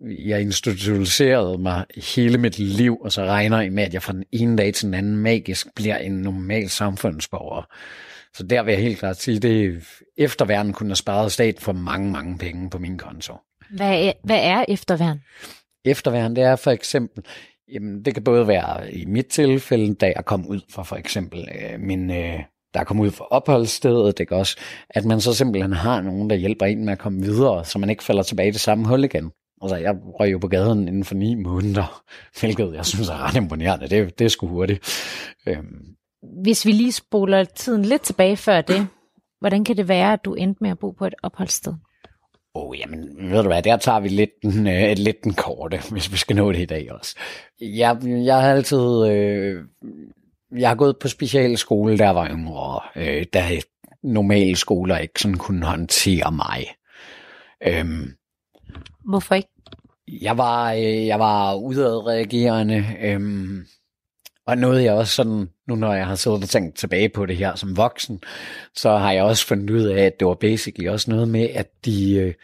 jeg 0.00 0.40
institutionaliserede 0.40 1.58
mig 1.58 1.84
hele 2.14 2.38
mit 2.38 2.58
liv, 2.58 2.98
og 3.00 3.12
så 3.12 3.24
regner 3.24 3.60
jeg 3.60 3.72
med, 3.72 3.82
at 3.82 3.94
jeg 3.94 4.02
fra 4.02 4.12
den 4.12 4.24
ene 4.32 4.56
dag 4.56 4.74
til 4.74 4.86
den 4.86 4.94
anden 4.94 5.16
magisk 5.16 5.66
bliver 5.76 5.96
en 5.96 6.12
normal 6.12 6.68
samfundsborger. 6.68 7.62
Så 8.34 8.42
der 8.42 8.62
vil 8.62 8.72
jeg 8.72 8.82
helt 8.82 8.98
klart 8.98 9.20
sige, 9.20 9.36
at 9.36 9.42
det 9.42 9.82
efterværn 10.16 10.72
kunne 10.72 10.88
have 10.88 10.96
sparet 10.96 11.32
stat 11.32 11.60
for 11.60 11.72
mange, 11.72 12.12
mange 12.12 12.38
penge 12.38 12.70
på 12.70 12.78
min 12.78 12.98
konto. 12.98 13.34
Hvad 13.70 14.04
er, 14.04 14.12
hvad 14.24 14.38
er 14.42 14.64
efterværn? 14.68 15.20
Efterværn, 15.84 16.36
det 16.36 16.44
er 16.44 16.56
for 16.56 16.70
eksempel, 16.70 17.24
jamen 17.72 18.04
det 18.04 18.14
kan 18.14 18.24
både 18.24 18.48
være 18.48 18.92
i 18.92 19.04
mit 19.04 19.26
tilfælde, 19.26 19.94
da 19.94 20.12
jeg 20.16 20.24
kom 20.24 20.46
ud 20.48 20.60
fra 20.70 20.82
for 20.82 20.96
eksempel 20.96 21.48
øh, 21.54 21.80
min, 21.80 22.10
øh, 22.10 22.40
der 22.74 22.84
kom 22.84 23.00
ud 23.00 23.10
fra 23.10 23.26
opholdsstedet, 23.30 24.18
det 24.18 24.28
kan 24.28 24.36
også, 24.36 24.56
at 24.90 25.04
man 25.04 25.20
så 25.20 25.34
simpelthen 25.34 25.72
har 25.72 26.00
nogen, 26.00 26.30
der 26.30 26.36
hjælper 26.36 26.66
en 26.66 26.84
med 26.84 26.92
at 26.92 26.98
komme 26.98 27.22
videre, 27.22 27.64
så 27.64 27.78
man 27.78 27.90
ikke 27.90 28.04
falder 28.04 28.22
tilbage 28.22 28.48
i 28.48 28.52
det 28.52 28.60
samme 28.60 28.88
hul 28.88 29.04
igen. 29.04 29.30
Altså, 29.62 29.76
jeg 29.76 29.94
røg 30.20 30.32
jo 30.32 30.38
på 30.38 30.48
gaden 30.48 30.88
inden 30.88 31.04
for 31.04 31.14
ni 31.14 31.34
måneder, 31.34 32.02
hvilket 32.40 32.74
jeg 32.74 32.86
synes 32.86 33.08
er 33.08 33.26
ret 33.28 33.36
imponerende. 33.36 33.88
Det, 33.88 34.18
det 34.18 34.24
er 34.24 34.28
sgu 34.28 34.46
hurtigt. 34.46 34.80
Øhm. 35.46 35.96
Hvis 36.42 36.66
vi 36.66 36.72
lige 36.72 36.92
spoler 36.92 37.44
tiden 37.44 37.84
lidt 37.84 38.02
tilbage 38.02 38.36
før 38.36 38.60
det, 38.60 38.86
hvordan 39.40 39.64
kan 39.64 39.76
det 39.76 39.88
være, 39.88 40.12
at 40.12 40.24
du 40.24 40.34
endte 40.34 40.58
med 40.62 40.70
at 40.70 40.78
bo 40.78 40.90
på 40.90 41.06
et 41.06 41.14
opholdssted? 41.22 41.74
Oh, 42.54 42.78
jamen, 42.78 43.30
ved 43.30 43.42
du 43.42 43.48
hvad, 43.48 43.62
der 43.62 43.76
tager 43.76 44.00
vi 44.00 44.08
lidt 44.08 44.30
den, 44.42 44.66
øh, 44.66 44.94
lidt 44.96 45.24
den 45.24 45.34
korte, 45.34 45.80
hvis 45.92 46.12
vi 46.12 46.16
skal 46.16 46.36
nå 46.36 46.52
det 46.52 46.60
i 46.60 46.64
dag 46.64 46.92
også. 46.92 47.16
Jeg, 47.60 47.98
jeg 48.04 48.40
har 48.40 48.50
altid, 48.50 49.06
øh, 49.08 49.64
jeg 50.58 50.68
har 50.68 50.76
gået 50.76 50.98
på 50.98 51.08
specialskole, 51.08 51.98
der 51.98 52.10
var 52.10 52.28
yngre, 52.28 52.80
øh, 52.96 53.26
da 53.32 53.60
normale 54.02 54.56
skoler 54.56 54.98
ikke 54.98 55.20
sådan 55.20 55.38
kunne 55.38 55.66
håndtere 55.66 56.32
mig. 56.32 56.66
Øhm, 57.66 58.14
Hvorfor 59.04 59.34
ikke? 59.34 59.48
Jeg 60.08 60.38
var, 60.38 60.72
øh, 60.72 61.06
jeg 61.06 61.18
var 61.18 61.54
udadreagerende, 61.54 62.84
øhm, 63.00 63.66
og 64.46 64.58
noget 64.58 64.84
jeg 64.84 64.92
også 64.92 65.14
sådan, 65.14 65.48
nu 65.68 65.74
når 65.74 65.94
jeg 65.94 66.06
har 66.06 66.14
siddet 66.14 66.42
og 66.42 66.48
tænkt 66.48 66.76
tilbage 66.76 67.08
på 67.08 67.26
det 67.26 67.36
her 67.36 67.54
som 67.54 67.76
voksen, 67.76 68.20
så 68.76 68.96
har 68.96 69.12
jeg 69.12 69.24
også 69.24 69.46
fundet 69.46 69.70
ud 69.70 69.82
af, 69.82 70.04
at 70.04 70.20
det 70.20 70.28
var 70.28 70.34
basically 70.34 70.88
også 70.88 71.10
noget 71.10 71.28
med, 71.28 71.48
at 71.54 71.70
de, 71.84 72.14
øh, 72.14 72.34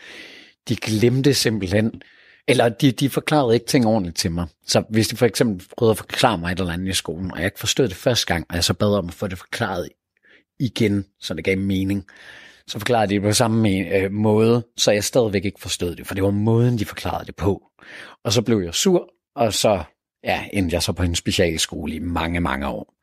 de 0.68 0.76
glemte 0.76 1.35
simpelthen, 1.35 2.02
eller 2.48 2.68
de, 2.68 2.92
de 2.92 3.11
forklarede 3.11 3.54
ikke 3.54 3.66
ting 3.66 3.87
ordentligt 3.87 4.16
til 4.16 4.33
mig. 4.33 4.46
Så 4.66 4.85
hvis 4.90 5.09
de 5.09 5.16
for 5.16 5.26
eksempel 5.26 5.66
prøvede 5.76 5.90
at 5.90 5.98
forklare 5.98 6.38
mig 6.38 6.52
et 6.52 6.61
eller 6.61 6.72
andet 6.72 6.88
i 6.88 6.92
skolen, 6.92 7.33
og 7.33 7.38
jeg 7.38 7.44
ikke 7.44 7.59
forstod 7.59 7.88
det 7.88 7.96
første 7.96 8.26
gang, 8.26 8.46
og 8.48 8.54
jeg 8.54 8.64
så 8.64 8.74
bad 8.74 8.94
om 8.94 9.09
at 9.09 9.14
få 9.14 9.28
det 9.28 9.38
forklaret 9.38 9.88
igen, 10.61 11.04
så 11.20 11.35
det 11.35 11.44
gav 11.44 11.59
mening, 11.59 12.06
så 12.66 12.78
forklarede 12.78 13.09
de 13.09 13.14
det 13.14 13.22
på 13.22 13.33
samme 13.33 13.68
øh, 13.70 14.12
måde, 14.12 14.66
så 14.76 14.90
jeg 14.90 15.04
stadigvæk 15.04 15.44
ikke 15.44 15.61
forstod 15.61 15.96
det, 15.96 16.06
for 16.06 16.14
det 16.14 16.24
var 16.24 16.30
måden, 16.30 16.78
de 16.78 16.85
forklarede 16.85 17.26
det 17.26 17.37
på. 17.37 17.62
Og 18.24 18.33
så 18.33 18.42
blev 18.42 18.61
jeg 18.61 18.74
sur, 18.74 19.09
og 19.37 19.54
så 19.54 19.83
ja, 20.24 20.44
endte 20.52 20.74
jeg 20.74 20.83
så 20.83 20.92
på 20.92 21.02
en 21.02 21.14
specialskole 21.14 21.94
i 21.94 21.98
mange, 21.98 22.40
mange 22.40 22.68
år. 22.68 22.94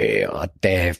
Øh, 0.00 0.28
og 0.28 0.48
da 0.62 0.94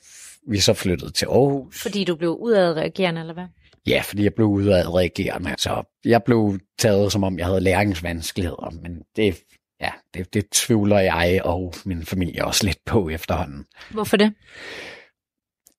vi 0.48 0.60
så 0.60 0.74
flyttede 0.74 1.10
til 1.12 1.26
Aarhus... 1.26 1.82
Fordi 1.82 2.04
du 2.04 2.16
blev 2.16 2.36
udadreagerende, 2.40 3.20
eller 3.20 3.34
hvad? 3.34 3.46
Ja, 3.86 4.02
fordi 4.04 4.24
jeg 4.24 4.34
blev 4.34 4.46
udadreagerende. 4.46 5.54
Så 5.58 5.82
jeg 6.04 6.22
blev 6.22 6.58
taget, 6.78 7.12
som 7.12 7.24
om 7.24 7.38
jeg 7.38 7.46
havde 7.46 7.60
læringsvanskeligheder, 7.60 8.70
men 8.82 9.02
det, 9.16 9.36
ja, 9.80 9.90
det, 10.14 10.34
det 10.34 10.50
tvivler 10.50 10.98
jeg 10.98 11.40
og 11.44 11.74
min 11.84 12.04
familie 12.04 12.44
også 12.44 12.66
lidt 12.66 12.78
på 12.86 13.08
efterhånden. 13.08 13.64
Hvorfor 13.90 14.16
det? 14.16 14.34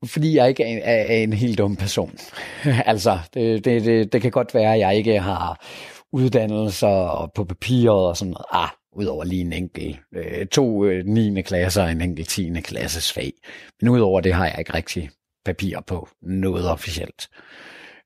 Fordi 0.06 0.36
jeg 0.36 0.50
ikke 0.50 0.64
er, 0.64 0.80
er, 0.84 1.04
er 1.04 1.24
en 1.24 1.34
helt 1.34 1.58
dum 1.58 1.76
person. 1.76 2.18
altså, 2.92 3.20
det, 3.34 3.66
det, 3.66 3.86
det, 3.86 4.14
det 4.14 4.22
kan 4.22 4.32
godt 4.32 4.54
være, 4.54 4.74
at 4.74 4.80
jeg 4.80 4.96
ikke 4.96 5.20
har 5.20 5.66
uddannelser 6.12 7.32
på 7.36 7.44
papiret 7.44 8.08
og 8.08 8.18
sådan 8.18 8.32
noget. 8.32 8.46
Ah, 8.52 8.70
udover 8.96 9.24
lige 9.24 9.42
en 9.42 9.54
enkelt, 9.54 10.00
øh, 10.16 10.46
to 10.48 10.86
øh, 10.86 11.06
9. 11.06 11.42
klasser 11.42 11.84
og 11.84 11.92
en 11.92 12.02
enkelt 12.02 12.30
10. 12.30 12.54
klasses 12.64 13.14
fag. 13.14 13.34
Men 13.82 13.90
udover 13.90 14.22
det 14.22 14.34
har 14.34 14.46
jeg 14.46 14.56
ikke 14.60 14.74
rigtig 14.74 15.10
papir 15.46 15.80
på 15.88 16.10
noget 16.22 16.70
officielt. 16.70 17.30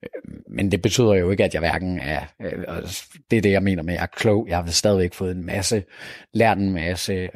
Øh, 0.04 0.34
men 0.50 0.72
det 0.72 0.82
betyder 0.82 1.14
jo 1.14 1.32
ikke, 1.32 1.44
at 1.44 1.54
jeg 1.54 1.60
hverken 1.60 2.00
er, 2.00 2.22
øh, 2.42 2.84
det 3.32 3.38
er 3.38 3.42
det, 3.42 3.52
jeg 3.52 3.64
mener 3.64 3.84
med, 3.84 3.94
at 3.94 3.98
jeg 3.98 4.04
er 4.04 4.18
klog. 4.18 4.48
Jeg 4.50 4.58
har 4.58 4.66
stadigvæk 4.72 5.14
fået 5.14 5.32
en 5.32 5.46
masse, 5.46 5.84
lært 6.34 6.58
en 6.58 6.74
masse, 6.74 7.14
øh, 7.14 7.30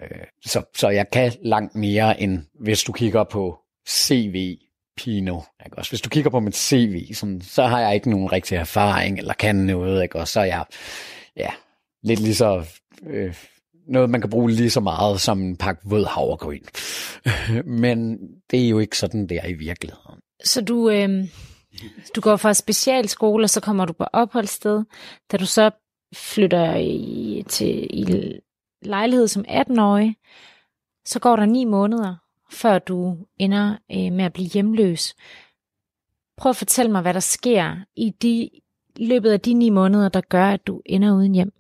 så, 0.46 0.64
så 0.76 0.90
jeg 0.90 1.10
kan 1.12 1.32
langt 1.44 1.76
mere, 1.76 2.22
end 2.22 2.40
hvis 2.60 2.84
du 2.84 2.92
kigger 2.92 3.24
på 3.24 3.58
CV 3.90 4.58
Pino. 4.98 5.42
Ikke? 5.66 5.78
Også 5.78 5.92
hvis 5.92 6.02
du 6.02 6.10
kigger 6.10 6.30
på 6.30 6.40
mit 6.40 6.56
CV, 6.56 7.14
sådan, 7.14 7.42
så 7.42 7.64
har 7.64 7.80
jeg 7.80 7.96
ikke 7.96 8.10
nogen 8.10 8.32
rigtig 8.32 8.56
erfaring, 8.56 9.18
eller 9.18 9.34
kan 9.34 9.56
noget, 9.56 10.04
ikke? 10.04 10.20
og 10.20 10.28
så 10.28 10.40
er 10.40 10.46
jeg 10.46 10.66
ja, 11.38 11.50
lidt 12.04 12.20
lige 12.20 12.36
så... 12.36 12.66
Øh, 13.08 13.36
noget, 13.88 14.10
man 14.10 14.22
kan 14.22 14.30
bruge 14.30 14.52
lige 14.52 14.70
så 14.70 14.80
meget 14.80 15.22
som 15.22 15.42
en 15.42 15.58
pakke 15.58 15.82
våd 15.86 16.06
havregryn. 16.06 16.64
Men 17.82 18.18
det 18.52 18.66
er 18.66 18.70
jo 18.70 18.80
ikke 18.80 18.98
sådan, 18.98 19.28
det 19.28 19.38
er 19.38 19.48
i 19.48 19.54
virkeligheden. 19.54 20.20
Så 20.44 20.62
du, 20.62 20.90
øh, 20.90 21.28
du 22.16 22.22
går 22.22 22.36
fra 22.36 22.54
specialskole, 22.54 23.44
og 23.44 23.50
så 23.50 23.62
kommer 23.62 23.86
du 23.86 23.94
på 23.94 24.04
opholdssted. 24.14 24.84
Da 25.32 25.38
du 25.38 25.46
så 25.46 25.72
flytter 26.16 26.76
i, 26.76 27.44
til 27.48 27.88
i 27.90 28.34
lejlighed 28.82 29.28
som 29.28 29.46
18-årig, 29.48 30.16
så 31.06 31.20
går 31.20 31.36
der 31.36 31.46
ni 31.46 31.66
måneder, 31.66 32.16
før 32.52 32.80
du 32.80 33.18
ender 33.38 33.78
øh, 33.92 34.12
med 34.12 34.26
at 34.26 34.34
blive 34.34 34.48
hjemløs. 34.48 35.16
Prøv 36.38 36.50
at 36.50 36.56
fortælle 36.56 36.92
mig, 36.92 37.02
hvad 37.02 37.14
der 37.14 37.20
sker 37.20 37.76
i 37.96 38.10
de 38.22 38.50
løbet 38.96 39.32
af 39.32 39.40
de 39.42 39.54
ni 39.54 39.70
måneder, 39.70 40.10
der 40.10 40.22
gør, 40.22 40.46
at 40.46 40.68
du 40.68 40.82
ender 40.86 41.16
uden 41.16 41.34
hjem. 41.34 41.52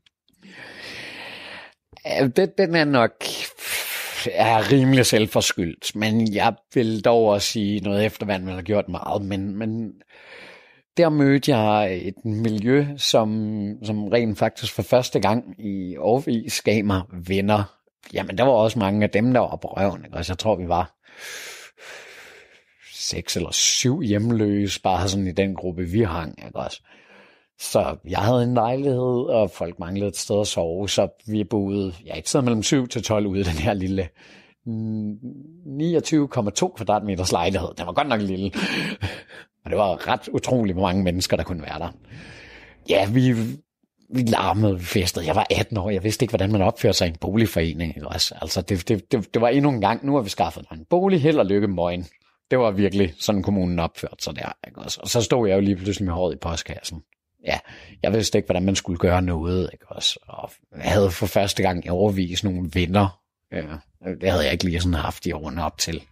Den, 2.35 2.49
den 2.57 2.75
er 2.75 2.85
nok 2.85 3.11
er 4.31 4.71
rimelig 4.71 5.05
selvforskyldt, 5.05 5.95
men 5.95 6.33
jeg 6.33 6.53
vil 6.73 7.05
dog 7.05 7.25
også 7.25 7.47
sige 7.47 7.79
noget 7.79 8.05
efter, 8.05 8.25
hvad 8.25 8.39
man 8.39 8.55
har 8.55 8.61
gjort 8.61 8.89
meget, 8.89 9.21
men, 9.21 9.55
men 9.55 9.93
der 10.97 11.09
mødte 11.09 11.55
jeg 11.55 11.97
et 12.07 12.25
miljø, 12.25 12.85
som, 12.97 13.29
som 13.83 14.07
rent 14.07 14.37
faktisk 14.37 14.73
for 14.73 14.81
første 14.81 15.19
gang 15.19 15.55
i 15.59 15.97
årvis 15.97 16.61
gav 16.61 16.85
mig 16.85 17.01
venner. 17.27 17.63
Jamen, 18.13 18.37
der 18.37 18.43
var 18.43 18.51
også 18.51 18.79
mange 18.79 19.03
af 19.03 19.09
dem, 19.09 19.33
der 19.33 19.39
var 19.39 19.55
på 19.61 19.67
røven. 19.67 20.05
Ikke? 20.05 20.17
Altså, 20.17 20.33
jeg 20.33 20.37
tror, 20.37 20.55
vi 20.55 20.67
var 20.67 20.93
seks 22.93 23.35
eller 23.35 23.51
syv 23.51 24.01
hjemløse, 24.01 24.81
bare 24.81 25.09
sådan 25.09 25.27
i 25.27 25.31
den 25.31 25.55
gruppe, 25.55 25.83
vi 25.83 26.01
hang. 26.01 26.45
Ikke? 26.45 26.59
Også. 26.59 26.81
Så 27.61 27.95
jeg 28.09 28.19
havde 28.19 28.43
en 28.43 28.53
lejlighed, 28.53 29.29
og 29.29 29.51
folk 29.51 29.79
manglede 29.79 30.07
et 30.07 30.17
sted 30.17 30.41
at 30.41 30.47
sove, 30.47 30.89
så 30.89 31.07
vi 31.27 31.43
boede 31.43 31.93
ja, 32.05 32.17
et 32.17 32.29
sted 32.29 32.41
mellem 32.41 32.63
7 32.63 32.87
til 32.87 33.03
12 33.03 33.27
ude 33.27 33.39
i 33.39 33.43
den 33.43 33.53
her 33.53 33.73
lille 33.73 34.09
mm, 34.65 35.11
29,2 35.11 36.75
kvadratmeters 36.75 37.31
lejlighed. 37.31 37.69
Den 37.77 37.85
var 37.85 37.93
godt 37.93 38.07
nok 38.07 38.21
lille. 38.21 38.51
Og 39.65 39.69
det 39.69 39.77
var 39.77 40.07
ret 40.07 40.29
utroligt, 40.33 40.75
hvor 40.75 40.87
mange 40.87 41.03
mennesker, 41.03 41.37
der 41.37 41.43
kunne 41.43 41.61
være 41.61 41.79
der. 41.79 41.89
Ja, 42.89 43.09
vi, 43.09 43.31
vi 44.09 44.21
larmede, 44.21 44.79
vi 44.79 44.85
festede. 44.85 45.25
Jeg 45.25 45.35
var 45.35 45.47
18 45.59 45.77
år, 45.77 45.89
jeg 45.89 46.03
vidste 46.03 46.23
ikke, 46.23 46.31
hvordan 46.31 46.51
man 46.51 46.61
opførte 46.61 46.97
sig 46.97 47.07
i 47.07 47.09
en 47.09 47.17
boligforening. 47.21 47.95
Altså, 48.41 48.61
det, 48.61 48.87
det, 48.87 49.11
det, 49.11 49.33
det 49.33 49.41
var 49.41 49.47
endnu 49.47 49.69
en 49.69 49.81
gang, 49.81 50.05
nu 50.05 50.15
har 50.15 50.21
vi 50.21 50.29
skaffet 50.29 50.65
en 50.71 50.85
bolig, 50.89 51.21
held 51.21 51.37
og 51.37 51.45
lykke, 51.45 51.67
møgen. 51.67 52.05
Det 52.51 52.59
var 52.59 52.71
virkelig 52.71 53.13
sådan, 53.19 53.43
kommunen 53.43 53.79
opførte 53.79 54.23
sig 54.23 54.35
der. 54.35 54.51
Ikke? 54.67 54.79
Og 54.81 55.09
så 55.09 55.21
stod 55.21 55.47
jeg 55.47 55.55
jo 55.55 55.61
lige 55.61 55.75
pludselig 55.75 56.05
med 56.05 56.13
håret 56.13 56.33
i 56.33 56.37
postkassen 56.37 57.03
ja, 57.45 57.59
jeg 58.03 58.13
vidste 58.13 58.37
ikke, 58.37 58.45
hvordan 58.45 58.65
man 58.65 58.75
skulle 58.75 58.99
gøre 58.99 59.21
noget, 59.21 59.69
ikke 59.73 59.85
også? 59.87 60.19
Og 60.27 60.51
jeg 60.75 60.91
havde 60.91 61.11
for 61.11 61.25
første 61.25 61.63
gang 61.63 61.85
i 61.85 61.89
overvis 61.89 62.43
nogle 62.43 62.69
venner. 62.73 63.19
Ja, 63.51 63.63
det 64.21 64.31
havde 64.31 64.43
jeg 64.43 64.51
ikke 64.53 64.63
lige 64.63 64.81
sådan 64.81 64.93
haft 64.93 65.25
i 65.25 65.31
årene 65.31 65.63
op 65.63 65.77
til. 65.77 66.03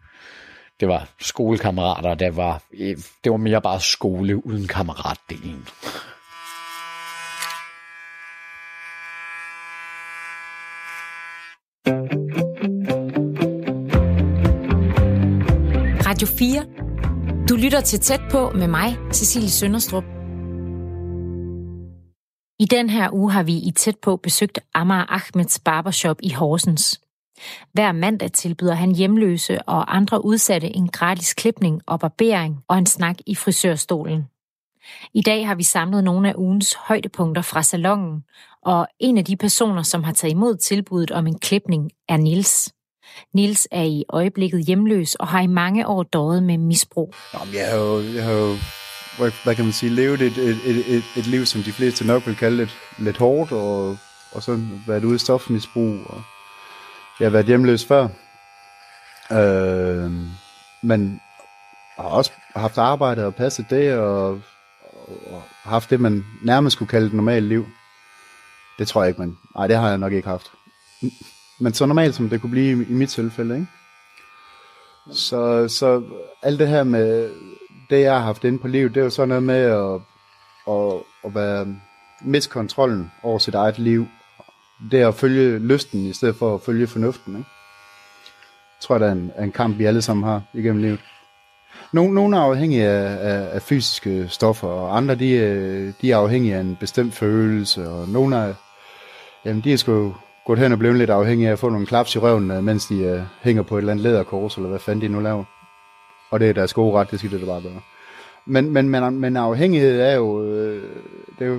Det 0.79 0.87
var 0.87 1.09
skolekammerater, 1.21 2.13
det 2.13 2.35
var, 2.35 2.63
det 3.23 3.31
var 3.31 3.37
mere 3.37 3.61
bare 3.61 3.79
skole 3.79 4.45
uden 4.45 4.67
kammeratdelen. 4.67 5.67
Radio 16.05 16.27
4. 16.27 16.65
Du 17.49 17.55
lytter 17.55 17.81
til 17.81 17.99
Tæt 17.99 18.21
på 18.31 18.49
med 18.49 18.67
mig, 18.67 18.97
Cecilie 19.13 19.49
Sønderstrup. 19.49 20.18
I 22.62 22.65
den 22.65 22.89
her 22.89 23.10
uge 23.13 23.32
har 23.32 23.43
vi 23.43 23.54
i 23.54 23.72
Tæt 23.76 23.98
på 24.02 24.15
besøgt 24.15 24.60
Amar 24.74 25.06
Ahmeds 25.10 25.60
barbershop 25.60 26.17
i 26.24 26.30
Horsens. 26.30 27.02
Hver 27.74 27.91
mandag 27.91 28.32
tilbyder 28.32 28.74
han 28.74 28.95
hjemløse 28.95 29.62
og 29.62 29.95
andre 29.95 30.26
udsatte 30.26 30.76
en 30.76 30.88
gratis 30.88 31.34
klipning 31.34 31.82
og 31.86 32.00
barbering 32.00 32.63
og 32.67 32.78
en 32.78 32.86
snak 32.86 33.15
i 33.26 33.36
frisørstolen. 33.36 34.28
I 35.13 35.22
dag 35.22 35.48
har 35.48 35.56
vi 35.56 35.63
samlet 35.63 36.04
nogle 36.04 36.30
af 36.30 36.34
ugens 36.38 36.74
højdepunkter 36.74 37.41
fra 37.41 37.63
salongen, 37.63 38.24
og 38.65 38.88
en 39.00 39.17
af 39.17 39.26
de 39.26 39.38
personer, 39.38 39.84
som 39.84 40.04
har 40.04 40.13
taget 40.13 40.32
imod 40.32 40.58
tilbuddet 40.58 41.12
om 41.12 41.28
en 41.28 41.39
klipning, 41.39 41.91
er 42.10 42.17
Nils. 42.17 42.74
Nils 43.34 43.67
er 43.72 43.84
i 43.84 44.04
øjeblikket 44.10 44.65
hjemløs 44.65 45.15
og 45.15 45.28
har 45.28 45.41
i 45.41 45.48
mange 45.48 45.88
år 45.88 46.04
døjet 46.04 46.43
med 46.43 46.58
misbrug. 46.58 47.13
Jamen, 47.34 47.54
jeg 47.54 47.69
har 47.69 47.78
jo, 47.78 48.02
jeg 48.15 48.24
har 48.24 48.32
jo 48.32 48.56
hvad, 49.19 49.32
hvad 49.43 49.55
kan 49.55 49.65
man 49.65 49.73
sige, 49.73 49.89
levet 49.89 50.21
et, 50.21 50.38
et, 50.38 50.60
et, 50.65 50.95
et, 50.95 51.03
et 51.17 51.27
liv, 51.27 51.45
som 51.45 51.63
de 51.63 51.71
fleste 51.71 52.08
nok 52.08 52.27
vil 52.27 52.36
kalde 52.36 52.58
lidt, 52.58 52.77
lidt 52.97 53.17
hårdt, 53.17 53.51
og, 53.51 53.97
og 54.32 54.43
så 54.43 54.60
været 54.88 55.03
ude 55.03 55.15
i 55.15 55.19
stofmisbrug, 55.19 55.99
og 56.05 56.21
jeg 57.19 57.25
har 57.25 57.32
været 57.32 57.45
hjemløs 57.45 57.86
før. 57.86 58.08
Øh, 59.32 60.12
men 60.84 61.21
har 61.95 62.10
også 62.10 62.32
haft 62.55 62.77
arbejde 62.77 63.25
og 63.25 63.36
passet 63.36 63.65
det, 63.69 63.93
og, 63.93 64.41
og 65.32 65.43
haft 65.63 65.89
det, 65.89 65.99
man 65.99 66.25
nærmest 66.43 66.73
skulle 66.73 66.89
kalde 66.89 67.08
et 67.08 67.13
normalt 67.13 67.45
liv. 67.45 67.65
Det 68.79 68.88
tror 68.88 69.03
jeg 69.03 69.10
ikke, 69.10 69.21
men 69.21 69.38
nej, 69.55 69.67
det 69.67 69.75
har 69.75 69.89
jeg 69.89 69.97
nok 69.97 70.13
ikke 70.13 70.27
haft. 70.27 70.51
Men 71.60 71.73
så 71.73 71.86
normalt, 71.86 72.15
som 72.15 72.29
det 72.29 72.41
kunne 72.41 72.49
blive 72.51 72.84
i, 72.84 72.89
i 72.89 72.93
mit 72.93 73.10
tilfælde, 73.10 73.55
ikke? 73.55 73.67
Så, 75.13 75.67
så 75.67 76.03
alt 76.43 76.60
det 76.60 76.67
her 76.67 76.84
med 76.84 77.29
det, 77.89 78.02
jeg 78.02 78.13
har 78.13 78.19
haft 78.19 78.43
inde 78.43 78.60
på 78.60 78.67
livet, 78.67 78.95
det 78.95 78.99
er 78.99 79.04
jo 79.04 79.10
sådan 79.10 79.30
noget 79.30 79.43
med 79.43 79.56
at, 79.56 80.02
at, 80.73 80.93
at 81.25 81.36
være 81.36 81.62
um, 81.62 81.82
miste 82.21 82.52
kontrollen 82.52 83.12
over 83.23 83.38
sit 83.38 83.56
eget 83.56 83.80
liv. 83.80 84.08
Det 84.91 85.02
er 85.02 85.08
at 85.08 85.15
følge 85.15 85.60
lysten, 85.60 86.06
i 86.06 86.13
stedet 86.13 86.36
for 86.36 86.56
at 86.56 86.62
følge 86.62 86.88
fornuften. 86.88 87.38
Ikke? 87.38 87.49
Jeg 88.78 88.82
tror, 88.82 88.97
det 88.97 89.08
er 89.08 89.12
en, 89.12 89.32
en 89.39 89.52
kamp, 89.52 89.78
vi 89.78 89.86
alle 89.86 90.02
sammen 90.02 90.23
har 90.23 90.41
igennem 90.54 90.82
livet. 90.82 90.99
Nogle, 91.93 92.13
nogle 92.13 92.38
er 92.38 92.41
afhængige 92.41 92.88
af, 92.88 93.34
af, 93.34 93.56
af 93.56 93.62
fysiske 93.62 94.28
stoffer, 94.28 94.67
og 94.67 94.97
andre 94.97 95.15
de, 95.15 95.32
øh, 95.32 95.93
de 96.02 96.12
er 96.12 96.17
afhængige 96.17 96.56
af 96.56 96.60
en 96.60 96.78
bestemt 96.80 97.13
følelse, 97.13 97.89
og 97.89 98.08
nogle 98.08 98.36
er, 98.36 98.54
jamen, 99.45 99.63
de 99.63 99.73
er 99.73 99.78
sgu 99.78 100.15
gået 100.45 100.60
hen 100.60 100.71
og 100.71 100.80
blevet 100.80 100.97
lidt 100.97 101.10
afhængige 101.10 101.47
af 101.47 101.54
at 101.54 101.60
få 101.60 101.69
nogle 101.69 101.86
klaps 101.86 102.15
i 102.15 102.19
røven, 102.19 102.52
øh, 102.52 102.63
mens 102.63 102.86
de 102.86 103.13
uh, 103.13 103.21
hænger 103.41 103.63
på 103.63 103.78
et 103.78 103.82
eller 103.82 103.91
andet 103.91 104.04
læderkors, 104.04 104.56
eller 104.56 104.69
hvad 104.69 104.80
fanden 104.80 105.02
de 105.02 105.08
nu 105.08 105.19
laver. 105.19 105.43
Og 106.29 106.39
det 106.39 106.49
er 106.49 106.53
deres 106.53 106.73
gode 106.73 106.99
ret, 106.99 107.11
det 107.11 107.19
skal 107.19 107.31
det 107.31 107.47
bare 107.47 107.61
gøre. 107.61 107.81
Men, 108.45 108.71
men, 108.71 108.89
men, 108.89 109.19
men 109.19 109.37
afhængighed 109.37 110.01
er 110.01 110.15
jo, 110.15 110.43
øh, 110.43 110.83
det 111.39 111.47
er 111.47 111.49
jo, 111.49 111.55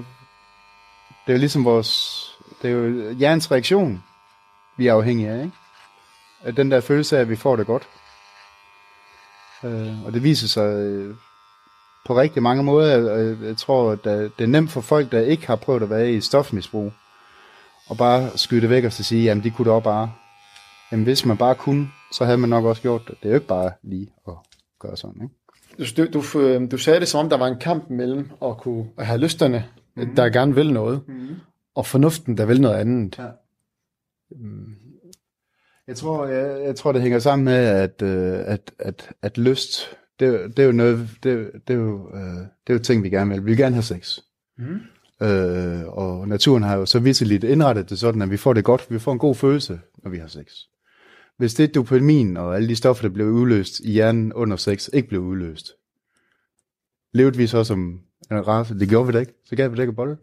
det 1.26 1.26
er 1.26 1.32
jo 1.32 1.38
ligesom 1.38 1.64
vores, 1.64 2.20
det 2.62 2.70
er 2.70 2.74
jo 2.74 3.12
hjernens 3.12 3.50
reaktion, 3.50 4.04
vi 4.76 4.86
er 4.86 4.94
afhængige 4.94 5.30
af, 5.30 5.38
ikke? 5.44 5.56
At 6.42 6.56
den 6.56 6.70
der 6.70 6.80
følelse 6.80 7.16
af, 7.16 7.20
at 7.20 7.28
vi 7.28 7.36
får 7.36 7.56
det 7.56 7.66
godt. 7.66 7.88
Øh, 9.64 10.04
og 10.04 10.12
det 10.12 10.22
viser 10.22 10.48
sig 10.48 10.74
øh, 10.74 11.14
på 12.06 12.16
rigtig 12.16 12.42
mange 12.42 12.62
måder. 12.62 13.18
Jeg, 13.18 13.36
jeg 13.42 13.56
tror, 13.56 13.90
at 13.92 14.06
øh, 14.06 14.30
det 14.38 14.44
er 14.44 14.46
nemt 14.46 14.70
for 14.70 14.80
folk, 14.80 15.12
der 15.12 15.20
ikke 15.20 15.46
har 15.46 15.56
prøvet 15.56 15.82
at 15.82 15.90
være 15.90 16.12
i 16.12 16.20
stofmisbrug, 16.20 16.92
og 17.88 17.96
bare 17.96 18.38
skyde 18.38 18.60
det 18.60 18.70
væk 18.70 18.84
og 18.84 18.92
så 18.92 19.04
sige, 19.04 19.24
jamen 19.24 19.44
de 19.44 19.50
kunne 19.50 19.72
da 19.72 19.78
bare. 19.78 20.12
Jamen 20.92 21.04
hvis 21.04 21.24
man 21.24 21.36
bare 21.36 21.54
kunne, 21.54 21.90
så 22.12 22.24
havde 22.24 22.38
man 22.38 22.50
nok 22.50 22.64
også 22.64 22.82
gjort 22.82 23.08
det. 23.08 23.14
Det 23.22 23.24
er 23.24 23.28
jo 23.28 23.34
ikke 23.34 23.46
bare 23.46 23.72
lige 23.82 24.12
at 24.28 24.34
gøre 24.80 24.96
sådan, 24.96 25.22
ikke? 25.22 25.34
Du, 25.96 26.06
du, 26.06 26.66
du 26.66 26.78
sagde 26.78 27.00
det 27.00 27.08
som 27.08 27.20
om, 27.20 27.30
der 27.30 27.36
var 27.36 27.46
en 27.46 27.58
kamp 27.58 27.90
mellem 27.90 28.30
at 28.44 28.56
kunne 28.58 28.86
at 28.96 29.06
have 29.06 29.20
lysterne, 29.20 29.64
mm-hmm. 29.96 30.16
der 30.16 30.28
gerne 30.28 30.54
vil 30.54 30.72
noget, 30.72 31.00
mm-hmm. 31.08 31.36
og 31.74 31.86
fornuften, 31.86 32.38
der 32.38 32.46
vil 32.46 32.60
noget 32.60 32.74
andet. 32.74 33.18
Ja. 33.18 33.28
Mm. 34.30 34.74
Jeg 35.86 35.96
tror, 35.96 36.26
jeg, 36.26 36.64
jeg 36.64 36.76
tror, 36.76 36.92
det 36.92 37.02
hænger 37.02 37.18
sammen 37.18 37.44
med, 37.44 37.54
at, 37.54 38.02
øh, 38.02 38.38
at, 38.46 38.72
at, 38.78 39.10
at 39.22 39.38
lyst, 39.38 39.96
det, 40.20 40.56
det 40.56 40.62
er 40.62 40.66
jo 40.66 40.72
noget, 40.72 41.08
det, 41.22 41.50
det, 41.68 41.74
er 41.74 41.78
jo, 41.78 42.10
øh, 42.14 42.36
det 42.66 42.68
er 42.68 42.74
jo 42.74 42.78
ting, 42.78 43.02
vi 43.02 43.10
gerne 43.10 43.30
vil. 43.30 43.44
Vi 43.44 43.50
vil 43.50 43.56
gerne 43.56 43.74
have 43.74 43.82
sex. 43.82 44.18
Mm. 44.58 44.80
Øh, 45.26 45.88
og 45.88 46.28
naturen 46.28 46.62
har 46.62 46.76
jo 46.76 46.86
så 46.86 46.98
vidt 46.98 47.44
indrettet 47.44 47.90
det 47.90 47.98
sådan, 47.98 48.22
at 48.22 48.30
vi 48.30 48.36
får 48.36 48.52
det 48.52 48.64
godt, 48.64 48.90
vi 48.90 48.98
får 48.98 49.12
en 49.12 49.18
god 49.18 49.34
følelse, 49.34 49.80
når 50.02 50.10
vi 50.10 50.18
har 50.18 50.26
sex. 50.26 50.46
Hvis 51.40 51.54
det 51.54 51.74
dopamin 51.74 52.36
og 52.36 52.56
alle 52.56 52.68
de 52.68 52.76
stoffer, 52.76 53.08
der 53.08 53.14
blev 53.14 53.26
udløst 53.26 53.80
i 53.80 53.90
hjernen 53.90 54.32
under 54.32 54.56
sex, 54.56 54.88
ikke 54.92 55.08
blev 55.08 55.20
udløst, 55.20 55.72
levede 57.12 57.36
vi 57.36 57.46
så 57.46 57.64
som 57.64 58.00
en 58.30 58.46
race? 58.46 58.78
Det 58.78 58.88
gjorde 58.88 59.06
vi 59.06 59.12
da 59.12 59.18
ikke. 59.18 59.32
Så 59.44 59.56
gav 59.56 59.70
vi 59.70 59.76
da 59.76 59.82
ikke 59.82 59.92
bolle. 59.92 60.16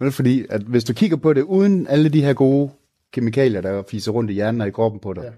Men 0.00 0.12
fordi, 0.12 0.46
at 0.50 0.62
hvis 0.62 0.84
du 0.84 0.92
kigger 0.92 1.16
på 1.16 1.32
det 1.32 1.42
uden 1.42 1.86
alle 1.86 2.08
de 2.08 2.22
her 2.22 2.32
gode 2.32 2.70
kemikalier, 3.12 3.60
der 3.60 3.82
fiser 3.90 4.12
rundt 4.12 4.30
i 4.30 4.34
hjernen 4.34 4.60
og 4.60 4.68
i 4.68 4.70
kroppen 4.70 5.00
på 5.00 5.12
dig, 5.12 5.22
ja. 5.22 5.30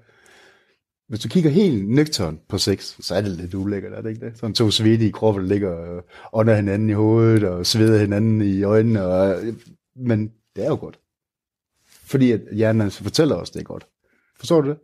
hvis 1.09 1.21
du 1.21 1.29
kigger 1.29 1.51
helt 1.51 1.89
nøgtern 1.89 2.41
på 2.49 2.59
sex, 2.59 2.97
så 3.01 3.15
er 3.15 3.21
det 3.21 3.31
lidt 3.31 3.55
ulækkert, 3.55 3.93
er 3.93 4.03
det 4.03 4.11
ikke 4.11 4.27
det? 4.27 4.39
Sådan 4.39 4.55
to 4.55 4.71
svedte 4.71 5.07
i 5.07 5.11
kroppen, 5.11 5.43
der 5.43 5.49
ligger 5.49 6.01
under 6.33 6.55
hinanden 6.55 6.91
i 6.91 6.93
hovedet, 6.93 7.45
og 7.45 7.67
sveder 7.67 8.01
hinanden 8.01 8.43
i 8.43 8.63
øjnene, 8.63 9.03
og, 9.03 9.43
men 9.97 10.33
det 10.57 10.65
er 10.65 10.69
jo 10.69 10.77
godt. 10.77 10.99
Fordi 11.89 12.33
at 12.33 12.41
hjernen 12.53 12.91
fortæller 12.91 13.37
os, 13.37 13.51
det 13.51 13.61
er 13.61 13.65
godt. 13.65 13.87
Forstår 14.39 14.61
du 14.61 14.69
det? 14.69 14.77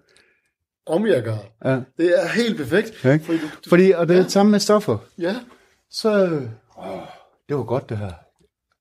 Om 0.86 1.06
jeg 1.06 1.22
gør. 1.22 1.36
Ja. 1.64 1.80
Det 1.96 2.22
er 2.22 2.28
helt 2.28 2.56
perfekt. 2.56 3.04
Ja. 3.04 3.16
Fordi, 3.16 3.38
du, 3.38 3.46
du, 3.64 3.68
fordi, 3.68 3.90
og 3.90 4.08
det 4.08 4.14
er 4.14 4.18
ja. 4.18 4.24
det 4.24 4.32
samme 4.32 4.50
med 4.50 4.60
stoffer. 4.60 4.98
Ja. 5.18 5.36
Så, 5.90 6.24
åh, 6.78 7.00
det 7.48 7.56
var 7.56 7.62
godt 7.62 7.88
det 7.88 7.98
her. 7.98 8.12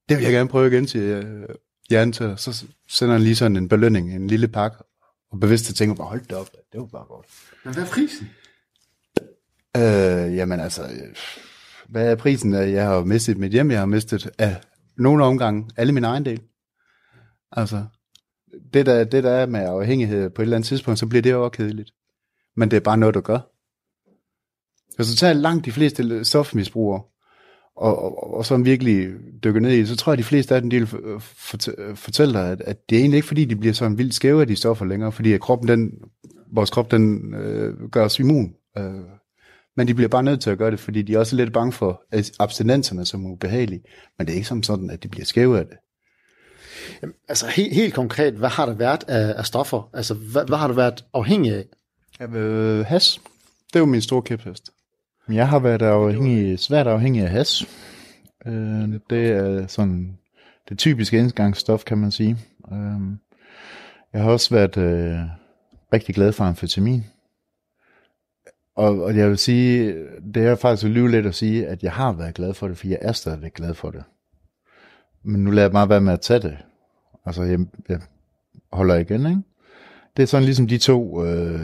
Det 0.10 0.18
vil 0.18 0.24
jeg 0.24 0.34
gerne 0.34 0.50
prøve 0.50 0.68
igen 0.68 0.86
til 0.86 1.18
uh, 1.18 1.56
hjernen 1.90 2.12
til. 2.12 2.34
Så 2.38 2.66
sender 2.90 3.14
han 3.14 3.22
lige 3.22 3.36
sådan 3.36 3.58
en 3.58 3.70
belønning, 3.70 4.16
en 4.16 4.28
lille 4.28 4.48
pakke, 4.48 4.78
og 5.32 5.40
bevidst 5.40 5.76
tænker 5.76 5.96
bare, 5.96 6.08
hold 6.08 6.22
det 6.22 6.38
op, 6.38 6.50
det 6.72 6.80
var 6.80 6.86
bare 6.86 7.06
godt. 7.06 7.26
Men 7.64 7.74
hvad 7.74 7.84
er 7.84 7.88
prisen? 7.88 8.30
Øh, 9.78 10.36
jamen 10.36 10.60
altså, 10.60 10.90
hvad 11.90 12.12
er 12.12 12.16
prisen? 12.16 12.54
Jeg 12.54 12.86
har 12.86 13.04
mistet 13.04 13.38
mit 13.38 13.52
hjem, 13.52 13.72
jeg 13.72 13.80
har 13.80 13.86
mistet 13.86 14.30
af 14.38 14.62
nogle 14.98 15.26
omgange 15.26 15.70
alle 15.78 15.94
mine 15.94 16.08
egen 16.08 16.26
del. 16.26 16.42
Altså, 17.52 17.86
det 18.74 18.86
der, 18.86 19.04
det 19.04 19.24
der 19.24 19.32
er 19.32 19.46
med 19.46 19.60
afhængighed 19.60 20.30
på 20.30 20.42
et 20.42 20.44
eller 20.44 20.58
andet 20.58 20.68
tidspunkt, 20.68 21.00
så 21.00 21.08
bliver 21.08 21.22
det 21.22 21.32
jo 21.32 21.44
også 21.44 21.58
kedeligt. 21.58 21.92
Men 22.56 22.72
det 22.72 22.78
er 22.78 22.82
bare 22.82 22.98
noget, 22.98 23.16
du 23.16 23.22
gør. 23.22 23.40
Hvis 24.96 25.08
du 25.08 25.16
tager 25.16 25.34
langt 25.34 25.66
de 25.66 25.72
fleste 25.72 26.26
stofmisbrugere, 26.26 27.02
og, 27.76 28.04
og, 28.04 28.34
og 28.34 28.46
så 28.46 28.58
virkelig 28.58 29.10
dykker 29.44 29.62
ned 29.62 29.72
i 29.72 29.86
så 29.86 29.96
tror 29.96 30.12
jeg, 30.12 30.14
at 30.14 30.24
de 30.24 30.28
fleste 30.28 30.56
af 30.56 30.62
dem, 30.62 30.70
de 30.70 30.88
fortæller 31.96 32.42
dig, 32.42 32.52
at, 32.52 32.62
at 32.62 32.90
det 32.90 32.96
er 32.96 33.00
egentlig 33.00 33.18
ikke, 33.18 33.28
fordi 33.28 33.46
de 33.46 33.56
bliver 33.56 33.74
sådan 33.74 33.98
vildt 33.98 34.14
skæve 34.14 34.42
af 34.42 34.48
de 34.48 34.56
stoffer 34.56 34.86
længere, 34.86 35.12
fordi 35.12 35.34
at 35.34 35.42
kroppen, 35.42 35.68
den, 35.68 35.92
vores 36.52 36.70
krop, 36.70 36.92
den 36.92 37.34
øh, 37.34 37.90
gør 37.90 38.06
os 38.06 38.20
immun. 38.20 38.54
Øh, 38.78 38.94
men 39.78 39.88
de 39.88 39.94
bliver 39.94 40.08
bare 40.08 40.24
nødt 40.24 40.42
til 40.42 40.50
at 40.50 40.58
gøre 40.58 40.72
det, 40.72 40.80
fordi 40.80 41.02
de 41.02 41.14
er 41.14 41.20
også 41.20 41.36
lidt 41.36 41.54
bange 41.54 41.72
for 41.72 42.02
abstinenserne 42.40 43.06
som 43.06 43.26
ubehagelige. 43.26 43.82
Men 44.18 44.28
det 44.28 44.34
er 44.34 44.36
ikke 44.36 44.48
som 44.48 44.64
sådan, 44.64 44.90
at 44.90 45.04
de 45.04 45.08
bliver 45.08 45.26
skæve 45.26 45.60
af 45.60 45.66
det. 45.66 45.78
Jamen, 47.02 47.14
altså 47.28 47.48
helt, 47.48 47.74
helt 47.74 47.94
konkret, 47.94 48.34
hvad 48.34 48.50
har 48.50 48.66
der 48.66 48.74
været 48.74 49.04
af, 49.08 49.34
af 49.38 49.46
stoffer? 49.46 49.90
Altså, 49.94 50.14
hvad, 50.14 50.46
hvad 50.48 50.58
har 50.58 50.68
du 50.68 50.74
været 50.74 51.06
afhængig 51.14 51.54
af? 51.54 51.66
Jeg 52.20 52.36
øh, 52.36 52.86
has. 52.86 53.22
Det 53.68 53.76
er 53.76 53.80
jo 53.80 53.86
min 53.86 54.02
store 54.02 54.22
kæphest. 54.22 54.70
Jeg 55.30 55.50
har 55.50 55.60
været 55.60 55.82
afhængig, 55.82 56.60
svært 56.60 56.88
afhængig 56.88 57.24
af 57.24 57.30
has. 57.30 57.68
Øh, 58.46 58.90
det 59.10 59.32
er 59.32 59.68
sådan 59.68 60.18
det 60.70 60.78
typiske 60.78 61.18
indgangsstof, 61.18 61.84
kan 61.84 61.98
man 61.98 62.12
sige. 62.12 62.38
Øh, 62.72 63.00
jeg 64.14 64.24
har 64.24 64.32
også 64.32 64.56
været 64.56 64.78
øh, 64.78 65.20
rigtig 65.94 66.16
glad 66.16 66.32
for 66.32 66.44
amfetamin. 66.44 67.06
Og, 68.76 69.02
og 69.02 69.18
jeg 69.18 69.30
vil 69.30 69.38
sige, 69.38 69.96
det 70.34 70.46
er 70.46 70.56
faktisk 70.56 70.86
at 70.86 70.92
lyve 70.92 71.12
lidt 71.12 71.26
at 71.26 71.36
sige, 71.36 71.68
at 71.68 71.84
jeg 71.84 71.92
har 71.92 72.12
været 72.12 72.36
glad 72.36 72.54
for 72.54 72.68
det, 72.68 72.78
for 72.78 72.88
jeg 72.88 72.98
er 73.02 73.12
stadigvæk 73.12 73.54
glad 73.54 73.74
for 73.74 73.92
det. 73.92 74.04
Men 75.24 75.44
nu 75.44 75.52
lader 75.52 75.68
jeg 75.68 75.72
bare 75.72 75.90
være 75.90 76.02
med 76.02 76.14
at 76.14 76.22
tage 76.22 76.40
det. 76.40 76.58
Altså, 77.30 77.44
jeg, 77.44 77.60
jeg 77.90 78.00
holder 78.74 78.96
igen, 78.96 79.26
ikke? 79.26 79.42
Det 80.18 80.24
er 80.24 80.28
sådan 80.28 80.44
ligesom 80.44 80.68
de 80.68 80.78
to, 80.78 81.26
øh, 81.26 81.60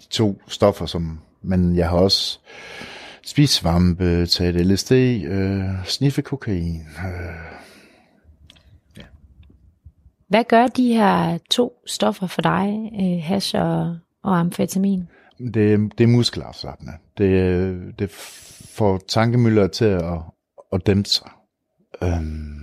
de 0.00 0.08
to 0.10 0.42
stoffer, 0.48 0.86
som, 0.86 1.20
men 1.42 1.76
jeg 1.76 1.88
har 1.88 1.96
også 1.96 2.38
spist 3.26 3.54
svampe, 3.54 4.26
taget 4.26 4.66
LSD, 4.66 4.92
øh, 4.92 5.84
sniffe 5.84 6.22
kokain. 6.22 6.80
Øh. 6.80 7.34
Ja. 8.96 9.02
Hvad 10.28 10.44
gør 10.48 10.66
de 10.66 10.94
her 10.94 11.38
to 11.50 11.82
stoffer 11.86 12.26
for 12.26 12.42
dig, 12.42 12.90
øh, 13.00 13.22
hash 13.22 13.56
og, 13.58 13.96
og 14.22 14.40
amfetamin? 14.40 15.08
Det, 15.38 15.92
det 15.98 16.04
er 16.04 16.08
muskelafslappende. 16.08 16.92
Det, 17.18 17.98
det 17.98 18.10
får 18.76 19.00
tankemøller 19.08 19.66
til 19.66 19.84
at, 19.84 20.18
at 20.72 20.86
dæmpe 20.86 21.08
sig. 21.08 21.30
Øhm, 22.02 22.61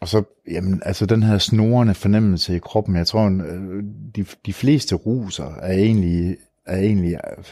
og 0.00 0.08
så, 0.08 0.22
jamen, 0.50 0.82
altså 0.84 1.06
den 1.06 1.22
her 1.22 1.38
snorende 1.38 1.94
fornemmelse 1.94 2.56
i 2.56 2.58
kroppen, 2.58 2.96
jeg 2.96 3.06
tror, 3.06 3.26
øh, 3.26 3.84
de, 4.16 4.24
de 4.46 4.52
fleste 4.52 4.94
ruser 4.94 5.54
er 5.62 5.72
egentlig 5.72 6.36
er 6.66 6.78
egentlig 6.78 7.12
øh, 7.12 7.44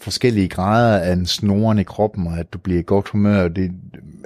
forskellige 0.00 0.48
grader 0.48 0.98
af 0.98 1.12
en 1.12 1.26
snoren 1.26 1.78
i 1.78 1.82
kroppen, 1.82 2.26
og 2.26 2.38
at 2.38 2.52
du 2.52 2.58
bliver 2.58 2.80
i 2.80 2.84
godt 2.86 3.08
humør, 3.08 3.42
og 3.42 3.56
det, 3.56 3.72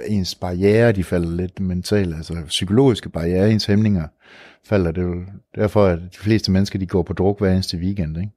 ens 0.07 0.35
barriere, 0.35 0.91
de 0.91 1.03
falder 1.03 1.29
lidt 1.29 1.59
mentalt, 1.59 2.15
altså 2.15 2.35
psykologiske 2.47 3.09
barriere, 3.09 3.51
ens 3.51 3.65
hæmninger 3.65 4.07
falder. 4.65 4.91
Det 4.91 5.03
er 5.03 5.07
jo 5.07 5.23
derfor, 5.55 5.85
at 5.85 5.99
de 5.99 6.17
fleste 6.17 6.51
mennesker, 6.51 6.79
de 6.79 6.85
går 6.85 7.03
på 7.03 7.13
druk 7.13 7.39
hver 7.39 7.51
eneste 7.51 7.77
weekend, 7.77 8.17
ikke? 8.17 8.31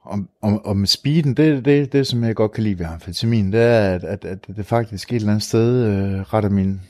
Og, 0.00 0.18
og, 0.42 0.66
og 0.66 0.76
med 0.76 0.86
speeden, 0.86 1.34
det, 1.34 1.64
det, 1.64 1.92
det 1.92 2.06
som 2.06 2.24
jeg 2.24 2.34
godt 2.34 2.52
kan 2.52 2.64
lide 2.64 2.78
ved 2.78 2.86
amfetamin, 2.86 3.52
det 3.52 3.60
er, 3.60 3.94
at, 3.94 4.04
at, 4.04 4.24
at 4.24 4.46
det 4.56 4.66
faktisk 4.66 5.12
et 5.12 5.16
eller 5.16 5.28
andet 5.28 5.42
sted 5.42 5.84
øh, 5.84 6.20
retter 6.20 6.50
min 6.50 6.80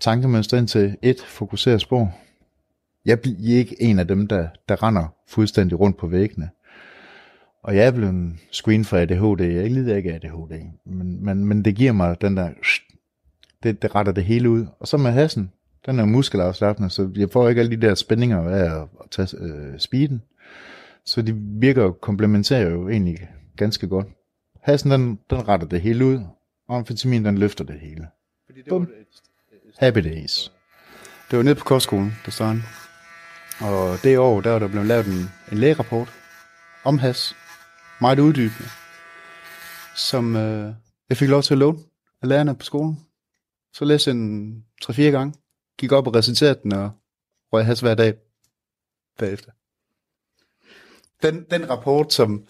tankemønster 0.00 0.58
ind 0.58 0.68
til 0.68 0.96
et 1.02 1.20
fokuseret 1.20 1.80
spor. 1.80 2.14
Jeg 3.04 3.20
bliver 3.20 3.58
ikke 3.58 3.82
en 3.82 3.98
af 3.98 4.08
dem, 4.08 4.26
der, 4.26 4.48
der 4.68 4.82
render 4.82 5.14
fuldstændig 5.28 5.80
rundt 5.80 5.96
på 5.96 6.06
væggene. 6.06 6.50
Og 7.62 7.76
jeg 7.76 7.86
er 7.86 7.90
blevet 7.90 8.36
screen 8.52 8.84
for 8.84 8.96
ADHD. 8.96 9.40
Jeg 9.40 9.70
lider 9.70 9.96
ikke 9.96 10.12
af 10.12 10.14
ADHD. 10.14 10.60
Men, 10.86 11.24
men, 11.24 11.44
men 11.44 11.64
det 11.64 11.74
giver 11.74 11.92
mig 11.92 12.20
den 12.20 12.36
der... 12.36 12.50
Det, 13.62 13.82
det 13.82 13.94
retter 13.94 14.12
det 14.12 14.24
hele 14.24 14.50
ud. 14.50 14.66
Og 14.80 14.88
så 14.88 14.96
med 14.96 15.10
hassen, 15.10 15.52
den 15.86 15.98
er 15.98 16.04
muskelafslappende, 16.04 16.90
så 16.90 17.10
jeg 17.16 17.30
får 17.30 17.48
ikke 17.48 17.60
alle 17.60 17.76
de 17.76 17.86
der 17.86 17.94
spændinger 17.94 18.40
af 18.40 18.80
at, 18.80 18.88
at 19.00 19.10
tage 19.10 19.38
øh, 19.40 19.78
speeden. 19.78 20.22
Så 21.04 21.22
de 21.22 21.34
virker 21.36 21.82
jo 21.82 21.92
komplementerer 21.92 22.70
jo 22.70 22.88
egentlig 22.88 23.28
ganske 23.56 23.88
godt. 23.88 24.06
Hassen, 24.60 24.90
den, 24.90 25.18
den 25.30 25.48
retter 25.48 25.66
det 25.66 25.80
hele 25.80 26.04
ud, 26.04 26.20
og 26.68 26.76
amfetamin, 26.76 27.24
den 27.24 27.38
løfter 27.38 27.64
det 27.64 27.80
hele. 27.80 28.06
Fordi 28.46 28.62
det 28.62 28.72
var 28.72 28.86
Happy 29.78 29.98
days. 29.98 30.52
Det 31.30 31.36
var 31.36 31.42
nede 31.42 31.54
på 31.54 31.64
kostskolen, 31.64 32.12
der 32.24 32.30
stod 32.30 32.46
han. 32.46 32.62
Og 33.60 34.02
det 34.02 34.18
år, 34.18 34.40
der 34.40 34.50
var 34.50 34.58
der 34.58 34.68
blevet 34.68 34.86
lavet 34.86 35.06
en, 35.06 35.30
en 35.52 35.58
lægerapport 35.58 36.08
om 36.84 36.98
has. 36.98 37.34
Meget 38.00 38.18
uddybende. 38.18 38.68
Som 39.96 40.36
øh, 40.36 40.74
jeg 41.08 41.16
fik 41.16 41.28
lov 41.28 41.42
til 41.42 41.54
at 41.54 41.58
låne 41.58 41.78
af 42.22 42.28
lærerne 42.28 42.54
på 42.54 42.64
skolen. 42.64 43.00
Så 43.72 43.84
læste 43.84 44.08
jeg 44.08 44.14
den 44.14 44.64
3-4 44.84 45.02
gange. 45.02 45.34
Gik 45.78 45.92
op 45.92 46.06
og 46.06 46.14
reciterede 46.14 46.60
den 46.62 46.72
og 46.72 46.90
røg 47.52 47.64
has 47.64 47.80
hver 47.80 47.94
dag 47.94 48.14
bagefter. 49.18 49.50
Den, 51.22 51.44
den 51.50 51.70
rapport, 51.70 52.12
som, 52.12 52.44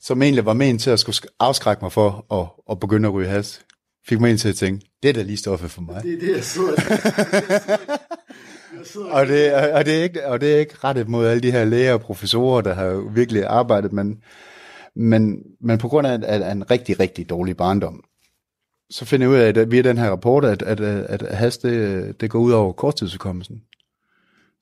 som 0.00 0.22
egentlig 0.22 0.44
var 0.44 0.52
ment 0.52 0.80
til 0.80 0.90
at 0.90 1.00
skulle 1.00 1.16
afskrække 1.38 1.84
mig 1.84 1.92
for 1.92 2.34
at, 2.40 2.48
at 2.70 2.80
begynde 2.80 3.08
at 3.08 3.14
ryge 3.14 3.28
has, 3.28 3.64
fik 4.08 4.20
mig 4.20 4.30
ind 4.30 4.38
til 4.38 4.48
at 4.48 4.56
tænke, 4.56 4.86
det 5.02 5.08
er 5.08 5.12
da 5.12 5.22
lige 5.22 5.36
stoffet 5.36 5.70
for 5.70 5.82
mig. 5.82 6.02
Det 6.02 6.14
er 6.14 6.20
det, 6.20 6.34
jeg 6.34 6.44
sidder 6.44 6.72
og, 9.10 9.26
det, 9.26 9.54
og, 9.54 9.84
det 9.84 9.98
er 9.98 10.02
ikke, 10.02 10.26
og 10.26 10.40
det 10.40 10.54
er 10.54 10.58
ikke 10.58 10.74
rettet 10.84 11.08
mod 11.08 11.26
alle 11.26 11.42
de 11.42 11.52
her 11.52 11.64
læger 11.64 11.92
og 11.92 12.00
professorer, 12.00 12.60
der 12.60 12.74
har 12.74 13.12
virkelig 13.14 13.44
arbejdet, 13.46 13.92
men, 13.92 14.16
men, 14.96 15.38
men 15.60 15.78
på 15.78 15.88
grund 15.88 16.06
af, 16.06 16.18
af 16.22 16.52
en 16.52 16.70
rigtig, 16.70 17.00
rigtig 17.00 17.30
dårlig 17.30 17.56
barndom, 17.56 18.04
så 18.90 19.04
finder 19.04 19.26
jeg 19.26 19.32
ud 19.32 19.38
af, 19.38 19.60
at 19.60 19.70
via 19.70 19.82
den 19.82 19.98
her 19.98 20.10
rapport, 20.10 20.44
at, 20.44 20.62
at, 20.62 20.80
at, 20.80 21.22
at 21.22 21.36
has, 21.36 21.58
det, 21.58 22.20
det 22.20 22.30
går 22.30 22.38
ud 22.38 22.52
over 22.52 22.72
korttidsudkommelsen. 22.72 23.62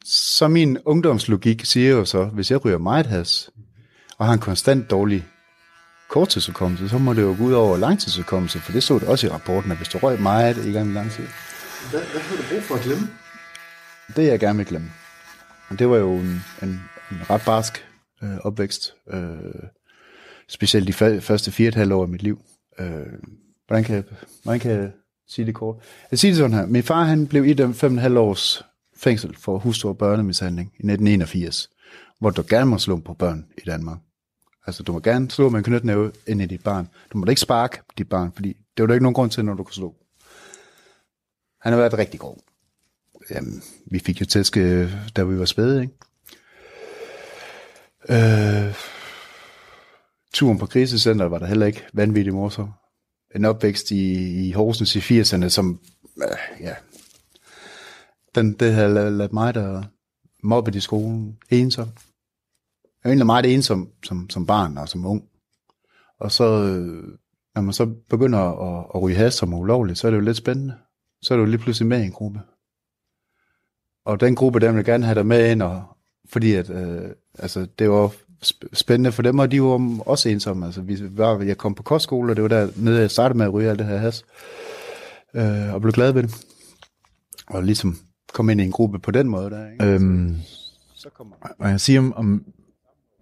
Så 0.04 0.48
min 0.48 0.78
ungdomslogik 0.84 1.64
siger 1.64 1.90
jo 1.90 2.04
så, 2.04 2.24
hvis 2.24 2.50
jeg 2.50 2.64
ryger 2.64 2.78
meget 2.78 3.06
has, 3.06 3.50
og 4.18 4.26
har 4.26 4.32
en 4.32 4.38
konstant 4.38 4.90
dårlig 4.90 5.24
korttidsudkommelse, 6.12 6.88
så 6.88 6.98
må 6.98 7.12
det 7.12 7.22
jo 7.22 7.34
gå 7.38 7.44
ud 7.44 7.52
over 7.52 7.76
langtidsudkommelse, 7.76 8.58
for 8.58 8.72
det 8.72 8.82
så 8.82 8.98
det 8.98 9.08
også 9.08 9.26
i 9.26 9.30
rapporten, 9.30 9.70
at 9.70 9.76
hvis 9.76 9.88
du 9.88 9.98
røg 9.98 10.20
meget 10.20 10.66
i 10.66 10.72
gang 10.72 10.86
med 10.86 10.94
lang 10.94 11.10
tid. 11.10 11.24
Hvad, 11.90 12.00
hvad 12.00 12.20
har 12.20 12.36
du 12.36 12.42
brug 12.50 12.62
for 12.62 12.74
at 12.74 12.80
glemme? 12.80 13.08
Det 14.16 14.26
jeg 14.26 14.40
gerne 14.40 14.56
vil 14.56 14.66
glemme. 14.66 14.90
Og 15.68 15.78
det 15.78 15.88
var 15.88 15.96
jo 15.96 16.14
en, 16.14 16.44
en, 16.62 16.68
en 17.10 17.30
ret 17.30 17.42
barsk 17.46 17.86
øh, 18.22 18.36
opvækst. 18.40 18.94
Øh, 19.12 19.62
specielt 20.48 20.88
de 20.88 21.20
første 21.20 21.50
fire 21.50 21.68
et 21.68 21.74
halvt 21.74 21.92
år 21.92 22.02
af 22.02 22.08
mit 22.08 22.22
liv. 22.22 22.40
Øh, 22.78 22.86
hvordan, 23.66 23.84
kan 23.84 23.94
jeg, 23.94 24.04
hvordan 24.42 24.60
kan 24.60 24.70
jeg 24.70 24.90
sige 25.28 25.46
det 25.46 25.54
kort? 25.54 25.76
Jeg 26.10 26.18
siger 26.18 26.32
det 26.32 26.38
sådan 26.38 26.56
her. 26.56 26.66
Min 26.66 26.82
far 26.82 27.04
han 27.04 27.26
blev 27.26 27.44
idømt 27.44 27.76
fem 27.76 27.92
og 27.92 27.96
et 27.96 28.02
halvt 28.02 28.18
års 28.18 28.64
fængsel 28.96 29.36
for 29.36 29.58
hustru 29.58 29.88
og 29.88 29.98
børnemishandling 29.98 30.68
i 30.68 30.86
1981, 30.86 31.70
hvor 32.20 32.30
du 32.30 32.44
gerne 32.48 32.70
må 32.70 32.78
slå 32.78 32.96
på 32.96 33.14
børn 33.14 33.46
i 33.58 33.60
Danmark. 33.66 33.98
Altså, 34.66 34.82
du 34.82 34.92
må 34.92 35.00
gerne 35.00 35.30
slå 35.30 35.48
med 35.48 35.58
en 35.58 35.64
knytnæve 35.64 36.12
ind 36.26 36.42
i 36.42 36.46
dit 36.46 36.62
barn. 36.62 36.88
Du 37.12 37.18
må 37.18 37.24
da 37.24 37.30
ikke 37.30 37.40
sparke 37.40 37.80
dit 37.98 38.08
barn, 38.08 38.32
fordi 38.32 38.48
det 38.48 38.82
var 38.82 38.86
der 38.86 38.94
ikke 38.94 39.02
nogen 39.02 39.14
grund 39.14 39.30
til, 39.30 39.44
når 39.44 39.54
du 39.54 39.64
kan 39.64 39.74
slå. 39.74 39.94
Han 41.60 41.72
har 41.72 41.80
været 41.80 41.98
rigtig 41.98 42.20
god. 42.20 42.36
Jamen, 43.30 43.62
vi 43.86 43.98
fik 43.98 44.20
jo 44.20 44.26
tæsk, 44.26 44.56
øh, 44.56 44.92
da 45.16 45.24
vi 45.24 45.38
var 45.38 45.44
spæde, 45.44 45.82
ikke? 45.82 45.94
Øh, 48.08 48.74
turen 50.34 50.58
på 50.58 50.66
krisecenter 50.66 51.24
var 51.24 51.38
der 51.38 51.46
heller 51.46 51.66
ikke 51.66 51.86
vanvittig 51.92 52.34
morsom. 52.34 52.72
En 53.34 53.44
opvækst 53.44 53.90
i, 53.90 54.48
i 54.48 54.52
Horsens 54.52 54.96
i 54.96 55.20
80'erne, 55.20 55.48
som, 55.48 55.80
øh, 56.22 56.60
ja, 56.60 56.74
den, 58.34 58.52
det 58.52 58.72
havde 58.72 58.94
ladet 58.94 59.32
mig 59.32 59.54
der 59.54 59.82
mobbet 60.42 60.74
i 60.74 60.80
skolen, 60.80 61.38
ensom. 61.50 61.88
Jeg 63.04 63.08
er 63.08 63.12
egentlig 63.12 63.26
meget 63.26 63.54
ensom 63.54 63.88
som, 64.04 64.30
som 64.30 64.46
barn 64.46 64.78
og 64.78 64.88
som 64.88 65.06
ung. 65.06 65.24
Og 66.20 66.32
så, 66.32 66.44
øh, 66.44 67.18
når 67.54 67.62
man 67.62 67.72
så 67.72 67.86
begynder 68.10 68.38
at, 68.38 68.86
at 68.94 69.02
ryge 69.02 69.16
has 69.16 69.34
som 69.34 69.54
ulovligt, 69.54 69.98
så 69.98 70.06
er 70.06 70.10
det 70.10 70.18
jo 70.18 70.24
lidt 70.24 70.36
spændende. 70.36 70.74
Så 71.22 71.34
er 71.34 71.38
du 71.38 71.44
lige 71.44 71.58
pludselig 71.58 71.88
med 71.88 72.02
i 72.02 72.04
en 72.04 72.12
gruppe. 72.12 72.40
Og 74.04 74.20
den 74.20 74.34
gruppe, 74.34 74.60
der 74.60 74.72
vil 74.72 74.84
gerne 74.84 75.04
have 75.04 75.14
dig 75.14 75.26
med 75.26 75.50
ind, 75.50 75.62
og, 75.62 75.84
fordi 76.28 76.52
at, 76.52 76.70
øh, 76.70 77.10
altså, 77.38 77.66
det 77.78 77.90
var 77.90 78.12
spændende 78.72 79.12
for 79.12 79.22
dem, 79.22 79.38
og 79.38 79.50
de 79.50 79.62
var 79.62 80.00
også 80.06 80.28
ensomme. 80.28 80.66
Altså, 80.66 80.80
vi 80.80 81.18
var, 81.18 81.42
jeg 81.42 81.58
kom 81.58 81.74
på 81.74 81.82
kostskole, 81.82 82.32
og 82.32 82.36
det 82.36 82.42
var 82.42 82.48
der 82.48 82.68
nede, 82.76 83.00
jeg 83.00 83.10
startede 83.10 83.38
med 83.38 83.46
at 83.46 83.52
ryge 83.52 83.70
alt 83.70 83.78
det 83.78 83.86
her 83.86 83.96
has, 83.96 84.24
øh, 85.34 85.74
og 85.74 85.80
blev 85.80 85.92
glad 85.92 86.12
ved 86.12 86.22
det. 86.22 86.46
Og 87.46 87.62
ligesom 87.62 87.96
kom 88.32 88.50
ind 88.50 88.60
i 88.60 88.64
en 88.64 88.72
gruppe 88.72 88.98
på 88.98 89.10
den 89.10 89.28
måde 89.28 89.50
der. 89.50 89.70
Ikke? 89.70 89.86
Øhm, 89.86 90.36
så 90.94 91.08
kommer 91.10 91.36
og 91.58 91.68
jeg 91.68 91.80
siger 91.80 92.00
om, 92.00 92.12
om 92.12 92.44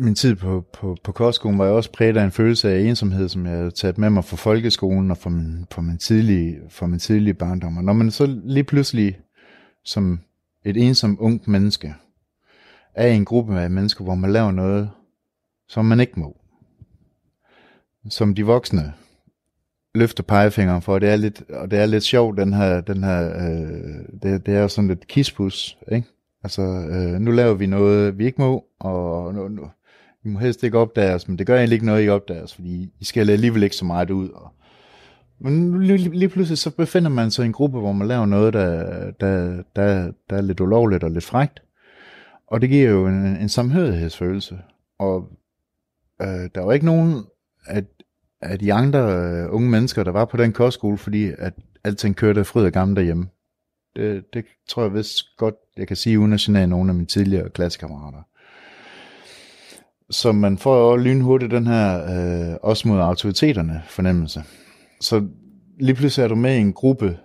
min 0.01 0.15
tid 0.15 0.35
på, 0.35 0.65
på, 0.73 0.97
på 1.05 1.13
kostskolen 1.13 1.59
var 1.59 1.65
jeg 1.65 1.75
også 1.75 1.93
præget 1.93 2.17
af 2.17 2.25
en 2.25 2.31
følelse 2.31 2.71
af 2.71 2.81
ensomhed, 2.81 3.29
som 3.29 3.47
jeg 3.47 3.53
havde 3.53 3.71
taget 3.71 3.99
med 3.99 4.11
mig 4.11 4.25
fra 4.25 4.37
folkeskolen 4.37 5.11
og 5.11 5.17
fra 5.17 5.31
min, 5.31 5.67
fra 5.71 5.83
min, 5.83 5.99
tidlige, 5.99 6.59
fra 6.69 6.87
min 6.87 6.99
tidlige 6.99 7.35
barndom. 7.35 7.77
Og 7.77 7.85
når 7.85 7.93
man 7.93 8.11
så 8.11 8.41
lige 8.45 8.65
pludselig 8.65 9.19
som 9.85 10.21
et 10.65 10.77
ensom 10.77 11.17
ungt 11.21 11.49
menneske 11.49 11.95
er 12.95 13.07
i 13.07 13.17
en 13.17 13.25
gruppe 13.25 13.61
af 13.61 13.71
mennesker, 13.71 14.05
hvor 14.05 14.15
man 14.15 14.33
laver 14.33 14.51
noget, 14.51 14.91
som 15.69 15.85
man 15.85 16.01
ikke 16.01 16.21
må. 16.21 16.37
Som 18.09 18.35
de 18.35 18.47
voksne 18.47 18.93
løfter 19.95 20.23
pegefingeren 20.23 20.83
for, 20.83 20.95
og 20.95 21.01
det 21.01 21.09
er 21.09 21.17
lidt, 21.17 21.51
og 21.51 21.71
det 21.71 21.79
er 21.79 21.87
lidt 21.87 22.05
sjovt, 22.05 22.39
den 22.39 22.53
her, 22.53 22.81
den 22.81 23.05
her 23.05 23.37
øh, 23.37 24.21
det, 24.23 24.47
det 24.47 24.55
er 24.55 24.61
jo 24.61 24.69
sådan 24.69 24.89
lidt 24.89 25.07
kispus, 25.07 25.79
ikke? 25.93 26.09
Altså, 26.45 26.63
øh, 26.63 27.21
nu 27.21 27.31
laver 27.31 27.55
vi 27.55 27.67
noget, 27.67 28.19
vi 28.19 28.27
ikke 28.27 28.41
må, 28.41 28.65
og 28.81 29.35
nu, 29.35 29.49
nu, 29.49 29.63
i 30.25 30.29
må 30.29 30.39
helst 30.39 30.63
ikke 30.63 30.79
opdage 30.79 31.15
os, 31.15 31.29
men 31.29 31.39
det 31.39 31.47
gør 31.47 31.57
egentlig 31.57 31.75
ikke 31.75 31.87
noget, 31.87 32.07
I 32.07 32.09
opdager 32.09 32.43
os, 32.43 32.55
fordi 32.55 32.93
I 33.01 33.05
skal 33.05 33.31
alligevel 33.31 33.63
ikke 33.63 33.77
så 33.77 33.85
meget 33.85 34.11
ud. 34.11 34.29
Og, 34.29 34.53
men 35.39 35.83
lige, 35.83 35.99
lige 35.99 36.29
pludselig 36.29 36.59
så 36.59 36.71
befinder 36.71 37.11
man 37.11 37.31
sig 37.31 37.43
i 37.43 37.47
en 37.47 37.53
gruppe, 37.53 37.79
hvor 37.79 37.93
man 37.93 38.09
laver 38.09 38.27
noget, 38.27 38.53
der, 38.53 39.11
der, 39.11 39.63
der, 39.77 40.13
der 40.31 40.37
er 40.37 40.41
lidt 40.41 40.61
ulovligt 40.61 41.05
og 41.05 41.11
lidt 41.11 41.25
frægt. 41.25 41.63
Og 42.47 42.61
det 42.61 42.71
giver 42.71 42.91
jo 42.91 43.07
en, 43.07 43.37
en 43.37 43.49
samhørighedsfølelse. 43.49 44.59
Og 44.99 45.29
øh, 46.23 46.49
der 46.55 46.61
var 46.61 46.73
ikke 46.73 46.87
nogen 46.87 47.25
af, 47.67 47.85
af 48.41 48.59
de 48.59 48.73
andre 48.73 48.99
øh, 48.99 49.55
unge 49.55 49.71
mennesker, 49.71 50.05
der 50.05 50.13
var 50.13 50.25
på 50.25 50.37
den 50.37 50.53
kostskole, 50.53 50.99
fordi 50.99 51.31
at 51.39 51.55
alting 51.85 52.17
kørte 52.17 52.45
fryd 52.45 52.65
og 52.65 52.73
gammel 52.73 52.97
derhjemme. 52.97 53.29
Det, 53.97 54.25
det 54.35 54.45
tror 54.69 54.83
jeg 54.83 54.95
vist 54.95 55.37
godt, 55.37 55.55
jeg 55.77 55.87
kan 55.87 55.97
sige, 55.97 56.19
uden 56.19 56.33
at 56.33 56.41
genere 56.41 56.67
nogle 56.67 56.91
af 56.91 56.95
mine 56.95 57.07
tidligere 57.07 57.51
klassekammerater. 57.51 58.23
Så 60.11 60.33
man 60.33 60.59
får 60.59 60.91
jo 60.91 60.97
lynhurtigt 60.97 61.53
den 61.53 61.67
her 61.67 62.03
øh, 62.03 62.57
også 62.63 62.89
mod 62.89 63.01
autoriteterne 63.01 63.83
fornemmelse. 63.89 64.43
Så 65.01 65.27
lige 65.81 65.95
pludselig 65.95 66.25
er 66.25 66.29
du 66.29 66.35
med 66.35 66.57
i 66.57 66.61
en 66.61 66.73
gruppe, 66.73 67.17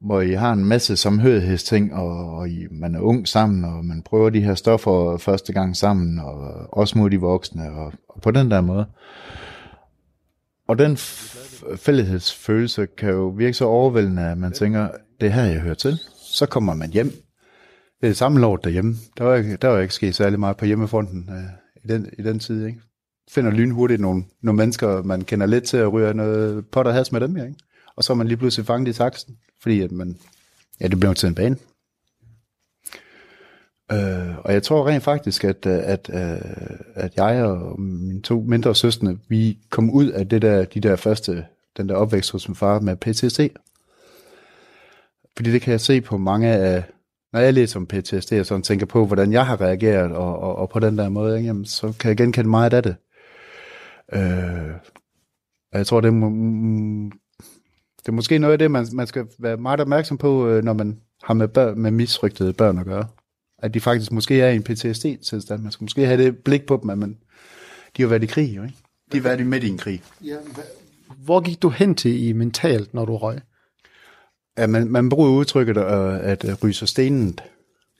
hvor 0.00 0.20
I 0.20 0.32
har 0.32 0.52
en 0.52 0.64
masse 0.64 0.96
samhørighedsting, 0.96 1.94
og, 1.94 2.34
og 2.36 2.48
I, 2.48 2.66
man 2.70 2.94
er 2.94 3.00
ung 3.00 3.28
sammen, 3.28 3.64
og 3.64 3.84
man 3.84 4.02
prøver 4.02 4.30
de 4.30 4.40
her 4.40 4.54
stoffer 4.54 5.16
første 5.16 5.52
gang 5.52 5.76
sammen, 5.76 6.18
og 6.18 6.38
også 6.72 6.98
mod 6.98 7.10
de 7.10 7.20
voksne, 7.20 7.70
og, 7.72 7.92
og 8.08 8.22
på 8.22 8.30
den 8.30 8.50
der 8.50 8.60
måde. 8.60 8.86
Og 10.68 10.78
den 10.78 10.96
fælleshedsfølelse 11.76 12.86
kan 12.86 13.10
jo 13.10 13.28
virke 13.28 13.54
så 13.54 13.64
overvældende, 13.64 14.22
at 14.22 14.38
man 14.38 14.52
tænker, 14.52 14.88
det 15.20 15.26
er 15.26 15.30
her, 15.30 15.44
jeg 15.44 15.60
hører 15.60 15.74
til. 15.74 15.98
Så 16.16 16.46
kommer 16.46 16.74
man 16.74 16.90
hjem. 16.90 17.12
Det 18.00 18.08
er 18.08 18.12
samme 18.12 18.40
lort 18.40 18.64
derhjemme. 18.64 18.94
Der 19.18 19.24
var, 19.24 19.56
der 19.62 19.68
var 19.68 19.80
ikke 19.80 19.94
sket 19.94 20.14
særlig 20.14 20.40
meget 20.40 20.56
på 20.56 20.64
hjemmefronten 20.64 21.30
øh 21.32 21.67
den, 21.88 22.10
i 22.18 22.22
den 22.22 22.38
tid. 22.38 22.66
Ikke? 22.66 22.80
Finder 23.30 23.50
lynhurtigt 23.50 24.00
nogle, 24.00 24.24
nogle 24.42 24.56
mennesker, 24.56 25.02
man 25.02 25.20
kender 25.20 25.46
lidt 25.46 25.64
til 25.64 25.76
at 25.76 25.92
ryge 25.92 26.14
noget 26.14 26.66
pot 26.66 26.86
og 26.86 26.94
has 26.94 27.12
med 27.12 27.20
dem. 27.20 27.36
Ikke? 27.36 27.54
Og 27.96 28.04
så 28.04 28.12
er 28.12 28.16
man 28.16 28.26
lige 28.28 28.36
pludselig 28.36 28.66
fanget 28.66 28.88
i 28.88 28.92
taksen, 28.92 29.36
fordi 29.62 29.80
at 29.80 29.92
man, 29.92 30.16
ja, 30.80 30.88
det 30.88 31.00
blev 31.00 31.14
til 31.14 31.26
en 31.26 31.34
bane. 31.34 31.56
Øh, 33.92 34.38
og 34.38 34.52
jeg 34.52 34.62
tror 34.62 34.88
rent 34.88 35.02
faktisk, 35.02 35.44
at, 35.44 35.66
øh, 35.66 35.72
at, 35.72 36.10
at, 36.10 36.42
at 36.94 37.16
jeg 37.16 37.44
og 37.44 37.80
mine 37.80 38.22
to 38.22 38.40
mindre 38.40 38.74
søstre, 38.74 39.18
vi 39.28 39.58
kom 39.70 39.90
ud 39.90 40.06
af 40.06 40.28
det 40.28 40.42
der, 40.42 40.64
de 40.64 40.80
der 40.80 40.96
første, 40.96 41.46
den 41.76 41.88
der 41.88 41.94
opvækst 41.94 42.32
hos 42.32 42.48
min 42.48 42.56
far 42.56 42.80
med 42.80 42.96
PTSD. 42.96 43.40
Fordi 45.36 45.52
det 45.52 45.62
kan 45.62 45.70
jeg 45.70 45.80
se 45.80 46.00
på 46.00 46.18
mange 46.18 46.48
af, 46.48 46.84
når 47.32 47.40
jeg 47.40 47.54
læser 47.54 47.80
om 47.80 47.86
PTSD 47.86 48.32
og 48.32 48.46
sådan 48.46 48.62
tænker 48.62 48.86
på, 48.86 49.06
hvordan 49.06 49.32
jeg 49.32 49.46
har 49.46 49.60
reageret, 49.60 50.12
og, 50.12 50.38
og, 50.38 50.56
og 50.56 50.70
på 50.70 50.78
den 50.78 50.98
der 50.98 51.08
måde, 51.08 51.36
ikke, 51.36 51.46
jamen, 51.46 51.64
så 51.64 51.92
kan 52.00 52.08
jeg 52.08 52.16
genkende 52.16 52.50
meget 52.50 52.74
af 52.74 52.82
det. 52.82 52.96
Øh, 54.12 54.74
og 55.72 55.78
jeg 55.78 55.86
tror, 55.86 56.00
det 56.00 56.08
er, 56.08 56.12
mm, 56.12 57.10
det 57.98 58.08
er 58.08 58.12
måske 58.12 58.38
noget 58.38 58.52
af 58.52 58.58
det, 58.58 58.70
man, 58.70 58.86
man 58.92 59.06
skal 59.06 59.26
være 59.38 59.56
meget 59.56 59.80
opmærksom 59.80 60.18
på, 60.18 60.48
øh, 60.48 60.64
når 60.64 60.72
man 60.72 61.00
har 61.22 61.34
med, 61.34 61.48
børn, 61.48 61.78
med 61.78 61.90
misrygtede 61.90 62.52
børn 62.52 62.78
at 62.78 62.86
gøre. 62.86 63.06
At 63.58 63.74
de 63.74 63.80
faktisk 63.80 64.12
måske 64.12 64.40
er 64.40 64.50
i 64.50 64.56
en 64.56 64.62
PTSD-tilstand. 64.62 65.62
Man 65.62 65.72
skal 65.72 65.84
måske 65.84 66.06
have 66.06 66.24
det 66.24 66.38
blik 66.38 66.66
på 66.66 66.78
dem, 66.82 66.90
at 66.90 66.98
man, 66.98 67.18
de 67.96 68.02
har 68.02 68.08
været 68.08 68.22
i 68.22 68.26
krig, 68.26 68.56
jo, 68.56 68.62
ikke? 68.62 68.76
De 69.12 69.16
har 69.16 69.22
været 69.22 69.46
midt 69.46 69.64
i 69.64 69.68
en 69.68 69.78
krig. 69.78 70.02
Ja, 70.24 70.36
hvor 71.24 71.40
gik 71.40 71.62
du 71.62 71.68
hen 71.68 71.94
til 71.94 72.28
i 72.28 72.32
mentalt, 72.32 72.94
når 72.94 73.04
du 73.04 73.16
røg? 73.16 73.38
Ja, 74.58 74.66
man, 74.66 74.88
man 74.88 75.08
bruger 75.08 75.30
udtrykket 75.30 75.76
at, 75.76 76.44
at 76.44 76.62
ryge 76.62 76.74
sig 76.74 76.88
stenet. 76.88 77.42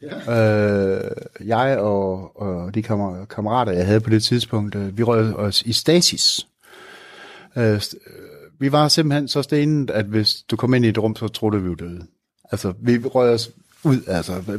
Ja. 0.03 0.99
Øh, 0.99 1.11
jeg 1.45 1.79
og, 1.79 2.41
og 2.43 2.75
de 2.75 2.83
kammer, 2.83 3.25
kammerater, 3.25 3.73
jeg 3.73 3.87
havde 3.87 4.01
på 4.01 4.11
det 4.11 4.23
tidspunkt, 4.23 4.75
øh, 4.75 4.99
vi 4.99 5.03
røg 5.03 5.35
os 5.35 5.63
i 5.63 5.73
stasis. 5.73 6.47
Øh, 7.57 7.83
vi 8.61 8.73
var 8.73 8.89
simpelthen 8.89 9.29
så 9.29 9.43
stenet, 9.43 9.91
at 9.91 10.05
hvis 10.05 10.43
du 10.51 10.57
kom 10.57 10.75
ind 10.75 10.85
i 10.85 10.89
et 10.89 10.99
rum, 10.99 11.17
så 11.17 11.29
troede 11.29 11.63
vi, 11.63 11.69
vi 11.69 11.75
døde. 11.75 12.07
Altså, 12.53 12.75
vi 12.81 12.99
røg 12.99 13.35
os 13.35 13.51
ud, 13.85 14.01
altså, 14.07 14.59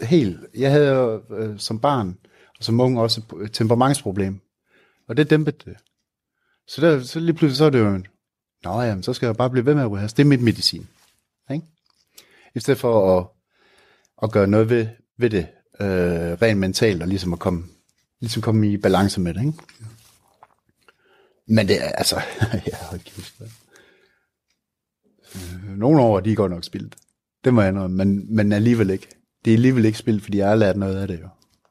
helt. 0.00 0.38
Jeg 0.54 0.70
havde 0.70 1.20
øh, 1.30 1.58
som 1.58 1.78
barn, 1.78 2.16
og 2.58 2.64
som 2.64 2.80
ung 2.80 2.98
også, 2.98 3.20
et 3.44 3.52
temperamentsproblem. 3.52 4.40
Og 5.08 5.16
det 5.16 5.30
dæmpede 5.30 5.56
det. 5.64 5.76
Så, 6.68 6.80
der, 6.80 7.02
så 7.02 7.20
lige 7.20 7.34
pludselig 7.34 7.56
så 7.56 7.64
er 7.64 7.70
det 7.70 7.78
jo 7.78 7.88
en, 7.88 8.06
nå 8.64 8.80
jamen, 8.80 9.02
så 9.02 9.12
skal 9.12 9.26
jeg 9.26 9.36
bare 9.36 9.50
blive 9.50 9.66
ved 9.66 9.74
med 9.74 9.82
at 9.82 9.90
ryge 9.90 10.02
Det 10.02 10.18
er 10.18 10.24
mit 10.24 10.42
medicin. 10.42 10.86
I 12.54 12.60
stedet 12.60 12.80
for 12.80 13.18
at, 13.18 13.26
at 14.22 14.32
gøre 14.32 14.46
noget 14.46 14.70
ved, 14.70 14.86
ved 15.18 15.30
det, 15.30 15.46
øh, 15.80 16.32
rent 16.42 16.60
mentalt, 16.60 17.02
og 17.02 17.08
ligesom 17.08 17.32
at 17.32 17.38
komme, 17.38 17.64
ligesom 18.20 18.42
komme 18.42 18.72
i 18.72 18.76
balance 18.76 19.20
med 19.20 19.34
det. 19.34 19.40
Ikke? 19.40 19.58
Men 21.48 21.68
det 21.68 21.84
er 21.84 21.88
altså, 21.88 22.16
ja, 22.72 22.76
hold 22.90 23.00
kæft. 23.00 23.34
Øh, 25.34 25.78
nogle 25.78 26.00
år, 26.00 26.20
de 26.20 26.32
er 26.32 26.36
godt 26.36 26.52
nok 26.52 26.64
spildt. 26.64 26.96
Det 27.44 27.54
må 27.54 27.62
jeg 27.62 27.72
noget, 27.72 27.90
men, 27.90 28.36
men 28.36 28.52
alligevel 28.52 28.90
ikke. 28.90 29.08
Det 29.44 29.50
er 29.50 29.54
alligevel 29.54 29.84
ikke 29.84 29.98
spildt, 29.98 30.22
fordi 30.22 30.38
jeg 30.38 30.48
har 30.48 30.54
lært 30.54 30.76
noget 30.76 30.96
af 30.96 31.08
det 31.08 31.20
jo. 31.20 31.28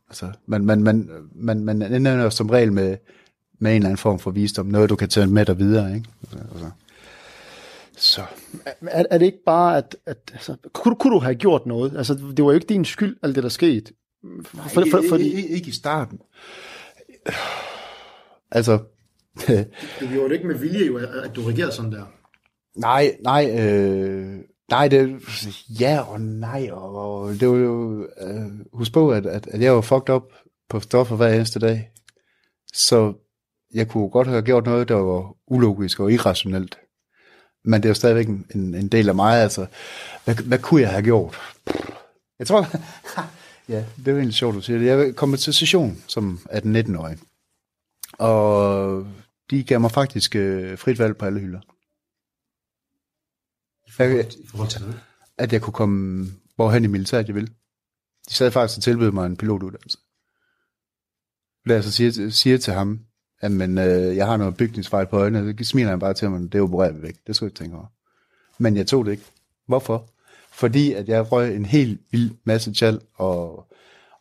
Altså, 0.09 0.31
man, 0.45 0.65
man, 0.65 0.84
man, 0.84 1.09
man, 1.36 1.63
man 1.63 1.81
ender 1.81 2.13
jo 2.13 2.29
som 2.29 2.49
regel 2.49 2.73
med, 2.73 2.97
med 3.59 3.71
en 3.71 3.75
eller 3.75 3.89
anden 3.89 3.97
form 3.97 4.19
for 4.19 4.31
visdom. 4.31 4.65
Noget, 4.65 4.89
du 4.89 4.95
kan 4.95 5.09
tage 5.09 5.27
med 5.27 5.45
dig 5.45 5.59
videre, 5.59 5.95
ikke? 5.95 6.09
Altså, 6.21 6.71
så. 8.14 8.22
Er, 8.82 9.03
er 9.11 9.18
det 9.18 9.26
ikke 9.26 9.43
bare, 9.45 9.78
at, 9.78 9.95
at 10.05 10.18
altså, 10.34 10.55
kunne, 10.74 10.95
kunne 10.95 11.14
du 11.14 11.20
have 11.20 11.36
gjort 11.36 11.66
noget? 11.66 11.97
Altså, 11.97 12.14
det 12.14 12.45
var 12.45 12.51
jo 12.51 12.55
ikke 12.55 12.68
din 12.68 12.86
skyld, 12.86 13.18
alt 13.24 13.36
det, 13.36 13.43
der 13.43 13.49
skete. 13.49 13.93
For, 14.43 14.57
for, 14.57 14.84
for, 14.91 15.03
for, 15.09 15.16
ikke, 15.16 15.47
ikke 15.47 15.68
i 15.68 15.72
starten. 15.72 16.20
Altså... 18.51 18.80
det 19.99 20.09
gjorde 20.11 20.30
det 20.30 20.36
ikke 20.36 20.47
med 20.47 20.55
vilje, 20.55 20.86
jo, 20.86 20.97
at 20.97 21.36
du 21.36 21.41
reagerede 21.41 21.72
sådan 21.72 21.91
der. 21.91 22.05
Nej, 22.76 23.16
nej, 23.24 23.55
øh, 23.59 24.39
nej, 24.70 24.88
det, 24.88 25.22
ja 25.80 26.01
og 26.01 26.22
nej, 26.22 26.70
og, 26.72 26.95
og 26.95 27.34
det 27.39 27.49
var 27.49 27.55
jo, 27.55 28.03
øh, 28.22 28.51
husk 28.74 28.93
på, 28.93 29.11
at, 29.11 29.26
at, 29.26 29.47
at 29.47 29.61
jeg 29.61 29.76
var 29.76 29.82
fucked 29.82 30.09
up 30.09 30.24
på 30.70 30.80
stoffer 30.80 31.16
hver 31.16 31.34
eneste 31.34 31.59
dag, 31.59 31.91
så 32.74 33.14
jeg 33.74 33.88
kunne 33.88 34.09
godt 34.09 34.28
have 34.28 34.41
gjort 34.41 34.66
noget, 34.66 34.88
der 34.88 34.95
var 34.95 35.36
ulogisk 35.47 35.99
og 35.99 36.11
irrationelt. 36.11 36.78
Men 37.64 37.82
det 37.82 37.86
er 37.86 37.89
jo 37.89 37.95
stadigvæk 37.95 38.28
en, 38.28 38.76
en 38.76 38.88
del 38.88 39.09
af 39.09 39.16
mig, 39.16 39.41
altså, 39.41 39.66
hvad, 40.26 40.36
hvad 40.36 40.59
kunne 40.59 40.82
jeg 40.82 40.91
have 40.91 41.03
gjort? 41.03 41.38
Jeg 42.39 42.47
tror, 42.47 42.68
ja, 43.74 43.86
det 43.97 44.07
er 44.07 44.11
jo 44.11 44.18
egentlig 44.18 44.36
sjovt, 44.36 44.55
du 44.55 44.61
siger 44.61 44.80
det. 44.80 44.86
Jeg 44.86 45.16
kom 45.16 45.38
til 45.38 45.53
session 45.53 46.03
som 46.07 46.39
18-19-årig, 46.49 47.18
og 48.14 49.07
de 49.49 49.64
gav 49.64 49.80
mig 49.80 49.91
faktisk 49.91 50.36
øh, 50.36 50.78
frit 50.78 50.99
valg 50.99 51.18
på 51.18 51.26
alle 51.26 51.39
hylder. 51.39 51.59
Jeg, 53.99 54.34
I 54.34 54.47
forhold 54.47 54.70
til 54.70 54.82
noget? 54.82 54.99
At 55.38 55.53
jeg 55.53 55.61
kunne 55.61 55.74
komme 55.74 56.28
hvorhen 56.55 56.84
i 56.84 56.88
militæret, 56.88 57.28
jeg 57.28 57.36
ville. 57.36 57.49
De 58.30 58.34
sad 58.34 58.51
faktisk 58.51 58.78
og 58.78 58.84
tilbød 58.84 59.11
mig 59.11 59.26
en 59.26 59.38
pilotuddannelse. 59.38 59.97
Da 61.68 61.74
jeg 61.74 61.84
så 61.84 61.91
siger, 61.91 62.30
siger 62.30 62.57
til 62.57 62.74
ham, 62.74 62.99
men 63.52 63.78
øh, 63.78 64.18
jeg 64.18 64.26
har 64.26 64.38
noget 64.38 64.58
bygningsfejl 64.58 65.08
på 65.08 65.18
øjnene, 65.18 65.56
så 65.60 65.66
smiler 65.66 65.89
han 65.89 66.00
bare 66.00 66.14
til 66.14 66.30
mig, 66.30 66.54
det 66.54 66.62
opererer 66.62 66.91
vi 66.91 67.02
væk. 67.02 67.16
Det 67.28 67.36
skulle 67.36 67.48
jeg 67.48 67.52
ikke 67.52 67.64
tænke 67.64 67.78
over. 67.78 67.91
Men 68.58 68.78
jeg 68.78 68.88
tog 68.88 69.06
det 69.06 69.12
ikke. 69.12 69.24
Hvorfor? 69.68 70.10
Fordi 70.52 70.94
at 70.94 71.10
jeg 71.10 71.32
røg 71.32 71.56
en 71.56 71.66
helt 71.66 72.00
vild 72.12 72.32
masse 72.44 72.74
tjal 72.74 73.00
og, 73.16 73.66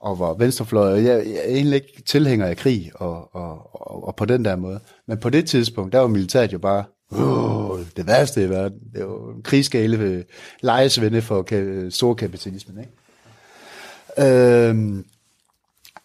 og 0.00 0.18
var 0.18 0.34
venstrefløj, 0.34 0.92
og 0.92 1.04
jeg, 1.04 1.26
jeg 1.26 1.40
er 1.44 1.54
egentlig 1.54 1.74
ikke 1.74 2.02
tilhænger 2.06 2.46
af 2.46 2.56
krig 2.56 2.90
og, 2.94 3.34
og, 3.34 3.80
og, 3.90 4.06
og 4.06 4.16
på 4.16 4.24
den 4.24 4.44
der 4.44 4.56
måde. 4.56 4.80
Men 5.06 5.18
på 5.18 5.30
det 5.30 5.46
tidspunkt, 5.46 5.92
der 5.92 5.98
var 5.98 6.06
militæret 6.06 6.52
jo 6.52 6.58
bare 6.58 6.84
det 7.96 8.06
værste 8.06 8.44
i 8.44 8.48
verden. 8.50 8.78
Det 8.94 9.06
var 9.06 9.34
en 9.34 9.42
krigsgale 9.42 9.98
ved 9.98 10.24
lejesvende 10.60 11.22
for 11.22 11.46
ka- 11.52 11.90
storkapitalismen. 11.90 12.78
Ikke? 12.78 12.92
Øhm, 14.68 15.04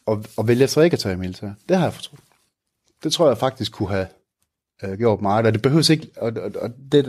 og, 0.06 0.24
og 0.38 0.48
vælger 0.48 0.68
så 0.68 0.82
ikke 0.82 0.94
at 0.94 1.00
tage 1.00 1.14
i 1.14 1.18
militæret. 1.18 1.56
Det 1.70 1.78
har 1.78 1.84
jeg 1.84 1.94
fortrudt. 1.94 2.22
Det 3.04 3.14
tror 3.14 3.28
jeg 3.28 3.38
faktisk 3.38 3.72
kunne 3.72 3.90
have 3.90 4.08
øh, 4.84 4.98
gjort 4.98 5.22
meget, 5.22 5.46
og 5.46 5.54
det 5.54 5.62
behøves 5.62 5.90
ikke, 5.90 6.10
og, 6.18 6.32
og, 6.38 6.52
og 6.62 6.70
det, 6.92 7.06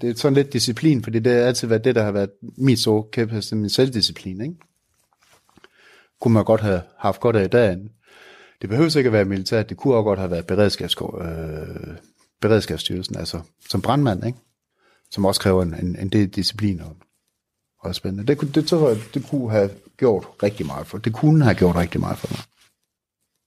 det 0.00 0.10
er 0.10 0.14
sådan 0.14 0.34
lidt 0.34 0.52
disciplin, 0.52 1.02
fordi 1.02 1.18
det 1.18 1.32
har 1.32 1.40
altid 1.40 1.68
været 1.68 1.84
det, 1.84 1.94
der 1.94 2.02
har 2.02 2.12
været 2.12 2.30
mit 2.40 2.78
så 2.78 3.02
kæphest, 3.12 3.52
min 3.52 3.70
selvdisciplin, 3.70 4.40
ikke? 4.40 4.54
Kunne 6.20 6.34
man 6.34 6.44
godt 6.44 6.60
have 6.60 6.82
haft 6.98 7.20
godt 7.20 7.36
af 7.36 7.44
i 7.44 7.48
dagen. 7.48 7.90
Det 8.62 8.70
behøves 8.70 8.94
ikke 8.94 9.08
at 9.08 9.12
være 9.12 9.24
militært, 9.24 9.68
det 9.68 9.76
kunne 9.76 9.94
også 9.94 10.04
godt 10.04 10.18
have 10.18 10.30
været 10.30 10.46
beredskabs, 10.46 10.96
øh, 11.20 11.96
beredskabsstyrelsen, 12.40 13.16
altså 13.16 13.40
som 13.68 13.82
brandmand, 13.82 14.26
ikke? 14.26 14.38
Som 15.10 15.24
også 15.24 15.40
kræver 15.40 15.62
en, 15.62 15.74
en, 15.74 15.96
en 15.98 16.08
del 16.08 16.28
disciplin 16.28 16.80
og, 16.80 16.96
og 17.80 17.94
spændende. 17.94 18.26
Det, 18.26 18.40
det, 18.40 18.54
det 18.54 18.66
tror 18.66 18.88
jeg, 18.88 18.98
det 19.14 19.26
kunne 19.30 19.50
have 19.50 19.70
gjort 19.96 20.26
rigtig 20.42 20.66
meget 20.66 20.86
for. 20.86 20.98
Det 20.98 21.12
kunne 21.12 21.44
have 21.44 21.54
gjort 21.54 21.76
rigtig 21.76 22.00
meget 22.00 22.18
for 22.18 22.28
mig. 22.30 22.40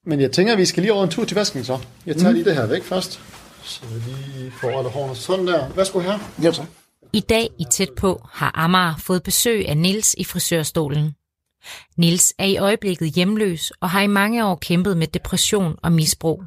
Men 0.08 0.22
jeg 0.22 0.32
tænker, 0.32 0.54
at 0.54 0.60
vi 0.60 0.66
skal 0.66 0.82
lige 0.84 0.94
over 0.94 1.04
en 1.04 1.10
tur 1.10 1.26
til 1.26 1.36
vasken 1.36 1.64
så. 1.64 1.80
Jeg 2.06 2.16
tager 2.16 2.30
mm. 2.30 2.36
lige 2.36 2.46
det 2.46 2.56
her 2.56 2.66
væk 2.66 2.84
først. 2.84 3.22
Så 3.64 3.82
vi 3.86 4.12
lige 4.12 4.52
får 4.52 4.78
alle 4.78 4.90
hårene 4.90 5.16
sådan 5.16 5.48
der. 5.48 5.70
Værsgo 5.70 6.00
her. 6.00 6.20
Ja, 6.44 6.52
så. 6.52 6.66
I 7.14 7.20
dag 7.20 7.50
i 7.60 7.66
Tæt 7.72 7.90
på 7.98 8.22
har 8.32 8.52
Amager 8.56 8.96
fået 8.98 9.24
besøg 9.24 9.70
af 9.70 9.78
Nils 9.78 10.16
i 10.18 10.24
frisørstolen. 10.24 11.12
Nils 11.98 12.34
er 12.38 12.46
i 12.46 12.58
øjeblikket 12.58 13.10
hjemløs 13.10 13.72
og 13.82 13.90
har 13.90 14.02
i 14.02 14.08
mange 14.08 14.46
år 14.46 14.56
kæmpet 14.56 14.98
med 14.98 15.08
depression 15.08 15.76
og 15.84 15.92
misbrug. 15.92 16.44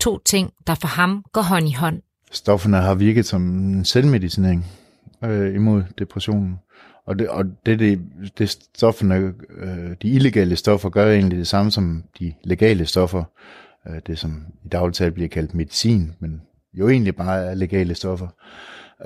To 0.00 0.18
ting, 0.18 0.52
der 0.66 0.74
for 0.74 0.88
ham 0.88 1.24
går 1.32 1.42
hånd 1.42 1.68
i 1.68 1.72
hånd. 1.72 2.02
Stofferne 2.32 2.76
har 2.76 2.94
virket 2.94 3.26
som 3.26 3.42
en 3.42 3.84
selvmedicinering 3.84 4.66
øh, 5.24 5.54
imod 5.54 5.82
depressionen. 5.98 6.58
Og 7.10 7.18
det, 7.18 7.28
og 7.28 7.44
det, 7.66 7.78
det, 7.78 8.00
det 8.38 8.50
stofferne, 8.50 9.34
øh, 9.56 9.96
de 10.02 10.08
illegale 10.08 10.56
stoffer 10.56 10.88
gør 10.88 11.12
egentlig 11.12 11.38
det 11.38 11.46
samme 11.46 11.70
som 11.70 12.04
de 12.18 12.34
legale 12.44 12.86
stoffer. 12.86 13.24
Øh, 13.88 14.00
det 14.06 14.18
som 14.18 14.46
i 14.64 14.68
dagligtalt 14.68 15.14
bliver 15.14 15.28
kaldt 15.28 15.54
medicin, 15.54 16.12
men 16.18 16.42
jo 16.74 16.88
egentlig 16.88 17.16
bare 17.16 17.44
er 17.44 17.54
legale 17.54 17.94
stoffer. 17.94 18.28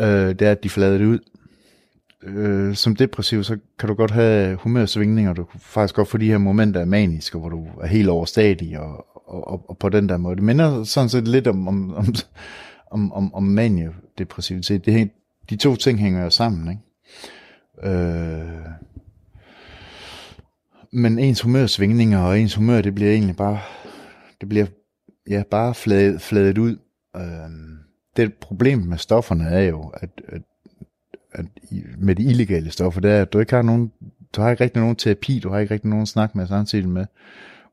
Øh, 0.01 0.29
det 0.29 0.43
er, 0.43 0.51
at 0.51 0.63
de 0.63 0.71
flader 0.71 0.99
det 0.99 1.05
ud. 1.05 1.19
Øh, 2.23 2.75
som 2.75 2.97
depressiv, 2.97 3.45
så 3.45 3.59
kan 3.79 3.89
du 3.89 3.95
godt 3.95 4.11
have 4.11 4.57
humørsvingninger. 4.57 5.33
Du 5.33 5.45
kan 5.45 5.61
faktisk 5.61 5.95
godt 5.95 6.09
få 6.09 6.19
de 6.19 6.31
her 6.31 6.39
momenter 6.39 6.81
af 6.81 6.87
maniske, 6.87 7.39
hvor 7.39 7.49
du 7.49 7.67
er 7.81 7.87
helt 7.87 8.09
overstadig 8.09 8.79
og, 8.79 9.07
og, 9.15 9.49
og, 9.49 9.71
og 9.71 9.79
på 9.79 9.89
den 9.89 10.09
der 10.09 10.17
måde. 10.17 10.37
Det 10.37 10.45
minder 10.45 10.85
sådan 10.85 11.09
set 11.09 11.29
lidt 11.29 11.47
om, 11.47 11.69
om, 11.69 11.95
om, 11.95 12.07
om, 12.91 13.13
om, 13.13 13.35
om 13.35 13.43
maniodepressivitet. 13.43 14.87
Det, 14.87 15.11
de 15.51 15.57
to 15.57 15.77
ting 15.77 15.99
hænger 15.99 16.25
jo 16.25 16.31
sammen, 16.31 16.69
ikke? 16.69 16.83
Øh, 17.83 18.65
men 20.93 21.19
ens 21.19 21.41
humørsvingninger 21.41 22.19
og 22.19 22.41
ens 22.41 22.55
humør, 22.55 22.81
det 22.81 22.95
bliver 22.95 23.11
egentlig 23.11 23.37
bare, 23.37 23.61
det 24.41 24.49
bliver 24.49 24.67
ja, 25.31 25.43
bare 25.51 25.75
fladet, 25.75 26.21
fladet 26.21 26.59
ud. 26.59 26.77
Øh, 27.17 27.51
det 28.17 28.35
problem 28.35 28.79
med 28.79 28.99
stofferne 28.99 29.45
er 29.45 29.63
jo, 29.63 29.93
at, 29.95 30.11
at, 30.29 30.43
at 31.33 31.47
med 31.99 32.15
de 32.15 32.23
illegale 32.23 32.71
stoffer, 32.71 33.01
det 33.01 33.11
er, 33.11 33.23
at 33.23 33.33
du 33.33 33.39
ikke 33.39 33.55
har 33.55 33.63
nogen, 33.63 33.93
du 34.37 34.41
har 34.41 34.51
ikke 34.51 34.65
rigtig 34.65 34.81
nogen 34.81 34.97
terapi, 34.97 35.39
du 35.39 35.51
har 35.51 35.59
ikke 35.59 35.75
rigtig 35.75 35.91
nogen 35.91 36.07
snak 36.07 36.35
med 36.35 36.47
samtidig 36.47 36.89
med, 36.89 37.07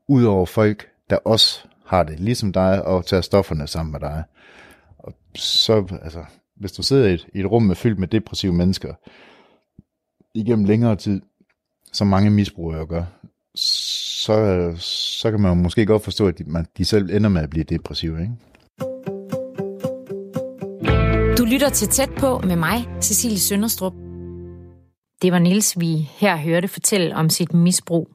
udover 0.08 0.46
folk, 0.46 0.88
der 1.10 1.16
også 1.16 1.64
har 1.86 2.02
det, 2.02 2.20
ligesom 2.20 2.52
dig, 2.52 2.84
og 2.84 3.06
tager 3.06 3.20
stofferne 3.20 3.66
sammen 3.66 3.92
med 3.92 4.00
dig. 4.00 4.24
Og 4.98 5.14
så, 5.34 5.98
altså, 6.02 6.24
hvis 6.56 6.72
du 6.72 6.82
sidder 6.82 7.08
i 7.08 7.14
et, 7.14 7.26
i 7.34 7.40
et 7.40 7.46
rum 7.50 7.62
med 7.62 7.76
fyldt 7.76 7.98
med 7.98 8.08
depressive 8.08 8.52
mennesker, 8.52 8.94
igennem 10.34 10.64
længere 10.64 10.96
tid, 10.96 11.20
som 11.92 12.06
mange 12.06 12.30
misbrugere 12.30 12.86
gør, 12.86 13.04
så, 13.54 14.72
så 14.78 15.30
kan 15.30 15.40
man 15.40 15.48
jo 15.48 15.54
måske 15.54 15.86
godt 15.86 16.04
forstå, 16.04 16.28
at 16.28 16.38
de, 16.38 16.44
man, 16.44 16.66
de 16.78 16.84
selv 16.84 17.10
ender 17.16 17.28
med 17.30 17.42
at 17.42 17.50
blive 17.50 17.64
depressive. 17.64 18.20
Ikke? 18.20 18.32
Du 21.38 21.44
lytter 21.44 21.68
til 21.68 21.88
Tæt 21.88 22.10
på 22.18 22.38
med 22.38 22.56
mig, 22.56 22.88
Cecilie 23.00 23.38
Sønderstrup. 23.38 23.92
Det 25.22 25.32
var 25.32 25.38
Niels, 25.38 25.80
vi 25.80 26.08
her 26.16 26.36
hørte 26.36 26.68
fortælle 26.68 27.16
om 27.16 27.30
sit 27.30 27.54
misbrug. 27.54 28.08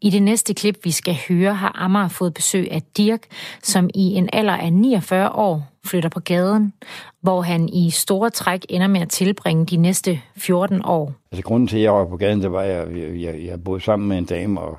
I 0.00 0.10
det 0.10 0.22
næste 0.22 0.54
klip, 0.54 0.78
vi 0.84 0.90
skal 0.90 1.16
høre, 1.28 1.54
har 1.54 1.72
Amager 1.74 2.08
fået 2.08 2.34
besøg 2.34 2.72
af 2.72 2.82
Dirk, 2.96 3.26
som 3.62 3.90
i 3.94 4.02
en 4.14 4.28
alder 4.32 4.56
af 4.56 4.72
49 4.72 5.30
år 5.32 5.72
flytter 5.86 6.08
på 6.08 6.20
gaden, 6.20 6.72
hvor 7.20 7.42
han 7.42 7.68
i 7.68 7.90
store 7.90 8.30
træk 8.30 8.66
ender 8.68 8.86
med 8.86 9.00
at 9.00 9.08
tilbringe 9.08 9.66
de 9.66 9.76
næste 9.76 10.20
14 10.36 10.80
år. 10.84 11.12
Altså 11.32 11.42
grunden 11.42 11.66
til, 11.66 11.76
at 11.76 11.82
jeg 11.82 11.92
var 11.92 12.04
på 12.04 12.16
gaden, 12.16 12.42
det 12.42 12.52
var, 12.52 12.62
at 12.62 12.98
jeg, 12.98 13.20
jeg, 13.20 13.44
jeg 13.44 13.64
boede 13.64 13.80
sammen 13.80 14.08
med 14.08 14.18
en 14.18 14.24
dame, 14.24 14.60
og 14.60 14.78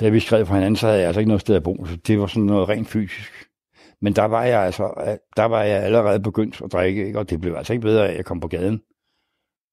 da 0.00 0.08
vi 0.08 0.20
skrev 0.20 0.46
fra 0.46 0.54
hinanden, 0.54 0.76
så 0.76 0.86
havde 0.86 0.98
jeg 0.98 1.06
altså 1.06 1.20
ikke 1.20 1.28
noget 1.28 1.40
sted 1.40 1.56
at 1.56 1.62
bo. 1.62 1.86
Så 1.86 1.96
det 1.96 2.20
var 2.20 2.26
sådan 2.26 2.42
noget 2.42 2.68
rent 2.68 2.88
fysisk. 2.88 3.32
Men 4.00 4.12
der 4.12 4.24
var 4.24 4.44
jeg 4.44 4.60
altså, 4.60 5.16
der 5.36 5.44
var 5.44 5.62
jeg 5.62 5.82
allerede 5.82 6.20
begyndt 6.20 6.62
at 6.64 6.72
drikke, 6.72 7.06
ikke? 7.06 7.18
og 7.18 7.30
det 7.30 7.40
blev 7.40 7.54
altså 7.54 7.72
ikke 7.72 7.82
bedre, 7.82 8.08
at 8.08 8.16
jeg 8.16 8.24
kom 8.24 8.40
på 8.40 8.48
gaden. 8.48 8.80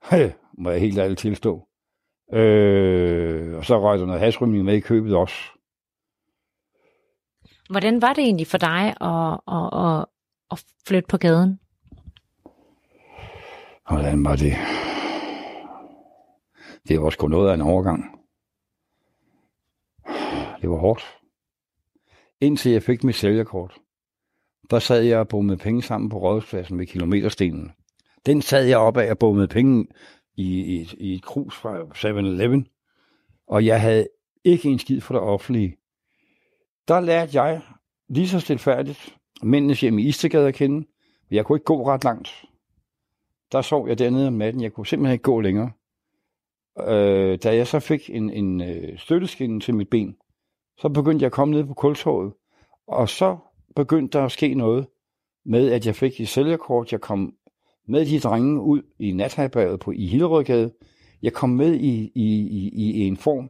Hey, 0.09 0.29
må 0.63 0.69
jeg 0.69 0.79
helt 0.79 0.97
ærligt 0.97 1.19
tilstå. 1.19 1.64
Øh, 2.33 3.57
og 3.57 3.65
så 3.65 3.81
røg 3.81 3.99
der 3.99 4.05
noget 4.05 4.21
hasrymning 4.21 4.65
med 4.65 4.73
i 4.73 4.79
købet 4.79 5.15
også. 5.15 5.35
Hvordan 7.69 8.01
var 8.01 8.13
det 8.13 8.23
egentlig 8.23 8.47
for 8.47 8.57
dig 8.57 8.87
at, 9.01 9.39
at, 9.47 9.69
at, 9.85 10.05
at 10.51 10.63
flytte 10.87 11.07
på 11.07 11.17
gaden? 11.17 11.59
Hvordan 13.89 14.23
var 14.23 14.35
det? 14.35 14.53
Det 16.87 17.01
var 17.01 17.09
sgu 17.09 17.27
noget 17.27 17.49
af 17.49 17.53
en 17.53 17.61
overgang. 17.61 18.19
Det 20.61 20.69
var 20.69 20.77
hårdt. 20.77 21.17
Indtil 22.41 22.71
jeg 22.71 22.83
fik 22.83 23.03
mit 23.03 23.15
sælgerkort, 23.15 23.77
der 24.69 24.79
sad 24.79 25.01
jeg 25.01 25.19
og 25.19 25.27
bommede 25.27 25.57
penge 25.57 25.81
sammen 25.81 26.09
på 26.09 26.17
rådhuspladsen 26.17 26.79
ved 26.79 26.87
kilometerstenen. 26.87 27.71
Den 28.25 28.41
sad 28.41 28.65
jeg 28.65 28.77
op 28.77 28.97
af 28.97 29.11
og 29.11 29.19
bommede 29.19 29.47
penge 29.47 29.87
i, 30.37 30.75
i, 30.75 30.89
i 30.97 31.13
et 31.13 31.23
krus 31.23 31.55
fra 31.55 31.81
7-Eleven, 31.81 32.67
og 33.47 33.65
jeg 33.65 33.81
havde 33.81 34.07
ikke 34.43 34.69
en 34.69 34.79
skid 34.79 35.01
for 35.01 35.13
det 35.13 35.21
offentlige. 35.21 35.77
Der 36.87 36.99
lærte 36.99 37.41
jeg 37.41 37.61
lige 38.09 38.27
så 38.27 38.39
stilfærdigt 38.39 39.17
mændenes 39.43 39.81
hjem 39.81 39.99
i 39.99 40.03
Istegade 40.03 40.47
at 40.47 40.53
kende. 40.53 40.87
Jeg 41.31 41.45
kunne 41.45 41.55
ikke 41.55 41.65
gå 41.65 41.87
ret 41.87 42.03
langt. 42.03 42.45
Der 43.51 43.61
sov 43.61 43.87
jeg 43.87 43.99
dernede 43.99 44.27
om 44.27 44.33
natten. 44.33 44.61
Jeg 44.61 44.73
kunne 44.73 44.87
simpelthen 44.87 45.13
ikke 45.13 45.23
gå 45.23 45.39
længere. 45.39 45.71
Øh, 46.79 47.39
da 47.43 47.55
jeg 47.55 47.67
så 47.67 47.79
fik 47.79 48.09
en, 48.09 48.29
en 48.29 48.61
øh, 48.61 48.99
støtteskinne 48.99 49.59
til 49.59 49.75
mit 49.75 49.89
ben, 49.89 50.17
så 50.77 50.89
begyndte 50.89 51.23
jeg 51.23 51.27
at 51.27 51.31
komme 51.31 51.53
ned 51.53 51.65
på 51.65 51.73
kultorvet. 51.73 52.33
Og 52.87 53.09
så 53.09 53.37
begyndte 53.75 54.17
der 54.17 54.25
at 54.25 54.31
ske 54.31 54.53
noget 54.53 54.87
med, 55.45 55.71
at 55.71 55.85
jeg 55.85 55.95
fik 55.95 56.21
et 56.21 56.27
sælgerkort. 56.27 56.91
Jeg 56.91 57.01
kom 57.01 57.33
med 57.87 58.05
de 58.05 58.19
drenge 58.19 58.61
ud 58.61 58.81
i 58.99 59.11
natherberget 59.11 59.79
på 59.79 59.91
i 59.91 60.07
Hillerødgade. 60.07 60.71
Jeg 61.21 61.33
kom 61.33 61.49
med 61.49 61.73
i, 61.73 62.11
i, 62.15 62.47
i, 62.47 62.91
i 62.91 63.07
en 63.07 63.17
form, 63.17 63.49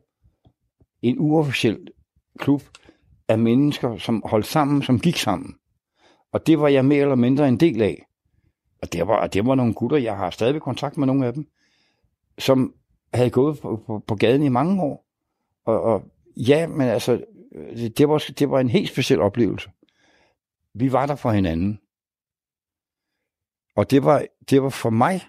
en 1.02 1.20
uofficiel 1.20 1.88
klub 2.40 2.64
af 3.28 3.40
mennesker, 3.40 3.98
som 3.98 4.24
holdt 4.26 4.46
sammen, 4.46 4.84
som 4.84 5.00
gik 5.00 5.18
sammen. 5.18 5.56
Og 6.32 6.48
det 6.48 6.60
var 6.60 6.68
jeg 6.68 6.86
mere 6.86 7.02
eller 7.02 7.16
mindre 7.16 7.48
en 7.48 7.60
del 7.60 7.82
af. 7.82 8.06
Og 8.82 8.94
det 8.94 9.08
var, 9.08 9.28
det 9.28 9.46
var 9.46 9.56
nogle 9.56 9.74
gutter, 9.74 9.98
jeg 9.98 10.18
har 10.18 10.30
stadig 10.30 10.62
kontakt 10.62 10.98
med 10.98 11.08
nogle 11.08 11.28
af 11.28 11.34
dem, 11.34 11.48
som 12.38 12.74
havde 13.14 13.30
gået 13.30 13.60
på, 13.60 13.84
på, 13.88 14.04
på 14.08 14.16
gaden 14.16 14.44
i 14.44 14.50
mange 14.50 14.84
år. 14.84 15.06
Og, 15.66 15.82
og 15.82 16.04
ja, 16.38 16.68
men 16.68 16.88
altså, 16.88 17.22
det 17.98 18.10
var, 18.10 18.26
det 18.40 18.50
var 18.50 18.60
en 18.60 18.70
helt 18.70 18.90
speciel 18.90 19.22
oplevelse. 19.22 19.70
Vi 20.74 20.92
var 20.92 21.06
der 21.06 21.16
for 21.16 21.32
hinanden. 21.32 21.80
Og 23.76 23.92
det 23.92 24.04
var, 24.04 24.26
det 24.50 24.64
var 24.64 24.70
for 24.70 24.90
mig, 24.90 25.22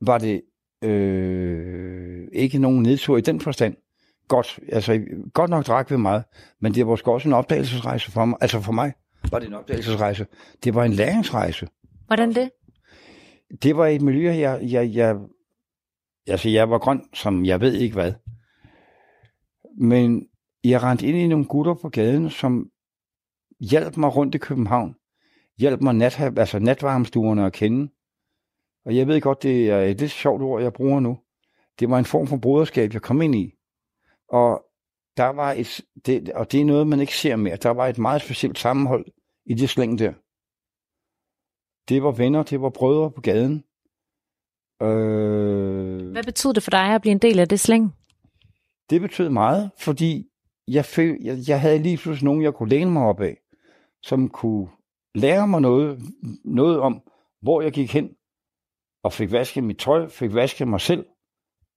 var 0.00 0.18
det 0.18 0.42
øh, 0.84 2.28
ikke 2.32 2.58
nogen 2.58 2.82
nedtur 2.82 3.16
i 3.16 3.20
den 3.20 3.40
forstand. 3.40 3.76
Godt, 4.28 4.60
altså, 4.68 5.00
godt 5.34 5.50
nok 5.50 5.66
drak 5.66 5.90
vi 5.90 5.96
meget, 5.96 6.24
men 6.60 6.74
det 6.74 6.86
var 6.86 6.96
sgu 6.96 7.10
også 7.10 7.28
en 7.28 7.34
opdagelsesrejse 7.34 8.10
for 8.10 8.24
mig. 8.24 8.38
Altså 8.40 8.60
for 8.60 8.72
mig 8.72 8.92
var 9.30 9.38
det 9.38 9.48
en 9.48 9.54
opdagelsesrejse. 9.54 10.26
Det 10.64 10.74
var 10.74 10.84
en 10.84 10.92
læringsrejse. 10.92 11.68
Hvordan 12.06 12.34
det? 12.34 12.50
Det 13.62 13.76
var 13.76 13.86
et 13.86 14.02
miljø, 14.02 14.32
jeg, 14.32 14.60
jeg, 14.62 14.94
jeg, 14.94 15.16
altså 16.26 16.48
jeg 16.48 16.70
var 16.70 16.78
grøn, 16.78 17.04
som 17.14 17.44
jeg 17.44 17.60
ved 17.60 17.72
ikke 17.74 17.94
hvad. 17.94 18.12
Men 19.80 20.26
jeg 20.64 20.82
rendte 20.82 21.06
ind 21.06 21.16
i 21.16 21.26
nogle 21.26 21.44
gutter 21.44 21.74
på 21.74 21.88
gaden, 21.88 22.30
som 22.30 22.70
hjalp 23.60 23.96
mig 23.96 24.16
rundt 24.16 24.34
i 24.34 24.38
København 24.38 24.94
hjælp 25.58 25.80
mig 25.80 25.94
nat, 25.94 26.20
altså 26.20 26.58
natvarmestuerne 26.58 27.46
at 27.46 27.52
kende. 27.52 27.92
Og 28.84 28.96
jeg 28.96 29.06
ved 29.06 29.20
godt, 29.20 29.42
det 29.42 29.70
er 29.70 29.78
et 29.80 30.00
lidt 30.00 30.10
sjovt 30.10 30.42
ord, 30.42 30.62
jeg 30.62 30.72
bruger 30.72 31.00
nu. 31.00 31.18
Det 31.78 31.90
var 31.90 31.98
en 31.98 32.04
form 32.04 32.26
for 32.26 32.36
broderskab, 32.36 32.92
jeg 32.94 33.02
kom 33.02 33.22
ind 33.22 33.34
i. 33.34 33.54
Og 34.28 34.64
der 35.16 35.26
var 35.26 35.52
et, 35.52 35.80
det, 36.06 36.28
og 36.28 36.52
det 36.52 36.60
er 36.60 36.64
noget, 36.64 36.86
man 36.86 37.00
ikke 37.00 37.16
ser 37.16 37.36
mere. 37.36 37.56
Der 37.56 37.70
var 37.70 37.86
et 37.86 37.98
meget 37.98 38.22
specielt 38.22 38.58
sammenhold 38.58 39.06
i 39.46 39.54
det 39.54 39.70
slæng 39.70 39.98
der. 39.98 40.12
Det 41.88 42.02
var 42.02 42.10
venner, 42.10 42.42
det 42.42 42.60
var 42.60 42.70
brødre 42.70 43.10
på 43.10 43.20
gaden. 43.20 43.64
Øh, 44.82 46.10
Hvad 46.10 46.24
betød 46.24 46.52
det 46.54 46.62
for 46.62 46.70
dig 46.70 46.94
at 46.94 47.00
blive 47.00 47.12
en 47.12 47.18
del 47.18 47.38
af 47.38 47.48
det 47.48 47.60
slæng? 47.60 47.94
Det 48.90 49.00
betød 49.00 49.28
meget, 49.28 49.70
fordi 49.78 50.26
jeg, 50.68 50.84
føl, 50.84 51.18
jeg, 51.22 51.38
jeg 51.48 51.60
havde 51.60 51.78
lige 51.78 51.96
pludselig 51.96 52.24
nogen, 52.24 52.42
jeg 52.42 52.54
kunne 52.54 52.68
læne 52.68 52.90
mig 52.90 53.02
op 53.02 53.20
af, 53.20 53.36
som 54.02 54.28
kunne 54.28 54.68
lære 55.14 55.48
mig 55.48 55.60
noget, 55.60 56.02
noget 56.44 56.80
om, 56.80 57.02
hvor 57.42 57.62
jeg 57.62 57.72
gik 57.72 57.92
hen, 57.92 58.16
og 59.02 59.12
fik 59.12 59.32
vasket 59.32 59.64
mit 59.64 59.78
tøj, 59.78 60.08
fik 60.08 60.34
vasket 60.34 60.68
mig 60.68 60.80
selv, 60.80 61.06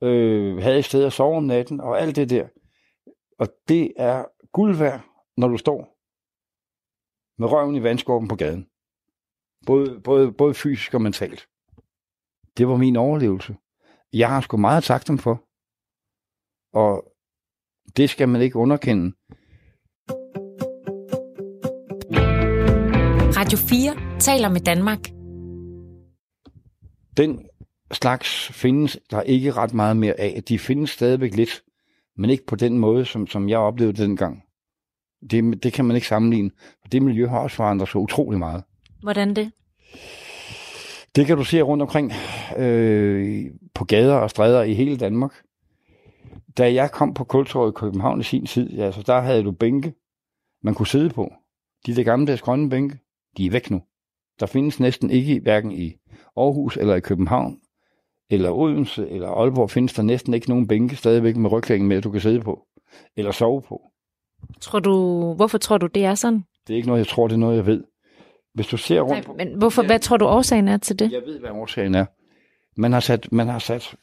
øh, 0.04 0.58
havde 0.58 0.80
et 0.80 0.86
sted 0.86 1.06
at 1.06 1.14
sove 1.14 1.38
om 1.38 1.44
natten, 1.44 1.80
og 1.80 2.02
alt 2.02 2.16
det 2.16 2.30
der. 2.30 2.48
Og 3.40 3.48
det 3.68 3.94
er 3.98 4.26
guld 4.52 4.76
værd, 4.78 5.02
når 5.38 5.48
du 5.48 5.58
står 5.58 5.98
med 7.42 7.52
røven 7.52 7.76
i 7.76 7.84
vandskorpen 7.84 8.28
på 8.28 8.36
gaden. 8.36 8.70
Både, 9.66 10.02
både, 10.02 10.32
både 10.32 10.54
fysisk 10.54 10.94
og 10.94 11.02
mentalt. 11.02 11.48
Det 12.58 12.68
var 12.68 12.78
min 12.78 12.96
overlevelse. 12.96 13.58
Jeg 14.14 14.30
har 14.30 14.42
sgu 14.42 14.58
meget 14.58 14.84
sagt 14.84 15.08
dem 15.08 15.18
for. 15.18 15.36
Og 16.74 17.14
det 17.98 18.10
skal 18.10 18.30
man 18.30 18.42
ikke 18.42 18.58
underkende. 18.58 19.16
Radio 23.52 23.68
4 23.68 24.20
taler 24.20 24.50
med 24.50 24.62
Danmark. 24.62 25.00
Den 27.18 27.46
slags 27.92 28.52
findes 28.52 29.00
der 29.10 29.22
ikke 29.22 29.52
ret 29.52 29.74
meget 29.74 29.98
mere 29.98 30.20
af. 30.20 30.44
De 30.50 30.60
findes 30.60 30.90
stadigvæk 30.90 31.36
lidt, 31.36 31.64
men 32.18 32.30
ikke 32.30 32.46
på 32.46 32.56
den 32.56 32.78
måde, 32.78 33.06
som, 33.06 33.28
som 33.28 33.50
jeg 33.50 33.58
oplevede 33.58 34.04
dengang. 34.04 34.44
Det, 35.32 35.64
det 35.64 35.74
kan 35.74 35.86
man 35.86 35.96
ikke 35.96 36.08
sammenligne. 36.08 36.52
Det 36.92 37.02
miljø 37.02 37.28
har 37.28 37.40
også 37.40 37.56
forandret 37.56 37.90
sig 37.90 38.02
utrolig 38.02 38.40
meget. 38.40 38.64
Hvordan 39.02 39.36
det? 39.36 39.52
Det 41.16 41.26
kan 41.26 41.38
du 41.38 41.44
se 41.44 41.62
rundt 41.62 41.82
omkring 41.82 42.12
øh, 42.58 43.46
på 43.74 43.86
gader 43.86 44.16
og 44.16 44.30
stræder 44.30 44.64
i 44.64 44.74
hele 44.74 44.98
Danmark. 44.98 45.34
Da 46.58 46.74
jeg 46.74 46.92
kom 46.92 47.14
på 47.14 47.24
Kultorvet 47.24 47.72
i 47.72 47.76
København 47.76 48.20
i 48.20 48.24
sin 48.24 48.46
tid, 48.46 48.80
altså, 48.80 49.02
der 49.02 49.22
havde 49.22 49.44
du 49.44 49.52
bænke, 49.52 49.94
man 50.64 50.74
kunne 50.74 50.88
sidde 50.88 51.10
på. 51.10 51.34
De 51.86 51.96
der 51.96 52.04
gamle 52.04 52.38
grønne 52.38 52.70
bænke 52.70 53.00
de 53.38 53.46
er 53.46 53.52
væk 53.52 53.72
nu. 53.72 53.82
Der 54.40 54.46
findes 54.46 54.80
næsten 54.80 55.10
ikke, 55.10 55.40
hverken 55.40 55.72
i 55.72 55.94
Aarhus 56.38 56.78
eller 56.78 56.96
i 56.96 57.00
København, 57.00 57.58
eller 58.30 58.52
Odense 58.52 59.10
eller 59.10 59.28
Aalborg, 59.28 59.70
findes 59.70 59.94
der 59.94 60.04
næsten 60.04 60.34
ikke 60.34 60.50
nogen 60.50 60.68
bænke 60.68 60.96
stadigvæk 60.96 61.36
med 61.36 61.52
ryglæggen 61.52 61.88
med, 61.88 62.02
du 62.02 62.12
kan 62.12 62.22
sidde 62.22 62.42
på, 62.42 62.68
eller 63.16 63.32
sove 63.32 63.62
på. 63.62 63.82
Tror 64.62 64.80
du, 64.80 64.94
hvorfor 65.34 65.58
tror 65.58 65.78
du, 65.78 65.88
det 65.88 66.06
er 66.06 66.16
sådan? 66.16 66.44
Det 66.68 66.74
er 66.74 66.78
ikke 66.78 66.88
noget, 66.88 67.00
jeg 67.00 67.08
tror, 67.08 67.28
det 67.28 67.34
er 67.36 67.40
noget, 67.40 67.56
jeg 67.56 67.66
ved. 67.66 67.84
Hvis 68.54 68.68
du 68.68 68.78
ser 68.78 69.02
rundt... 69.02 69.28
Nej, 69.28 69.36
men 69.38 69.58
hvorfor, 69.58 69.84
hvad 69.84 70.00
tror 70.00 70.18
du 70.18 70.26
årsagen 70.26 70.68
er 70.68 70.78
til 70.78 71.00
det? 71.00 71.12
Jeg 71.12 71.22
ved, 71.26 71.40
hvad 71.40 71.50
årsagen 71.50 71.96
er. 71.96 72.06
Man 72.78 72.94
har 72.94 73.00
sat, 73.00 73.32
man 73.32 73.48
har 73.48 73.60
sat 73.60 73.96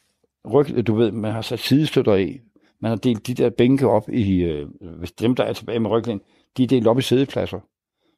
ryg, 0.52 0.86
du 0.86 0.94
ved, 0.94 1.12
man 1.12 1.32
har 1.32 1.42
sat 1.42 1.58
sidestøtter 1.58 2.14
i. 2.14 2.38
Man 2.80 2.88
har 2.88 2.96
delt 2.96 3.26
de 3.26 3.34
der 3.34 3.50
bænke 3.50 3.88
op 3.88 4.08
i, 4.08 4.42
øh, 4.42 4.68
hvis 4.98 5.12
dem, 5.12 5.34
der 5.34 5.44
er 5.44 5.52
tilbage 5.52 5.80
med 5.80 5.90
ryglæn, 5.90 6.20
de 6.56 6.62
er 6.62 6.66
delt 6.66 6.86
op 6.86 6.98
i 6.98 7.02
sædepladser 7.02 7.60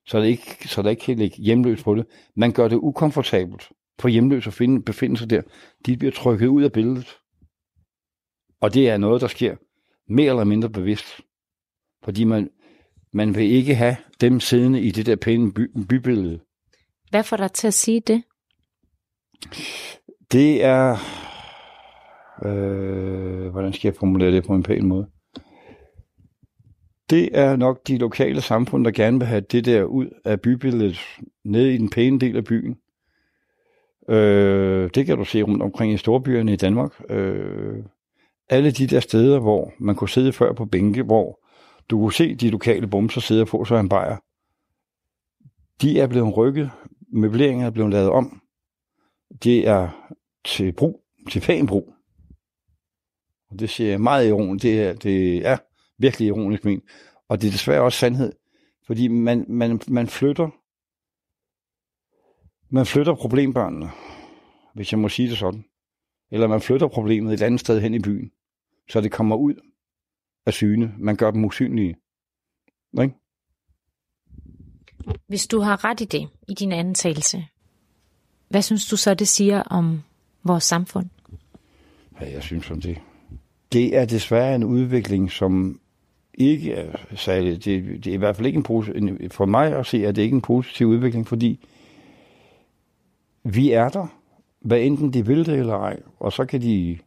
så, 0.07 0.20
det 0.20 0.26
ikke, 0.26 0.68
så 0.68 0.82
der 0.82 0.90
ikke 0.90 1.03
kan 1.03 1.16
ligge 1.16 1.36
hjemløs 1.42 1.82
på 1.82 1.94
det. 1.94 2.07
Man 2.36 2.53
gør 2.53 2.68
det 2.68 2.76
ukomfortabelt 2.76 3.68
for 4.01 4.09
hjemløse 4.09 4.48
at 4.48 4.55
finde, 4.55 4.82
befinde 4.82 5.16
sig 5.16 5.30
der. 5.30 5.42
De 5.86 5.96
bliver 5.96 6.12
trykket 6.12 6.46
ud 6.46 6.62
af 6.62 6.72
billedet. 6.72 7.16
Og 8.61 8.74
det 8.74 8.88
er 8.88 8.96
noget, 8.96 9.20
der 9.20 9.26
sker 9.26 9.57
mere 10.09 10.30
eller 10.30 10.44
mindre 10.44 10.70
bevidst. 10.70 11.20
Fordi 12.05 12.24
man, 12.24 12.51
man 13.12 13.34
vil 13.34 13.51
ikke 13.51 13.74
have 13.74 13.96
dem 14.20 14.40
siddende 14.40 14.80
i 14.80 14.90
det 14.90 15.07
der 15.07 15.16
pæne 15.16 15.53
by, 15.53 15.70
bybillede. 15.88 16.40
Hvad 17.11 17.24
får 17.24 17.36
dig 17.36 17.53
til 17.53 17.66
at 17.66 17.74
sige 17.74 18.01
det? 18.01 18.22
Det 20.32 20.64
er... 20.64 20.96
Øh, 22.44 23.51
hvordan 23.51 23.72
skal 23.72 23.88
jeg 23.88 23.96
formulere 23.96 24.32
det 24.32 24.46
på 24.46 24.55
en 24.55 24.62
pæn 24.62 24.86
måde? 24.86 25.07
Det 27.11 27.39
er 27.39 27.57
nok 27.57 27.89
de 27.89 27.99
lokale 27.99 28.41
samfund, 28.41 28.85
der 28.85 28.91
gerne 28.91 29.19
vil 29.19 29.27
have 29.27 29.41
det 29.41 29.65
der 29.65 29.85
ud 29.85 30.07
af 30.25 30.41
bybilledet, 30.41 30.99
ned 31.45 31.67
i 31.67 31.77
den 31.77 31.91
pæne 31.91 32.19
del 32.19 32.37
af 32.37 32.45
byen. 32.45 32.79
Øh, 34.09 34.91
det 34.95 35.07
kan 35.07 35.17
du 35.17 35.25
se 35.25 35.43
rundt 35.43 35.63
omkring 35.63 35.93
i 35.93 35.97
storbyerne 35.97 36.53
i 36.53 36.57
Danmark. 36.57 37.11
Øh, 37.11 37.85
alle 38.49 38.71
de 38.71 38.87
der 38.87 39.01
steder, 39.01 39.39
hvor 39.39 39.73
man 39.79 39.95
kunne 39.95 40.09
sidde 40.09 40.33
før 40.33 40.53
på 40.53 40.65
bænke, 40.65 41.03
hvor 41.03 41.41
du 41.91 41.99
kunne 41.99 42.13
se 42.13 42.35
de 42.35 42.51
lokale 42.51 42.87
bumser 42.87 43.21
sidde 43.21 43.43
og 43.43 43.49
få 43.49 43.65
sig 43.65 43.81
en 43.81 43.89
bajer. 43.89 44.17
De 45.83 46.01
er 46.01 46.07
blevet 46.07 46.37
rykket, 46.37 46.71
møbleringen 47.13 47.67
er 47.67 47.71
blevet 47.71 47.93
lavet 47.93 48.11
om. 48.11 48.43
Det 49.43 49.69
er 49.69 50.09
til 50.45 50.73
brug, 50.73 51.03
til 51.31 51.41
pæn 51.41 51.67
brug. 51.67 51.95
Og 53.51 53.59
det 53.59 53.71
siger 53.71 53.91
jeg 53.91 54.01
meget 54.01 54.29
ironisk. 54.29 54.63
Det 54.63 54.83
er, 54.83 54.93
det 54.93 55.47
er 55.47 55.57
virkelig 56.01 56.28
ironisk 56.28 56.64
men. 56.64 56.82
Og 57.28 57.40
det 57.40 57.46
er 57.46 57.53
desværre 57.53 57.82
også 57.82 57.98
sandhed. 57.98 58.32
Fordi 58.86 59.09
man, 59.09 59.44
man, 59.48 59.80
man 59.88 60.07
flytter 60.07 60.51
man 62.72 62.86
flytter 62.86 63.14
problembørnene, 63.14 63.90
hvis 64.74 64.92
jeg 64.92 65.01
må 65.01 65.09
sige 65.09 65.28
det 65.28 65.38
sådan. 65.38 65.64
Eller 66.30 66.46
man 66.46 66.61
flytter 66.61 66.88
problemet 66.88 67.34
et 67.34 67.42
andet 67.42 67.61
sted 67.61 67.80
hen 67.80 67.94
i 67.94 67.98
byen, 67.98 68.30
så 68.88 69.01
det 69.01 69.12
kommer 69.12 69.36
ud 69.36 69.55
af 70.46 70.53
syne. 70.53 70.94
Man 70.98 71.16
gør 71.16 71.30
dem 71.30 71.44
usynlige. 71.44 71.96
Ikke? 73.03 73.14
Hvis 75.26 75.46
du 75.46 75.61
har 75.61 75.84
ret 75.84 76.01
i 76.01 76.05
det, 76.05 76.28
i 76.48 76.55
din 76.55 76.72
antagelse, 76.72 77.44
hvad 78.48 78.62
synes 78.62 78.88
du 78.88 78.96
så, 78.96 79.14
det 79.14 79.28
siger 79.28 79.62
om 79.62 80.03
vores 80.44 80.64
samfund? 80.64 81.07
Ja, 82.20 82.32
jeg 82.32 82.42
synes 82.42 82.70
om 82.70 82.80
det. 82.80 83.01
Det 83.72 83.96
er 83.96 84.05
desværre 84.05 84.55
en 84.55 84.64
udvikling, 84.64 85.30
som 85.30 85.80
ikke 86.35 86.72
er 86.72 86.97
særlig, 87.16 87.64
det, 87.64 88.05
det 88.05 88.07
er 88.07 88.14
i 88.14 88.16
hvert 88.16 88.37
fald 88.37 88.47
ikke 88.47 88.57
en 88.57 88.62
positiv, 88.62 89.31
for 89.31 89.47
mig 89.47 89.76
at 89.76 89.87
se, 89.87 90.07
at 90.07 90.16
det 90.16 90.22
ikke 90.22 90.35
en 90.35 90.41
positiv 90.41 90.87
udvikling, 90.87 91.26
fordi 91.26 91.68
vi 93.43 93.70
er 93.72 93.89
der, 93.89 94.07
hvad 94.61 94.81
enten 94.81 95.12
de 95.12 95.26
vil 95.26 95.47
det 95.47 95.59
eller 95.59 95.76
ej, 95.76 96.03
og 96.18 96.33
så 96.33 96.45
kan 96.45 96.62
de 96.62 96.99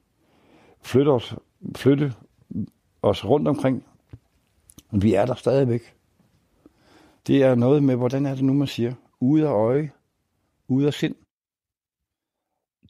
flytte 0.82 1.10
os, 1.10 1.36
flytte 1.76 2.14
os 3.02 3.26
rundt 3.26 3.48
omkring. 3.48 3.86
Vi 4.92 5.14
er 5.14 5.26
der 5.26 5.36
stadigvæk. 5.36 5.94
Det 7.28 7.44
er 7.44 7.56
noget 7.56 7.84
med, 7.84 7.96
hvordan 7.96 8.26
er 8.26 8.36
det 8.36 8.44
nu, 8.44 8.54
man 8.54 8.68
siger? 8.68 8.94
Ude 9.20 9.48
af 9.48 9.52
øje, 9.52 9.92
ude 10.68 10.88
af 10.88 10.94
sind. 10.94 11.16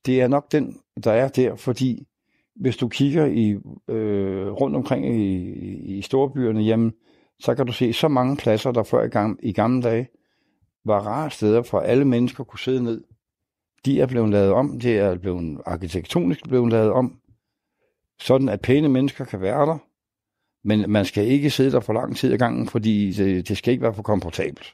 Det 0.06 0.22
er 0.22 0.28
nok 0.28 0.52
den, 0.52 0.80
der 1.04 1.12
er 1.12 1.28
der, 1.28 1.56
fordi 1.56 2.08
hvis 2.56 2.78
du 2.78 2.88
kigger 2.88 3.26
i 3.26 3.52
øh, 3.88 4.52
rundt 4.52 4.76
omkring 4.76 5.16
i, 5.16 5.98
i 5.98 6.02
storbyerne, 6.02 6.62
jamen, 6.62 6.94
så 7.40 7.56
kan 7.56 7.66
du 7.66 7.74
se 7.74 7.94
så 7.94 8.08
mange 8.08 8.38
pladser, 8.38 8.72
der 8.72 8.84
før 8.84 9.04
i, 9.04 9.08
gang, 9.08 9.40
i 9.44 9.52
gamle 9.52 9.82
dage 9.82 10.08
var 10.86 11.00
rare 11.00 11.32
steder, 11.32 11.62
for 11.62 11.80
alle 11.80 12.06
mennesker 12.06 12.44
kunne 12.44 12.60
sidde 12.60 12.84
ned. 12.84 13.04
De 13.86 14.02
er 14.02 14.06
blevet 14.06 14.30
lavet 14.30 14.52
om, 14.52 14.80
det 14.80 14.98
er 14.98 15.18
blevet 15.18 15.62
arkitektonisk 15.66 16.44
blevet 16.48 16.72
lavet 16.72 16.92
om, 16.92 17.20
sådan 18.20 18.50
at 18.50 18.62
pæne 18.62 18.90
mennesker 18.90 19.26
kan 19.26 19.42
være 19.42 19.66
der, 19.66 19.78
men 20.64 20.92
man 20.92 21.06
skal 21.06 21.28
ikke 21.28 21.50
sidde 21.50 21.72
der 21.72 21.80
for 21.80 21.94
lang 21.94 22.18
tid 22.18 22.34
ad 22.34 22.38
gangen, 22.38 22.68
fordi 22.68 23.12
det, 23.12 23.48
det 23.48 23.58
skal 23.58 23.72
ikke 23.72 23.84
være 23.84 23.94
for 23.94 24.04
komfortabelt. 24.04 24.74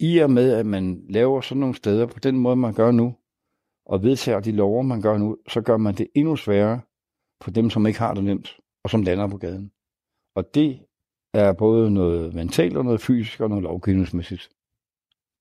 I 0.00 0.18
og 0.18 0.30
med, 0.30 0.52
at 0.52 0.66
man 0.66 1.02
laver 1.08 1.40
sådan 1.40 1.60
nogle 1.60 1.74
steder 1.74 2.06
på 2.06 2.18
den 2.18 2.38
måde, 2.38 2.56
man 2.56 2.74
gør 2.74 2.90
nu, 2.90 3.14
og 3.88 4.02
vedtager 4.02 4.40
de 4.40 4.52
lover, 4.52 4.82
man 4.82 5.02
gør 5.02 5.18
nu, 5.18 5.36
så 5.48 5.60
gør 5.60 5.76
man 5.76 5.94
det 5.94 6.06
endnu 6.14 6.36
sværere 6.36 6.80
for 7.42 7.50
dem, 7.50 7.70
som 7.70 7.86
ikke 7.86 7.98
har 7.98 8.14
det 8.14 8.24
nemt, 8.24 8.56
og 8.84 8.90
som 8.90 9.02
lander 9.02 9.28
på 9.28 9.36
gaden. 9.36 9.72
Og 10.34 10.54
det 10.54 10.80
er 11.34 11.52
både 11.52 11.90
noget 11.90 12.34
mentalt 12.34 12.76
og 12.76 12.84
noget 12.84 13.00
fysisk 13.00 13.40
og 13.40 13.48
noget 13.48 13.62
lovgivningsmæssigt. 13.62 14.48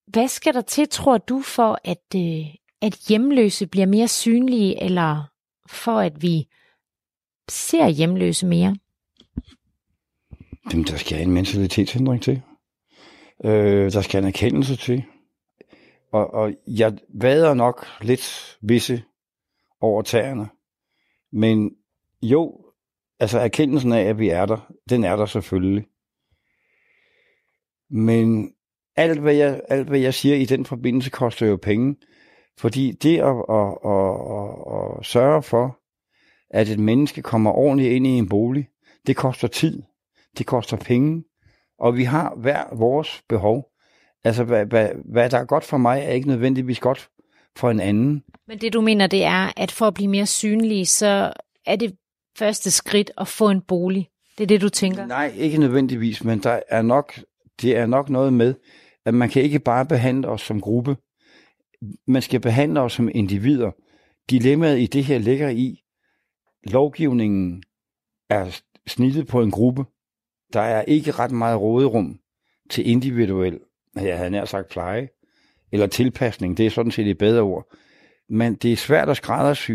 Hvad 0.08 0.28
skal 0.28 0.54
der 0.54 0.62
til, 0.62 0.90
tror 0.90 1.18
du, 1.18 1.42
for 1.42 1.80
at, 1.84 2.16
øh, 2.16 2.56
at 2.82 2.94
hjemløse 3.10 3.68
bliver 3.68 3.86
mere 3.86 4.08
synlige, 4.08 4.84
eller 4.84 5.32
for 5.68 6.00
at 6.00 6.22
vi 6.22 6.48
ser 7.50 7.88
hjemløse 7.88 8.46
mere? 8.46 8.76
Jamen, 10.72 10.86
der 10.86 10.98
skal 10.98 11.22
en 11.22 11.32
mentalitetsændring 11.32 12.22
til. 12.22 12.42
Øh, 13.46 13.92
der 13.92 14.02
skal 14.02 14.22
en 14.22 14.28
erkendelse 14.28 14.76
til. 14.76 15.04
Og, 16.18 16.34
og 16.34 16.54
jeg 16.68 16.98
vader 17.22 17.54
nok 17.54 17.86
lidt 18.02 18.58
visse 18.62 19.04
over 19.82 20.02
tæerne. 20.02 20.50
Men 21.32 21.72
jo, 22.22 22.66
altså 23.20 23.40
erkendelsen 23.40 23.92
af, 23.92 24.02
at 24.02 24.20
vi 24.20 24.30
er 24.30 24.46
der, 24.46 24.74
den 24.90 25.04
er 25.04 25.16
der 25.16 25.26
selvfølgelig. 25.26 25.86
Men 27.90 28.54
alt 28.96 29.20
hvad, 29.20 29.34
jeg, 29.34 29.62
alt, 29.70 29.88
hvad 29.88 30.00
jeg 30.00 30.14
siger 30.14 30.36
i 30.36 30.46
den 30.46 30.66
forbindelse, 30.66 31.10
koster 31.10 31.48
jo 31.48 31.58
penge. 31.58 31.96
Fordi 32.58 32.92
det 32.92 33.20
at, 33.20 33.46
at, 33.50 33.78
at, 33.86 34.16
at, 34.38 35.00
at 35.00 35.06
sørge 35.06 35.44
for, 35.44 35.80
at 36.50 36.70
et 36.70 36.80
menneske 36.80 37.22
kommer 37.22 37.52
ordentligt 37.52 37.92
ind 37.92 38.08
i 38.08 38.10
en 38.10 38.30
bolig, 38.30 38.68
det 39.08 39.16
koster 39.16 39.48
tid, 39.48 39.84
det 40.38 40.46
koster 40.46 40.78
penge, 40.78 41.24
og 41.80 41.98
vi 41.98 42.04
har 42.04 42.36
hver 42.36 42.76
vores 42.76 43.24
behov. 43.30 43.72
Altså, 44.24 44.44
hvad, 44.44 44.66
hvad, 44.66 44.90
hvad 45.06 45.30
der 45.30 45.38
er 45.38 45.46
godt 45.46 45.64
for 45.64 45.78
mig, 45.78 46.00
er 46.00 46.12
ikke 46.12 46.28
nødvendigvis 46.28 46.80
godt 46.80 47.10
for 47.56 47.70
en 47.70 47.80
anden. 47.80 48.24
Men 48.48 48.58
det 48.58 48.74
du 48.74 48.82
mener, 48.82 49.08
det 49.08 49.24
er, 49.24 49.52
at 49.58 49.72
for 49.72 49.88
at 49.88 49.94
blive 49.94 50.08
mere 50.10 50.26
synlig, 50.26 50.88
så 50.88 51.34
er 51.66 51.76
det 51.76 51.96
første 52.38 52.72
skridt 52.72 53.12
at 53.18 53.28
få 53.28 53.50
en 53.50 53.62
bolig. 53.62 54.10
Det 54.38 54.44
er 54.44 54.48
det, 54.48 54.62
du 54.62 54.70
tænker? 54.70 55.06
Nej, 55.06 55.34
ikke 55.36 55.58
nødvendigvis, 55.58 56.24
men 56.24 56.40
der 56.44 56.60
er 56.70 56.82
nok, 56.82 57.20
det 57.62 57.78
er 57.78 57.86
nok 57.86 58.10
noget 58.10 58.34
med, 58.34 58.54
at 59.06 59.14
man 59.14 59.30
kan 59.30 59.42
ikke 59.42 59.60
bare 59.60 59.86
behandle 59.86 60.28
os 60.28 60.42
som 60.42 60.62
gruppe. 60.62 60.98
Man 62.08 62.22
skal 62.22 62.40
behandle 62.40 62.82
os 62.82 62.94
som 62.94 63.10
individer. 63.14 63.72
Dilemmaet 64.30 64.80
i 64.80 64.86
det 64.86 65.04
her 65.04 65.18
ligger 65.18 65.50
i, 65.50 65.84
lovgivningen 66.64 67.64
er 68.30 68.62
snittet 68.88 69.28
på 69.28 69.42
en 69.42 69.52
gruppe. 69.52 69.86
Der 70.54 70.62
er 70.62 70.82
ikke 70.82 71.12
ret 71.12 71.32
meget 71.32 71.62
råderum 71.62 72.20
til 72.70 72.90
individuel, 72.90 73.60
jeg 74.06 74.18
havde 74.18 74.30
nær 74.30 74.46
sagt 74.46 74.70
pleje, 74.70 75.08
eller 75.72 75.88
tilpasning. 75.88 76.58
Det 76.58 76.66
er 76.66 76.70
sådan 76.70 76.92
set 76.92 77.08
et 77.08 77.18
bedre 77.18 77.42
ord. 77.42 77.66
Men 78.30 78.56
det 78.56 78.72
er 78.72 78.78
svært 78.78 79.10
at 79.10 79.18
skræddersy. 79.18 79.72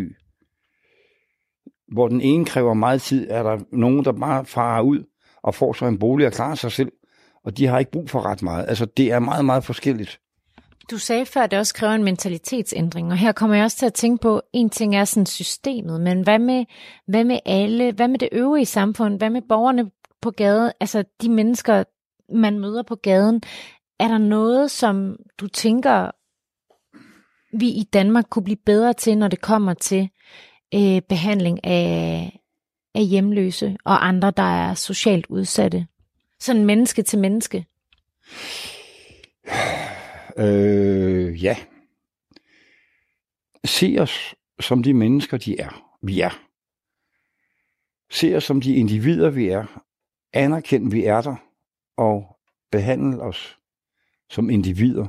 Hvor 1.92 2.08
den 2.08 2.20
ene 2.20 2.44
kræver 2.44 2.74
meget 2.74 3.02
tid, 3.02 3.30
er 3.30 3.42
der 3.42 3.58
nogen, 3.72 4.04
der 4.04 4.12
bare 4.12 4.44
farer 4.44 4.82
ud 4.82 5.04
og 5.42 5.54
får 5.54 5.72
sig 5.72 5.88
en 5.88 5.98
bolig 5.98 6.26
og 6.26 6.32
klarer 6.32 6.54
sig 6.54 6.72
selv 6.72 6.92
og 7.44 7.58
de 7.58 7.66
har 7.66 7.78
ikke 7.78 7.90
brug 7.90 8.10
for 8.10 8.26
ret 8.26 8.42
meget. 8.42 8.68
Altså, 8.68 8.84
det 8.84 9.12
er 9.12 9.18
meget, 9.18 9.44
meget 9.44 9.64
forskelligt. 9.64 10.20
Du 10.90 10.98
sagde 10.98 11.26
før, 11.26 11.40
at 11.40 11.50
det 11.50 11.58
også 11.58 11.74
kræver 11.74 11.92
en 11.92 12.04
mentalitetsændring, 12.04 13.12
og 13.12 13.16
her 13.16 13.32
kommer 13.32 13.56
jeg 13.56 13.64
også 13.64 13.76
til 13.76 13.86
at 13.86 13.94
tænke 13.94 14.22
på, 14.22 14.42
en 14.52 14.70
ting 14.70 14.96
er 14.96 15.04
sådan 15.04 15.26
systemet, 15.26 16.00
men 16.00 16.22
hvad 16.22 16.38
med, 16.38 16.64
hvad 17.06 17.24
med 17.24 17.38
alle, 17.46 17.92
hvad 17.92 18.08
med 18.08 18.18
det 18.18 18.28
øvrige 18.32 18.66
samfund, 18.66 19.18
hvad 19.18 19.30
med 19.30 19.42
borgerne 19.48 19.90
på 20.22 20.30
gaden, 20.30 20.72
altså 20.80 21.04
de 21.22 21.30
mennesker, 21.30 21.84
man 22.34 22.58
møder 22.58 22.82
på 22.82 22.94
gaden, 22.94 23.42
er 24.02 24.08
der 24.08 24.18
noget, 24.18 24.70
som 24.70 25.16
du 25.38 25.48
tænker, 25.48 26.10
vi 27.58 27.68
i 27.68 27.88
Danmark 27.92 28.24
kunne 28.30 28.44
blive 28.44 28.56
bedre 28.66 28.92
til, 28.92 29.18
når 29.18 29.28
det 29.28 29.40
kommer 29.40 29.74
til 29.74 30.10
øh, 30.74 31.02
behandling 31.08 31.64
af, 31.64 32.38
af 32.94 33.04
hjemløse 33.04 33.76
og 33.84 34.08
andre, 34.08 34.30
der 34.30 34.42
er 34.42 34.74
socialt 34.74 35.26
udsatte? 35.26 35.86
Sådan 36.40 36.64
menneske 36.64 37.02
til 37.02 37.18
menneske? 37.18 37.66
Øh, 40.36 41.44
ja. 41.44 41.56
Se 43.64 43.96
os 43.98 44.34
som 44.60 44.82
de 44.82 44.94
mennesker, 44.94 45.36
de 45.36 45.60
er. 45.60 45.96
Vi 46.02 46.20
er. 46.20 46.42
Se 48.10 48.36
os 48.36 48.44
som 48.44 48.60
de 48.60 48.74
individer, 48.74 49.30
vi 49.30 49.48
er. 49.48 49.82
Anerkend, 50.32 50.90
vi 50.90 51.04
er 51.04 51.20
der. 51.20 51.36
Og 51.96 52.38
behandle 52.70 53.22
os 53.22 53.58
som 54.32 54.50
individer. 54.50 55.06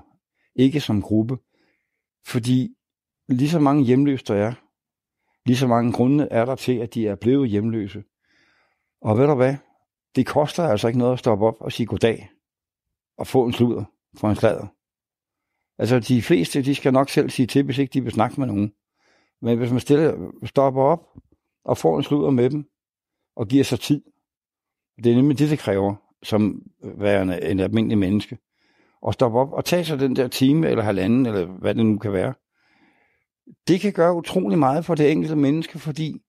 Ikke 0.56 0.80
som 0.80 1.02
gruppe. 1.02 1.38
Fordi 2.26 2.76
lige 3.30 3.50
så 3.50 3.60
mange 3.60 3.84
hjemløse 3.84 4.26
der 4.26 4.36
er, 4.36 4.54
lige 5.46 5.58
så 5.58 5.68
mange 5.68 5.94
grunde 5.94 6.28
er 6.32 6.46
der 6.46 6.56
til, 6.56 6.78
at 6.78 6.94
de 6.94 7.08
er 7.08 7.16
blevet 7.16 7.50
hjemløse. 7.50 8.04
Og 9.02 9.18
ved 9.18 9.28
du 9.28 9.36
hvad? 9.36 9.56
det 10.16 10.28
koster 10.28 10.64
altså 10.64 10.88
ikke 10.88 11.00
noget 11.00 11.14
at 11.14 11.20
stoppe 11.20 11.46
op 11.46 11.62
og 11.62 11.72
sige 11.72 11.88
goddag 11.88 12.30
og 13.18 13.28
få 13.28 13.46
en 13.46 13.54
sludder 13.54 13.84
fra 14.18 14.30
en 14.30 14.36
sladder. 14.36 14.68
Altså, 15.78 16.00
de 16.00 16.22
fleste, 16.22 16.62
de 16.62 16.76
skal 16.76 16.94
nok 16.94 17.10
selv 17.10 17.30
sige 17.30 17.48
til, 17.48 17.64
hvis 17.66 17.78
ikke 17.78 17.94
de 17.94 18.04
vil 18.04 18.12
snakke 18.12 18.40
med 18.40 18.48
nogen. 18.48 18.74
Men 19.42 19.58
hvis 19.58 19.72
man 19.72 19.80
stille, 19.80 20.32
stopper 20.46 20.82
op 20.82 21.18
og 21.66 21.78
får 21.78 21.98
en 21.98 22.04
sludder 22.04 22.30
med 22.30 22.50
dem, 22.50 22.70
og 23.36 23.48
giver 23.48 23.64
sig 23.64 23.80
tid, 23.80 24.04
det 25.04 25.12
er 25.12 25.16
nemlig 25.16 25.40
det, 25.40 25.50
det 25.50 25.60
kræver, 25.60 25.96
som 26.24 26.62
værende 26.84 27.44
en 27.52 27.60
almindelig 27.60 27.98
menneske. 27.98 28.38
Og 29.04 29.14
stoppe 29.14 29.40
op 29.40 29.54
og 29.54 29.66
tage 29.66 29.86
sig 29.86 30.00
den 30.00 30.16
der 30.16 30.28
time 30.28 30.70
eller 30.70 30.84
halvanden, 30.84 31.26
eller 31.26 31.46
hvad 31.46 31.76
det 31.76 31.86
nu 31.86 31.98
kan 31.98 32.14
være, 32.14 32.34
det 33.68 33.82
kan 33.82 33.94
gøre 33.94 34.16
utrolig 34.16 34.60
meget 34.60 34.86
for 34.86 34.96
det 34.96 35.12
enkelte 35.12 35.36
menneske, 35.36 35.80
fordi 35.80 36.22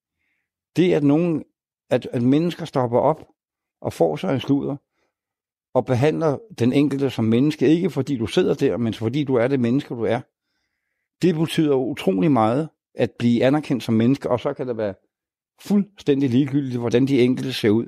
det, 0.76 0.92
at, 0.92 1.04
nogen, 1.04 1.44
at, 1.90 2.08
at 2.12 2.22
mennesker 2.22 2.64
stopper 2.64 2.98
op 2.98 3.26
og 3.80 3.92
får 3.92 4.16
sig 4.16 4.34
en 4.34 4.40
sludder, 4.40 4.76
og 5.74 5.84
behandler 5.86 6.38
den 6.58 6.72
enkelte 6.72 7.10
som 7.10 7.24
menneske, 7.24 7.68
ikke 7.68 7.90
fordi 7.90 8.16
du 8.16 8.26
sidder 8.26 8.54
der, 8.54 8.76
men 8.76 8.94
fordi 8.94 9.24
du 9.24 9.34
er 9.34 9.48
det 9.48 9.60
menneske, 9.60 9.94
du 9.94 10.02
er. 10.02 10.20
Det 11.22 11.34
betyder 11.34 11.74
utrolig 11.74 12.32
meget 12.32 12.68
at 12.94 13.10
blive 13.18 13.44
anerkendt 13.44 13.82
som 13.82 13.94
menneske, 13.94 14.30
og 14.30 14.40
så 14.40 14.52
kan 14.52 14.68
det 14.68 14.76
være 14.76 14.94
fuldstændig 15.62 16.30
ligegyldigt, 16.30 16.78
hvordan 16.78 17.06
de 17.06 17.20
enkelte 17.20 17.52
ser 17.52 17.70
ud. 17.70 17.86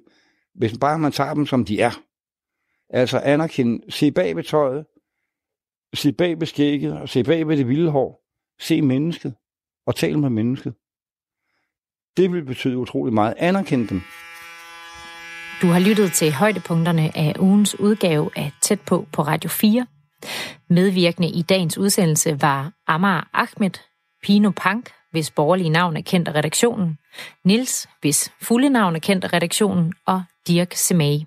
Hvis 0.54 0.78
bare 0.78 0.98
man 0.98 1.12
tager 1.12 1.34
dem, 1.34 1.46
som 1.46 1.64
de 1.64 1.80
er. 1.80 2.02
Altså 2.90 3.18
anerkende, 3.18 3.92
se 3.92 4.10
bag 4.12 4.36
ved 4.36 4.44
tøjet, 4.44 4.86
se 5.94 6.12
bag 6.12 6.40
ved 6.40 6.46
skægget, 6.46 7.00
og 7.00 7.08
se 7.08 7.24
bag 7.24 7.48
ved 7.48 7.56
det 7.56 7.68
vilde 7.68 7.90
hår, 7.90 8.22
se 8.60 8.82
mennesket, 8.82 9.34
og 9.86 9.96
tale 9.96 10.18
med 10.18 10.30
mennesket. 10.30 10.74
Det 12.16 12.32
vil 12.32 12.44
betyde 12.44 12.78
utrolig 12.78 13.14
meget. 13.14 13.34
Anerkend 13.38 13.88
dem. 13.88 14.00
Du 15.62 15.66
har 15.66 15.80
lyttet 15.80 16.12
til 16.12 16.32
højdepunkterne 16.32 17.16
af 17.16 17.34
ugens 17.38 17.80
udgave 17.80 18.30
af 18.36 18.52
Tæt 18.62 18.80
på 18.80 19.06
på 19.12 19.22
Radio 19.22 19.50
4. 19.50 19.86
Medvirkende 20.70 21.28
i 21.28 21.42
dagens 21.42 21.78
udsendelse 21.78 22.42
var 22.42 22.72
Amar 22.86 23.30
Ahmed, 23.32 23.70
Pino 24.22 24.50
Pank, 24.56 24.90
hvis 25.10 25.30
borgerlige 25.30 25.70
navn 25.70 25.96
er 25.96 26.00
kendt 26.00 26.28
af 26.28 26.34
redaktionen, 26.34 26.98
Nils, 27.44 27.88
hvis 28.00 28.32
fulde 28.42 28.70
navn 28.70 28.96
er 28.96 29.00
kendt 29.00 29.24
af 29.24 29.32
redaktionen, 29.32 29.92
og 30.06 30.22
Dirk 30.48 30.74
Semage. 30.74 31.26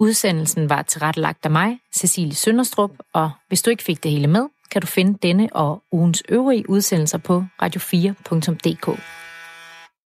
Udsendelsen 0.00 0.70
var 0.70 0.82
tilrettelagt 0.82 1.44
af 1.44 1.50
mig, 1.50 1.78
Cecilie 1.96 2.34
Sønderstrup, 2.34 2.90
og 3.14 3.30
hvis 3.48 3.62
du 3.62 3.70
ikke 3.70 3.82
fik 3.82 4.02
det 4.02 4.10
hele 4.10 4.26
med, 4.26 4.46
kan 4.70 4.80
du 4.80 4.86
finde 4.86 5.18
denne 5.22 5.48
og 5.52 5.82
ugens 5.92 6.22
øvrige 6.28 6.70
udsendelser 6.70 7.18
på 7.18 7.44
radio4.dk. 7.62 9.00